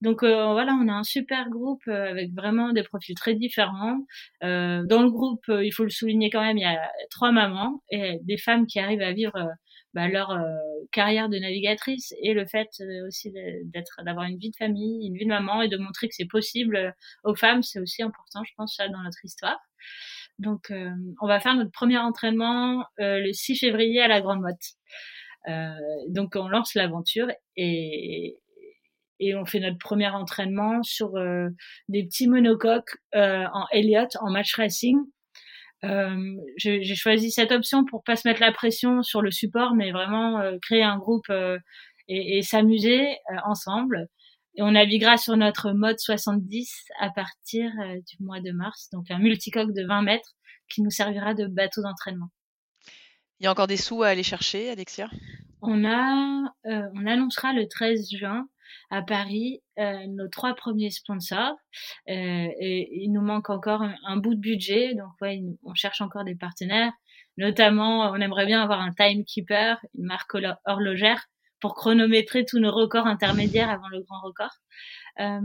Donc 0.00 0.22
euh, 0.22 0.52
voilà, 0.52 0.72
on 0.72 0.88
a 0.88 0.92
un 0.92 1.04
super 1.04 1.50
groupe 1.50 1.86
avec 1.86 2.32
vraiment 2.34 2.72
des 2.72 2.82
profils 2.82 3.14
très 3.14 3.34
différents. 3.34 3.98
Euh, 4.42 4.82
dans 4.86 5.02
le 5.02 5.10
groupe, 5.10 5.44
il 5.48 5.72
faut 5.72 5.84
le 5.84 5.90
souligner 5.90 6.30
quand 6.30 6.42
même, 6.42 6.56
il 6.56 6.62
y 6.62 6.64
a 6.64 6.90
trois 7.10 7.32
mamans 7.32 7.82
et 7.90 8.18
des 8.22 8.38
femmes 8.38 8.66
qui 8.66 8.80
arrivent 8.80 9.02
à 9.02 9.12
vivre 9.12 9.50
bah, 9.92 10.06
leur 10.06 10.30
euh, 10.30 10.56
carrière 10.92 11.28
de 11.28 11.36
navigatrice 11.38 12.14
et 12.22 12.32
le 12.32 12.46
fait 12.46 12.68
euh, 12.80 13.08
aussi 13.08 13.32
d'être 13.32 14.02
d'avoir 14.04 14.26
une 14.26 14.38
vie 14.38 14.50
de 14.50 14.56
famille, 14.56 15.06
une 15.08 15.16
vie 15.16 15.24
de 15.24 15.30
maman 15.30 15.62
et 15.62 15.68
de 15.68 15.76
montrer 15.76 16.08
que 16.08 16.14
c'est 16.14 16.28
possible 16.28 16.76
euh, 16.76 16.90
aux 17.24 17.34
femmes, 17.34 17.62
c'est 17.62 17.80
aussi 17.80 18.02
important, 18.02 18.44
je 18.44 18.52
pense, 18.56 18.76
ça 18.76 18.88
dans 18.88 19.02
notre 19.02 19.24
histoire. 19.24 19.58
Donc, 20.38 20.72
on 21.20 21.26
va 21.26 21.38
faire 21.38 21.54
notre 21.54 21.70
premier 21.70 21.98
entraînement 21.98 22.86
le 22.96 23.30
6 23.30 23.56
février 23.56 24.00
à 24.00 24.08
la 24.08 24.22
Grande 24.22 24.40
Motte. 24.40 26.06
donc, 26.08 26.34
on 26.34 26.48
lance 26.48 26.74
l'aventure 26.74 27.28
et, 27.56 28.38
et 29.18 29.34
on 29.34 29.44
fait 29.44 29.60
notre 29.60 29.76
premier 29.76 30.08
entraînement 30.08 30.82
sur 30.82 31.12
des 31.88 32.04
petits 32.04 32.26
monocoques 32.26 32.96
en 33.12 33.66
Elliott 33.72 34.16
en 34.20 34.30
match 34.30 34.54
racing 34.54 34.96
euh, 35.84 36.36
j'ai 36.56 36.94
choisi 36.94 37.30
cette 37.30 37.52
option 37.52 37.84
pour 37.84 38.02
pas 38.02 38.16
se 38.16 38.28
mettre 38.28 38.40
la 38.40 38.52
pression 38.52 39.02
sur 39.02 39.22
le 39.22 39.30
support, 39.30 39.74
mais 39.74 39.92
vraiment 39.92 40.38
euh, 40.40 40.58
créer 40.60 40.82
un 40.82 40.98
groupe 40.98 41.28
euh, 41.30 41.58
et, 42.08 42.38
et 42.38 42.42
s'amuser 42.42 43.16
ensemble. 43.44 44.08
Et 44.56 44.62
on 44.62 44.72
naviguera 44.72 45.16
sur 45.16 45.36
notre 45.36 45.72
mode 45.72 45.98
70 45.98 46.84
à 46.98 47.10
partir 47.10 47.70
du 47.78 48.16
mois 48.24 48.40
de 48.40 48.50
mars, 48.50 48.88
donc 48.92 49.10
un 49.10 49.18
multicoque 49.18 49.72
de 49.72 49.86
20 49.86 50.02
mètres 50.02 50.34
qui 50.68 50.82
nous 50.82 50.90
servira 50.90 51.34
de 51.34 51.46
bateau 51.46 51.82
d'entraînement. 51.82 52.28
Il 53.38 53.44
y 53.44 53.46
a 53.46 53.52
encore 53.52 53.68
des 53.68 53.76
sous 53.76 54.02
à 54.02 54.08
aller 54.08 54.24
chercher, 54.24 54.70
Alexia? 54.70 55.08
On 55.62 55.84
a, 55.84 56.52
on 56.64 57.06
annoncera 57.06 57.52
le 57.52 57.68
13 57.68 58.10
juin 58.10 58.48
à 58.90 59.02
Paris 59.02 59.62
euh, 59.78 60.06
nos 60.08 60.28
trois 60.28 60.54
premiers 60.54 60.90
sponsors 60.90 61.54
euh, 62.08 62.48
et 62.58 62.88
il 63.02 63.10
nous 63.12 63.22
manque 63.22 63.50
encore 63.50 63.82
un, 63.82 64.16
bout 64.16 64.34
de 64.34 64.40
budget 64.40 64.94
donc 64.94 65.10
ouais 65.20 65.40
on 65.64 65.74
cherche 65.74 66.00
encore 66.00 66.24
des 66.24 66.34
partenaires 66.34 66.92
notamment 67.36 68.10
on 68.10 68.16
aimerait 68.16 68.46
bien 68.46 68.62
avoir 68.62 68.80
un 68.80 68.92
timekeeper 68.92 69.78
une 69.94 70.06
marque 70.06 70.36
horlogère 70.66 71.26
pour 71.60 71.74
chronométrer 71.74 72.44
tous 72.44 72.58
nos 72.58 72.72
records 72.72 73.06
intermédiaires 73.06 73.70
avant 73.70 73.88
le 73.88 74.00
grand 74.00 74.20
record. 74.22 74.50
Euh, 75.20 75.40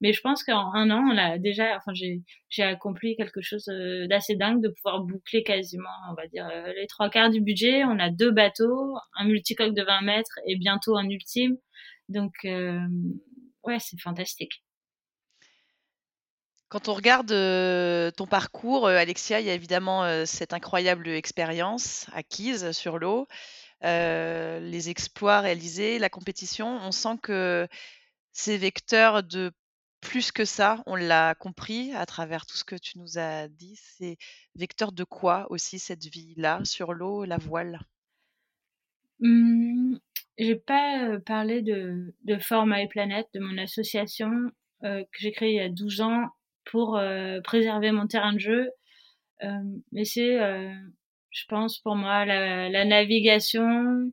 mais 0.00 0.12
je 0.12 0.20
pense 0.20 0.42
qu'en 0.42 0.72
un 0.74 0.90
an, 0.90 1.04
on 1.12 1.18
a 1.18 1.38
déjà, 1.38 1.76
enfin, 1.76 1.92
j'ai, 1.92 2.22
j'ai 2.48 2.62
accompli 2.62 3.16
quelque 3.16 3.42
chose 3.42 3.68
euh, 3.68 4.06
d'assez 4.06 4.36
dingue 4.36 4.62
de 4.62 4.68
pouvoir 4.68 5.00
boucler 5.00 5.42
quasiment, 5.42 5.90
on 6.10 6.14
va 6.14 6.26
dire, 6.28 6.48
euh, 6.50 6.72
les 6.74 6.86
trois 6.86 7.10
quarts 7.10 7.30
du 7.30 7.40
budget. 7.40 7.84
On 7.84 7.98
a 7.98 8.10
deux 8.10 8.30
bateaux, 8.30 8.96
un 9.16 9.24
multicoque 9.24 9.74
de 9.74 9.82
20 9.82 10.02
mètres 10.02 10.38
et 10.46 10.56
bientôt 10.56 10.96
un 10.96 11.08
ultime. 11.08 11.56
Donc, 12.08 12.32
ouais, 12.44 13.78
c'est 13.78 14.00
fantastique. 14.00 14.64
Quand 16.68 16.88
on 16.88 16.94
regarde 16.94 17.34
ton 18.16 18.26
parcours, 18.26 18.86
Alexia, 18.88 19.40
il 19.40 19.46
y 19.46 19.50
a 19.50 19.54
évidemment 19.54 20.24
cette 20.24 20.54
incroyable 20.54 21.08
expérience 21.08 22.06
acquise 22.14 22.72
sur 22.72 22.98
l'eau, 22.98 23.26
les 23.82 24.88
exploits 24.88 25.40
réalisés, 25.40 25.98
la 25.98 26.08
compétition. 26.08 26.78
On 26.82 26.92
sent 26.92 27.18
que 27.22 27.68
c'est 28.32 28.56
vecteur 28.56 29.22
de 29.22 29.52
plus 30.00 30.32
que 30.32 30.46
ça. 30.46 30.82
On 30.86 30.96
l'a 30.96 31.34
compris 31.34 31.92
à 31.92 32.06
travers 32.06 32.46
tout 32.46 32.56
ce 32.56 32.64
que 32.64 32.76
tu 32.76 32.98
nous 32.98 33.18
as 33.18 33.48
dit. 33.48 33.78
C'est 33.98 34.16
vecteur 34.54 34.92
de 34.92 35.04
quoi 35.04 35.46
aussi 35.50 35.78
cette 35.78 36.06
vie-là 36.06 36.60
sur 36.64 36.94
l'eau, 36.94 37.24
la 37.24 37.36
voile? 37.36 37.80
Mmh, 39.22 39.96
j'ai 40.38 40.56
pas 40.56 41.18
parlé 41.24 41.62
de, 41.62 42.14
de 42.24 42.38
For 42.38 42.66
My 42.66 42.88
Planet, 42.88 43.26
de 43.34 43.40
mon 43.40 43.58
association 43.58 44.30
que 44.82 45.18
j'ai 45.20 45.30
créée 45.30 45.52
il 45.52 45.56
y 45.56 45.60
a 45.60 45.68
12 45.68 46.00
ans 46.00 46.26
pour 46.64 47.00
préserver 47.44 47.92
mon 47.92 48.08
terrain 48.08 48.32
de 48.32 48.40
jeu. 48.40 48.70
mais 49.92 50.04
c'est, 50.04 50.38
je 51.30 51.44
pense, 51.48 51.78
pour 51.78 51.94
moi, 51.94 52.24
la, 52.24 52.68
la 52.68 52.84
navigation, 52.84 54.10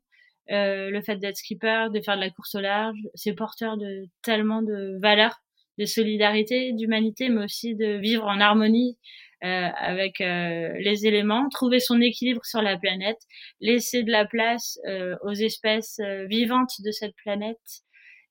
le 0.48 1.02
fait 1.02 1.18
d'être 1.18 1.38
skipper, 1.38 1.88
de 1.92 2.02
faire 2.02 2.18
de 2.18 2.22
la 2.22 2.30
course 2.30 2.54
au 2.54 2.60
large, 2.60 3.00
c'est 3.16 3.34
porteur 3.34 3.78
de 3.78 4.06
tellement 4.22 4.62
de 4.62 5.00
valeurs, 5.02 5.42
de 5.80 5.86
solidarité, 5.86 6.74
d'humanité, 6.74 7.30
mais 7.30 7.46
aussi 7.46 7.74
de 7.76 7.98
vivre 7.98 8.26
en 8.28 8.40
harmonie 8.40 8.98
euh, 8.98 9.29
avec 9.42 10.22
euh, 10.22 10.74
les 10.80 11.06
éléments, 11.06 11.48
trouver 11.50 11.80
son 11.80 12.02
équilibre 12.02 12.44
sur 12.46 12.62
la 12.62 12.78
planète, 12.78 13.20
laisser 13.62 14.04
de 14.04 14.12
la 14.12 14.26
place 14.26 14.80
euh, 14.86 15.16
aux 15.24 15.34
espèces 15.34 16.00
vivantes 16.28 16.82
de 16.84 16.92
cette 16.92 17.16
planète 17.16 17.84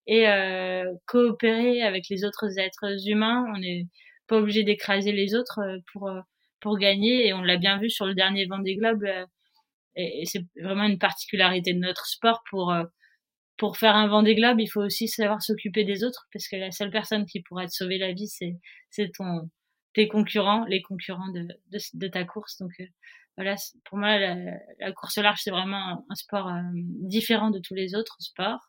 et 0.07 0.25
coopérer 1.05 1.83
avec 1.83 2.09
les 2.09 2.25
autres 2.25 2.59
êtres 2.59 3.09
humains. 3.09 3.45
On 3.55 3.59
n'est 3.59 3.87
pas 4.27 4.39
obligé 4.39 4.63
d'écraser 4.63 5.13
les 5.13 5.35
autres 5.35 5.61
pour 5.93 6.11
pour 6.61 6.79
gagner 6.79 7.27
et 7.27 7.35
on 7.35 7.43
l'a 7.43 7.59
bien 7.59 7.79
vu 7.79 7.91
sur 7.91 8.07
le 8.07 8.15
dernier 8.15 8.47
Vendée 8.47 8.77
Globe 8.77 9.07
et 9.97 10.25
c'est 10.25 10.45
vraiment 10.63 10.85
une 10.85 10.99
particularité 10.99 11.75
de 11.75 11.81
notre 11.81 12.07
sport 12.07 12.43
pour 12.49 12.75
pour 13.59 13.77
faire 13.77 13.97
un 13.97 14.09
Vendée 14.09 14.37
Globe, 14.37 14.61
il 14.61 14.69
faut 14.69 14.81
aussi 14.81 15.09
savoir 15.09 15.43
s'occuper 15.43 15.85
des 15.85 16.05
autres 16.05 16.27
parce 16.33 16.49
que 16.49 16.57
la 16.57 16.71
seule 16.71 16.91
personne 16.91 17.27
qui 17.27 17.43
pourra 17.43 17.67
te 17.67 17.73
sauver 17.73 17.99
la 17.99 18.13
vie, 18.13 18.29
c'est 18.29 18.57
c'est 18.89 19.11
ton 19.13 19.51
tes 19.95 20.09
concurrents, 20.09 20.65
les 20.67 20.83
concurrents 20.83 21.33
de, 21.33 21.47
de, 21.95 22.09
ta 22.09 22.25
course. 22.25 22.59
Donc 22.59 22.73
euh, 22.81 22.87
voilà, 23.37 23.57
pour 23.85 23.99
moi, 23.99 24.19
la, 24.19 24.37
la 24.79 24.93
course 24.93 25.19
large, 25.19 25.41
c'est 25.43 25.51
vraiment 25.51 26.05
un, 26.09 26.15
sport 26.15 26.49
euh, 26.49 26.61
différent 26.75 27.51
de 27.51 27.61
tous 27.61 27.75
les 27.75 27.95
autres 27.95 28.17
sports. 28.21 28.69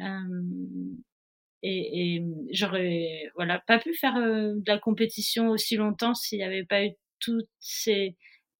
Euh, 0.00 0.04
et, 1.62 2.16
et 2.16 2.24
j'aurais 2.52 3.30
voilà 3.34 3.62
pas 3.66 3.78
pu 3.78 3.94
faire 3.94 4.14
de 4.14 4.62
la 4.66 4.78
compétition 4.78 5.48
aussi 5.48 5.76
longtemps 5.76 6.14
s'il 6.14 6.38
n'y 6.38 6.44
avait 6.44 6.64
pas 6.64 6.84
eu 6.84 6.90
toutes 7.18 7.48
ces, 7.58 8.16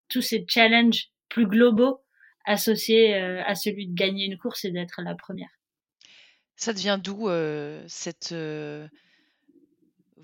tous 0.08 0.22
ces 0.22 0.44
challenges 0.48 1.08
plus 1.28 1.46
globaux 1.46 2.02
associés 2.46 3.14
à 3.14 3.54
celui 3.54 3.88
de 3.88 3.94
gagner 3.94 4.24
une 4.24 4.38
course 4.38 4.64
et 4.64 4.70
d'être 4.70 5.02
la 5.02 5.14
première. 5.14 5.50
Ça 6.56 6.72
devient 6.72 6.98
d'où 7.02 7.28
cette 7.86 8.34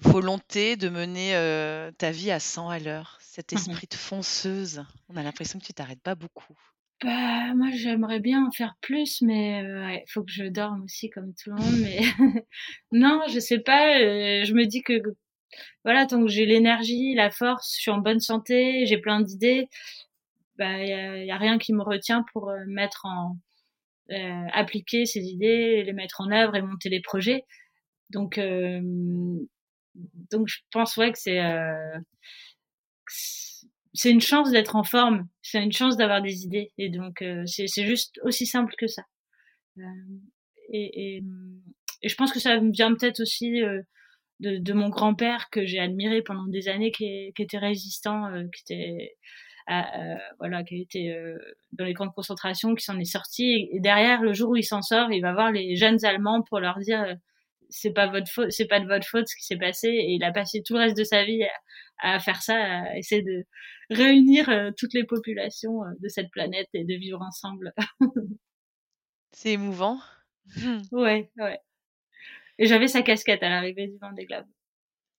volonté 0.01 0.77
de 0.77 0.89
mener 0.89 1.33
ta 1.99 2.11
vie 2.11 2.31
à 2.31 2.41
100 2.41 2.69
à 2.69 2.79
l'heure, 2.79 3.19
cet 3.21 3.53
mmh 3.53 3.57
esprit 3.57 3.87
de 3.91 3.97
fonceuse. 3.97 4.85
On 5.09 5.17
a 5.17 5.23
l'impression 5.23 5.59
que 5.59 5.65
tu 5.65 5.75
t'arrêtes 5.75 6.03
pas 6.03 6.15
beaucoup. 6.15 6.57
Bah, 7.03 7.55
moi, 7.55 7.69
j'aimerais 7.73 8.21
bien 8.21 8.47
en 8.47 8.53
faire 8.53 8.77
plus, 8.81 9.23
mais 9.23 9.63
il 9.63 10.05
faut 10.09 10.23
que 10.23 10.31
je 10.31 10.45
dorme 10.45 10.85
aussi 10.85 11.11
comme 11.11 11.35
tout 11.35 11.51
le 11.51 11.57
monde. 11.57 11.81
Mais 11.81 12.01
non, 12.93 13.23
je 13.29 13.41
sais 13.41 13.59
pas. 13.59 13.99
je 13.99 14.53
me 14.53 14.67
dis 14.67 14.83
que 14.83 15.03
voilà, 15.85 16.07
tant 16.07 16.23
que 16.23 16.31
j'ai 16.31 16.47
l'énergie, 16.47 17.15
la 17.15 17.31
force, 17.31 17.75
je 17.77 17.83
suis 17.83 17.91
en 17.91 17.99
bonne 17.99 18.21
santé, 18.21 18.87
j'ai 18.87 18.99
plein 18.99 19.21
d'idées, 19.21 19.69
bah, 20.57 20.83
il 20.83 21.27
y 21.27 21.31
a, 21.31 21.37
rien 21.37 21.59
qui 21.59 21.73
me 21.73 21.83
retient 21.83 22.25
pour 22.33 22.53
mettre 22.67 23.05
en 23.07 23.37
appliquer 24.53 25.07
ces 25.07 25.21
idées, 25.21 25.83
les 25.85 25.93
mettre 25.93 26.21
en 26.21 26.31
œuvre 26.31 26.55
et 26.55 26.63
monter 26.63 26.89
les 26.89 27.01
projets. 27.01 27.45
Donc 28.11 28.39
donc 29.95 30.49
je 30.49 30.59
pense 30.71 30.97
ouais 30.97 31.13
que 31.13 31.19
c'est 31.19 31.41
euh, 31.41 31.99
c'est 33.95 34.11
une 34.11 34.21
chance 34.21 34.51
d'être 34.51 34.77
en 34.77 34.85
forme, 34.85 35.29
c'est 35.43 35.63
une 35.63 35.73
chance 35.73 35.97
d'avoir 35.97 36.23
des 36.23 36.45
idées 36.45 36.73
et 36.79 36.89
donc 36.89 37.23
euh, 37.23 37.45
c'est 37.47 37.85
juste 37.85 38.19
aussi 38.23 38.47
simple 38.47 38.75
que 38.79 38.87
ça. 38.87 39.03
Euh, 39.79 39.83
et, 40.71 41.17
et, 41.17 41.23
et, 42.03 42.09
je 42.09 42.15
pense 42.15 42.33
que 42.33 42.41
ça 42.41 42.59
vient 42.59 42.95
peut-être 42.95 43.21
aussi 43.21 43.61
de, 44.41 44.59
de, 44.59 44.73
mon 44.73 44.89
grand-père 44.89 45.49
que 45.51 45.67
j'ai 45.67 45.79
admiré 45.79 46.23
pendant 46.23 46.47
des 46.47 46.69
années, 46.69 46.91
qui, 46.91 47.33
qui 47.35 47.43
était 47.43 47.59
résistant, 47.59 48.31
qui 48.55 48.63
était 48.73 49.17
euh, 49.71 50.17
voilà, 50.39 50.65
qui 50.65 50.75
a 50.75 50.79
été 50.79 51.37
dans 51.73 51.85
les 51.85 51.95
camps 51.95 52.07
de 52.07 52.13
concentration, 52.13 52.75
qui 52.75 52.85
s'en 52.85 52.99
est 52.99 53.05
sorti. 53.05 53.69
Et, 53.73 53.81
derrière, 53.81 54.23
le 54.23 54.33
jour 54.33 54.51
où 54.51 54.57
il 54.57 54.65
s'en 54.65 54.83
sort, 54.83 55.13
il 55.13 55.21
va 55.21 55.33
voir 55.33 55.53
les 55.53 55.77
jeunes 55.77 56.05
Allemands 56.05 56.43
pour 56.43 56.61
leur 56.61 56.79
dire 56.79 57.17
c'est 57.73 57.93
pas 57.93 58.07
votre 58.07 58.31
faute, 58.31 58.53
c'est 58.53 58.67
pas 58.67 58.81
de 58.81 58.87
votre 58.87 59.07
faute 59.07 59.27
ce 59.27 59.35
qui 59.35 59.45
s'est 59.45 59.57
passé. 59.57 59.89
Et 59.89 60.13
il 60.13 60.25
a 60.25 60.31
passé 60.31 60.63
tout 60.63 60.75
le 60.75 60.81
reste 60.81 60.97
de 60.97 61.05
sa 61.05 61.25
vie 61.25 61.43
à, 61.99 62.21
faire 62.21 62.43
ça, 62.43 62.55
à 62.55 62.97
essayer 62.97 63.23
de 63.23 63.45
réunir 63.91 64.49
toutes 64.77 64.95
les 64.95 65.05
populations 65.05 65.81
de 66.01 66.09
cette 66.09 66.31
planète 66.31 66.69
et 66.75 66.85
de 66.85 66.95
vivre 66.95 67.21
ensemble. 67.21 67.73
c'est 69.33 69.53
émouvant. 69.53 69.99
Ouais, 70.93 71.31
ouais. 71.37 71.59
Et 72.59 72.67
j'avais 72.67 72.89
sa 72.89 73.03
casquette 73.03 73.43
à 73.43 73.49
l'arrivée 73.49 73.89
du 73.89 73.97
Vendée 73.99 74.27
Globe. 74.27 74.47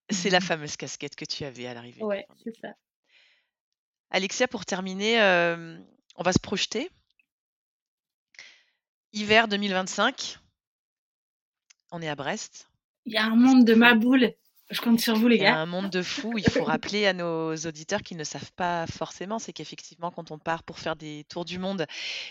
C'est 0.09 0.29
la 0.29 0.41
fameuse 0.41 0.77
casquette 0.77 1.15
que 1.15 1.25
tu 1.25 1.43
avais 1.45 1.65
à 1.65 1.73
l'arrivée. 1.73 2.03
Ouais, 2.03 2.25
c'est 2.43 2.55
ça. 2.57 2.73
Alexia, 4.11 4.47
pour 4.47 4.65
terminer, 4.65 5.17
on 6.15 6.23
va 6.23 6.33
se 6.33 6.39
projeter. 6.39 6.89
Hiver 9.13 9.47
2025. 9.47 10.39
On 11.95 12.01
est 12.01 12.09
à 12.09 12.15
Brest. 12.15 12.69
Il 13.05 13.13
y 13.13 13.17
a 13.17 13.23
un 13.23 13.35
monde 13.35 13.65
de 13.65 13.75
ma 13.75 13.93
boule. 13.93 14.33
Je 14.71 14.81
compte 14.81 14.99
sur 14.99 15.15
vous, 15.15 15.27
les 15.27 15.37
gars. 15.37 15.43
Il 15.43 15.47
y 15.49 15.51
a 15.51 15.59
un 15.59 15.67
monde 15.67 15.91
de 15.91 16.01
fou. 16.01 16.39
Il 16.39 16.49
faut 16.49 16.63
rappeler 16.63 17.05
à 17.05 17.13
nos 17.13 17.55
auditeurs 17.55 18.01
qui 18.01 18.15
ne 18.15 18.23
savent 18.23 18.51
pas 18.53 18.87
forcément, 18.87 19.37
c'est 19.37 19.53
qu'effectivement, 19.53 20.09
quand 20.09 20.31
on 20.31 20.39
part 20.39 20.63
pour 20.63 20.79
faire 20.79 20.95
des 20.95 21.23
tours 21.29 21.45
du 21.45 21.59
monde 21.59 21.85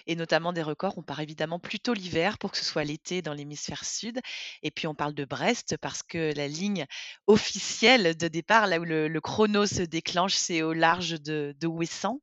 et 0.08 0.16
notamment 0.16 0.52
des 0.52 0.62
records, 0.62 0.98
on 0.98 1.02
part 1.02 1.20
évidemment 1.20 1.60
plutôt 1.60 1.94
l'hiver 1.94 2.38
pour 2.38 2.50
que 2.50 2.56
ce 2.58 2.64
soit 2.64 2.82
l'été 2.82 3.22
dans 3.22 3.34
l'hémisphère 3.34 3.84
sud. 3.84 4.18
Et 4.64 4.72
puis, 4.72 4.88
on 4.88 4.96
parle 4.96 5.14
de 5.14 5.24
Brest 5.24 5.76
parce 5.80 6.02
que 6.02 6.34
la 6.34 6.48
ligne 6.48 6.86
officielle 7.28 8.16
de 8.16 8.26
départ, 8.26 8.66
là 8.66 8.80
où 8.80 8.84
le, 8.84 9.20
chrono 9.20 9.64
se 9.64 9.82
déclenche, 9.82 10.34
c'est 10.34 10.62
au 10.62 10.72
large 10.72 11.22
de, 11.22 11.54
de 11.60 11.66
Ouessant. 11.68 12.18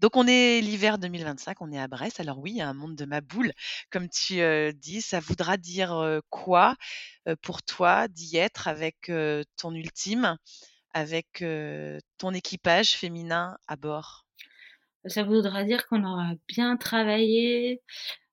Donc 0.00 0.16
on 0.16 0.26
est 0.26 0.60
l'hiver 0.62 0.98
2025, 0.98 1.60
on 1.60 1.70
est 1.70 1.78
à 1.78 1.86
Brest. 1.86 2.20
Alors 2.20 2.38
oui, 2.38 2.54
il 2.56 2.60
un 2.62 2.72
monde 2.72 2.96
de 2.96 3.04
ma 3.04 3.20
boule, 3.20 3.52
comme 3.90 4.08
tu 4.08 4.40
dis. 4.74 5.02
Ça 5.02 5.20
voudra 5.20 5.58
dire 5.58 6.20
quoi 6.30 6.76
pour 7.42 7.62
toi 7.62 8.08
d'y 8.08 8.38
être 8.38 8.66
avec 8.66 9.12
ton 9.56 9.74
ultime, 9.74 10.36
avec 10.94 11.44
ton 12.18 12.32
équipage 12.32 12.92
féminin 12.92 13.58
à 13.68 13.76
bord? 13.76 14.24
Ça 15.04 15.22
voudra 15.22 15.64
dire 15.64 15.86
qu'on 15.86 16.04
aura 16.04 16.32
bien 16.48 16.76
travaillé 16.78 17.82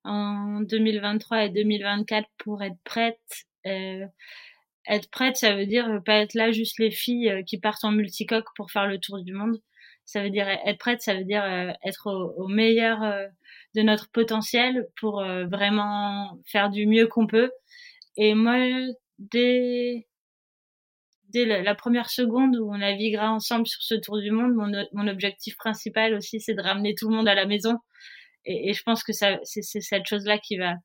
en 0.05 0.61
2023 0.61 1.45
et 1.45 1.49
2024 1.49 2.28
pour 2.38 2.63
être 2.63 2.80
prête. 2.86 3.20
être 3.65 5.09
prête, 5.11 5.36
ça 5.36 5.53
veut 5.55 5.65
dire 5.65 6.01
pas 6.05 6.15
être 6.15 6.34
là 6.34 6.51
juste 6.51 6.80
les 6.80 6.91
filles 6.91 7.43
qui 7.45 7.57
partent 7.57 7.84
en 7.84 7.91
multicoque 7.91 8.47
pour 8.55 8.72
faire 8.72 8.88
le 8.88 8.99
tour 8.99 9.22
du 9.22 9.34
monde 9.34 9.59
ça 10.08 10.24
veut 10.24 10.30
dire 10.30 10.47
être 10.47 10.80
prête, 10.80 11.01
ça 11.01 11.14
veut 11.14 11.26
dire 11.26 11.43
euh, 11.43 11.72
être 11.84 12.08
au, 12.38 12.47
meilleur 12.47 13.03
euh, 13.03 13.28
de 13.76 13.82
notre 13.82 14.10
potentiel 14.10 14.88
pour 14.99 15.20
euh, 15.20 15.45
vraiment 15.47 16.39
faire 16.45 16.70
du 16.70 16.88
mieux 16.88 17.08
qu'on 17.08 17.28
peut. 17.28 17.51
Et 18.16 18.34
moi, 18.34 18.55
dès, 19.20 20.08
dès 21.28 21.45
la, 21.45 21.76
première 21.76 22.10
seconde 22.10 22.55
où 22.55 22.74
on 22.74 22.78
naviguera 22.78 23.32
ensemble 23.32 23.68
sur 23.68 23.82
ce 23.84 23.95
tour 23.95 24.18
du 24.20 24.32
monde, 24.32 24.53
mon, 24.93 25.08
objectif 25.10 25.58
principal 25.58 26.14
aussi, 26.14 26.39
c'est 26.39 26.55
de 26.55 26.62
ramener 26.62 26.95
tout 26.95 27.10
le 27.10 27.16
monde 27.16 27.28
à 27.28 27.36
la 27.36 27.45
maison. 27.45 27.78
Et, 28.45 28.74
je 28.74 28.84
pense 28.84 29.03
que 29.03 29.12
c'est, 29.12 29.41
cette 29.43 30.05
chose-là 30.05 30.38
qui 30.39 30.58
va, 30.58 30.76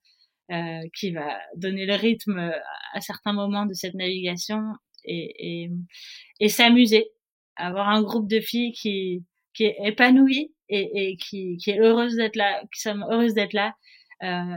qui 0.99 1.12
va 1.12 1.39
donner 1.57 1.87
le 1.87 1.95
rythme 1.95 2.53
à 2.93 3.01
certains 3.01 3.33
moments 3.33 3.66
de 3.66 3.73
cette 3.73 3.95
navigation 3.95 4.61
et, 5.05 5.70
et 6.41 6.49
s'amuser 6.49 7.12
avoir 7.57 7.88
un 7.88 8.03
groupe 8.03 8.28
de 8.28 8.40
filles 8.40 8.72
qui 8.72 9.24
qui 9.55 9.64
est 9.64 9.76
épanouie 9.84 10.53
et, 10.68 11.11
et 11.11 11.16
qui, 11.16 11.57
qui 11.59 11.70
est 11.70 11.80
heureuse 11.80 12.16
d'être 12.16 12.36
là, 12.36 12.62
qui 12.72 12.80
sont 12.80 12.98
heureuses 13.11 13.34
d'être 13.34 13.53
là, 13.53 13.74
euh, 14.22 14.57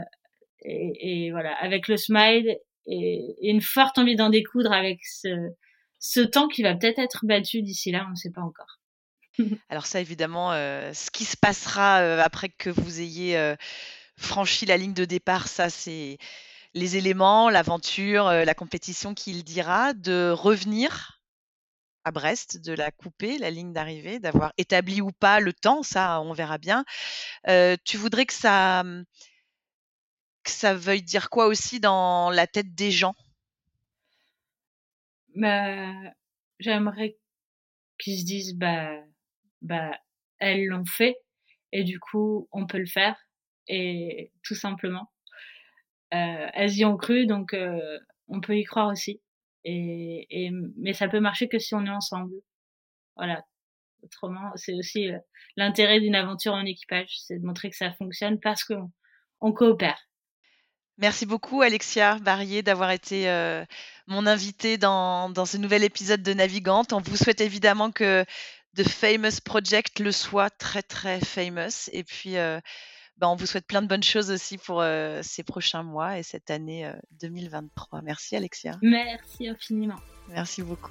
et, 0.62 1.30
voilà, 1.30 1.54
avec 1.56 1.86
le 1.88 1.96
smile 1.96 2.56
et, 2.86 3.36
une 3.42 3.60
forte 3.60 3.98
envie 3.98 4.16
d'en 4.16 4.30
découdre 4.30 4.72
avec 4.72 5.04
ce, 5.04 5.50
ce 5.98 6.20
temps 6.20 6.48
qui 6.48 6.62
va 6.62 6.74
peut-être 6.74 6.98
être 6.98 7.24
battu 7.24 7.62
d'ici 7.62 7.92
là, 7.92 8.04
on 8.06 8.10
ne 8.10 8.16
sait 8.16 8.30
pas 8.30 8.40
encore. 8.40 8.80
Alors 9.68 9.86
ça, 9.86 10.00
évidemment, 10.00 10.52
euh, 10.52 10.92
ce 10.94 11.10
qui 11.10 11.24
se 11.24 11.36
passera 11.36 12.00
euh, 12.00 12.20
après 12.22 12.48
que 12.48 12.70
vous 12.70 13.00
ayez 13.00 13.54
franchi 14.16 14.64
la 14.64 14.78
ligne 14.78 14.94
de 14.94 15.04
départ, 15.04 15.46
ça 15.46 15.68
c'est 15.68 16.16
les 16.72 16.96
éléments, 16.96 17.50
l'aventure, 17.50 18.24
la 18.30 18.54
compétition 18.54 19.14
qui 19.14 19.34
le 19.34 19.42
dira, 19.42 19.92
de 19.94 20.30
revenir 20.30 21.15
à 22.06 22.12
Brest, 22.12 22.64
de 22.64 22.72
la 22.72 22.92
couper, 22.92 23.36
la 23.36 23.50
ligne 23.50 23.72
d'arrivée, 23.72 24.20
d'avoir 24.20 24.52
établi 24.58 25.00
ou 25.00 25.10
pas 25.10 25.40
le 25.40 25.52
temps, 25.52 25.82
ça, 25.82 26.20
on 26.20 26.32
verra 26.32 26.56
bien. 26.56 26.84
tu 27.84 27.96
voudrais 27.96 28.26
que 28.26 28.32
ça, 28.32 28.84
mmh, 28.84 29.04
que 30.44 30.50
ça 30.52 30.72
veuille 30.74 31.02
dire 31.02 31.28
quoi 31.28 31.46
aussi 31.46 31.80
dans 31.80 32.30
la 32.30 32.46
tête 32.46 32.74
des 32.74 32.92
gens? 32.92 33.16
Bah, 35.34 35.92
J'aimerais 36.60 37.18
qu'ils 37.98 38.20
se 38.20 38.24
disent, 38.24 38.54
bah, 38.56 38.92
bah, 39.60 39.98
elles 40.38 40.66
l'ont 40.66 40.86
fait 40.86 41.16
et 41.72 41.82
du 41.82 41.98
coup, 41.98 42.48
on 42.52 42.66
peut 42.66 42.78
le 42.78 42.86
faire 42.86 43.16
et 43.66 44.32
tout 44.44 44.54
simplement. 44.54 45.10
elles 46.10 46.74
y 46.76 46.84
ont 46.84 46.96
cru, 46.96 47.26
donc 47.26 47.56
on 48.28 48.40
peut 48.40 48.56
y 48.56 48.64
croire 48.64 48.88
aussi. 48.88 49.20
Et, 49.68 50.50
mais 50.76 50.92
ça 50.92 51.08
peut 51.08 51.20
marcher 51.20 51.48
que 51.48 51.58
si 51.58 51.74
on 51.74 51.84
est 51.84 51.90
ensemble. 51.90 52.34
Voilà. 53.16 53.42
Autrement, 54.02 54.52
c'est 54.54 54.74
aussi 54.74 55.10
euh, 55.10 55.18
l'intérêt 55.56 56.00
d'une 56.00 56.14
aventure 56.14 56.52
en 56.52 56.64
équipage, 56.64 57.08
c'est 57.26 57.38
de 57.38 57.44
montrer 57.44 57.70
que 57.70 57.76
ça 57.76 57.92
fonctionne 57.94 58.38
parce 58.38 58.62
qu'on 58.62 58.92
on 59.40 59.52
coopère. 59.52 59.98
Merci 60.98 61.26
beaucoup 61.26 61.62
Alexia 61.62 62.18
Barrier 62.20 62.62
d'avoir 62.62 62.90
été 62.90 63.28
euh, 63.28 63.64
mon 64.06 64.26
invité 64.26 64.78
dans, 64.78 65.28
dans, 65.28 65.44
ce 65.44 65.56
nouvel 65.56 65.82
épisode 65.82 66.22
de 66.22 66.32
Navigante. 66.32 66.92
On 66.92 67.00
vous 67.00 67.16
souhaite 67.16 67.40
évidemment 67.40 67.90
que 67.90 68.24
The 68.76 68.86
Famous 68.86 69.40
Project 69.44 69.98
le 69.98 70.12
soit 70.12 70.50
très 70.50 70.82
très 70.82 71.20
famous. 71.20 71.90
Et 71.92 72.04
puis 72.04 72.36
euh, 72.36 72.60
bah, 73.18 73.28
on 73.28 73.36
vous 73.36 73.46
souhaite 73.46 73.66
plein 73.66 73.82
de 73.82 73.86
bonnes 73.86 74.02
choses 74.02 74.30
aussi 74.30 74.58
pour 74.58 74.80
euh, 74.80 75.20
ces 75.22 75.42
prochains 75.42 75.82
mois 75.82 76.18
et 76.18 76.22
cette 76.22 76.50
année 76.50 76.90
2023. 77.20 77.98
Euh, 77.98 78.02
Merci 78.04 78.36
Alexia. 78.36 78.72
Merci 78.82 79.48
infiniment. 79.48 79.96
Merci 80.28 80.62
beaucoup. 80.62 80.90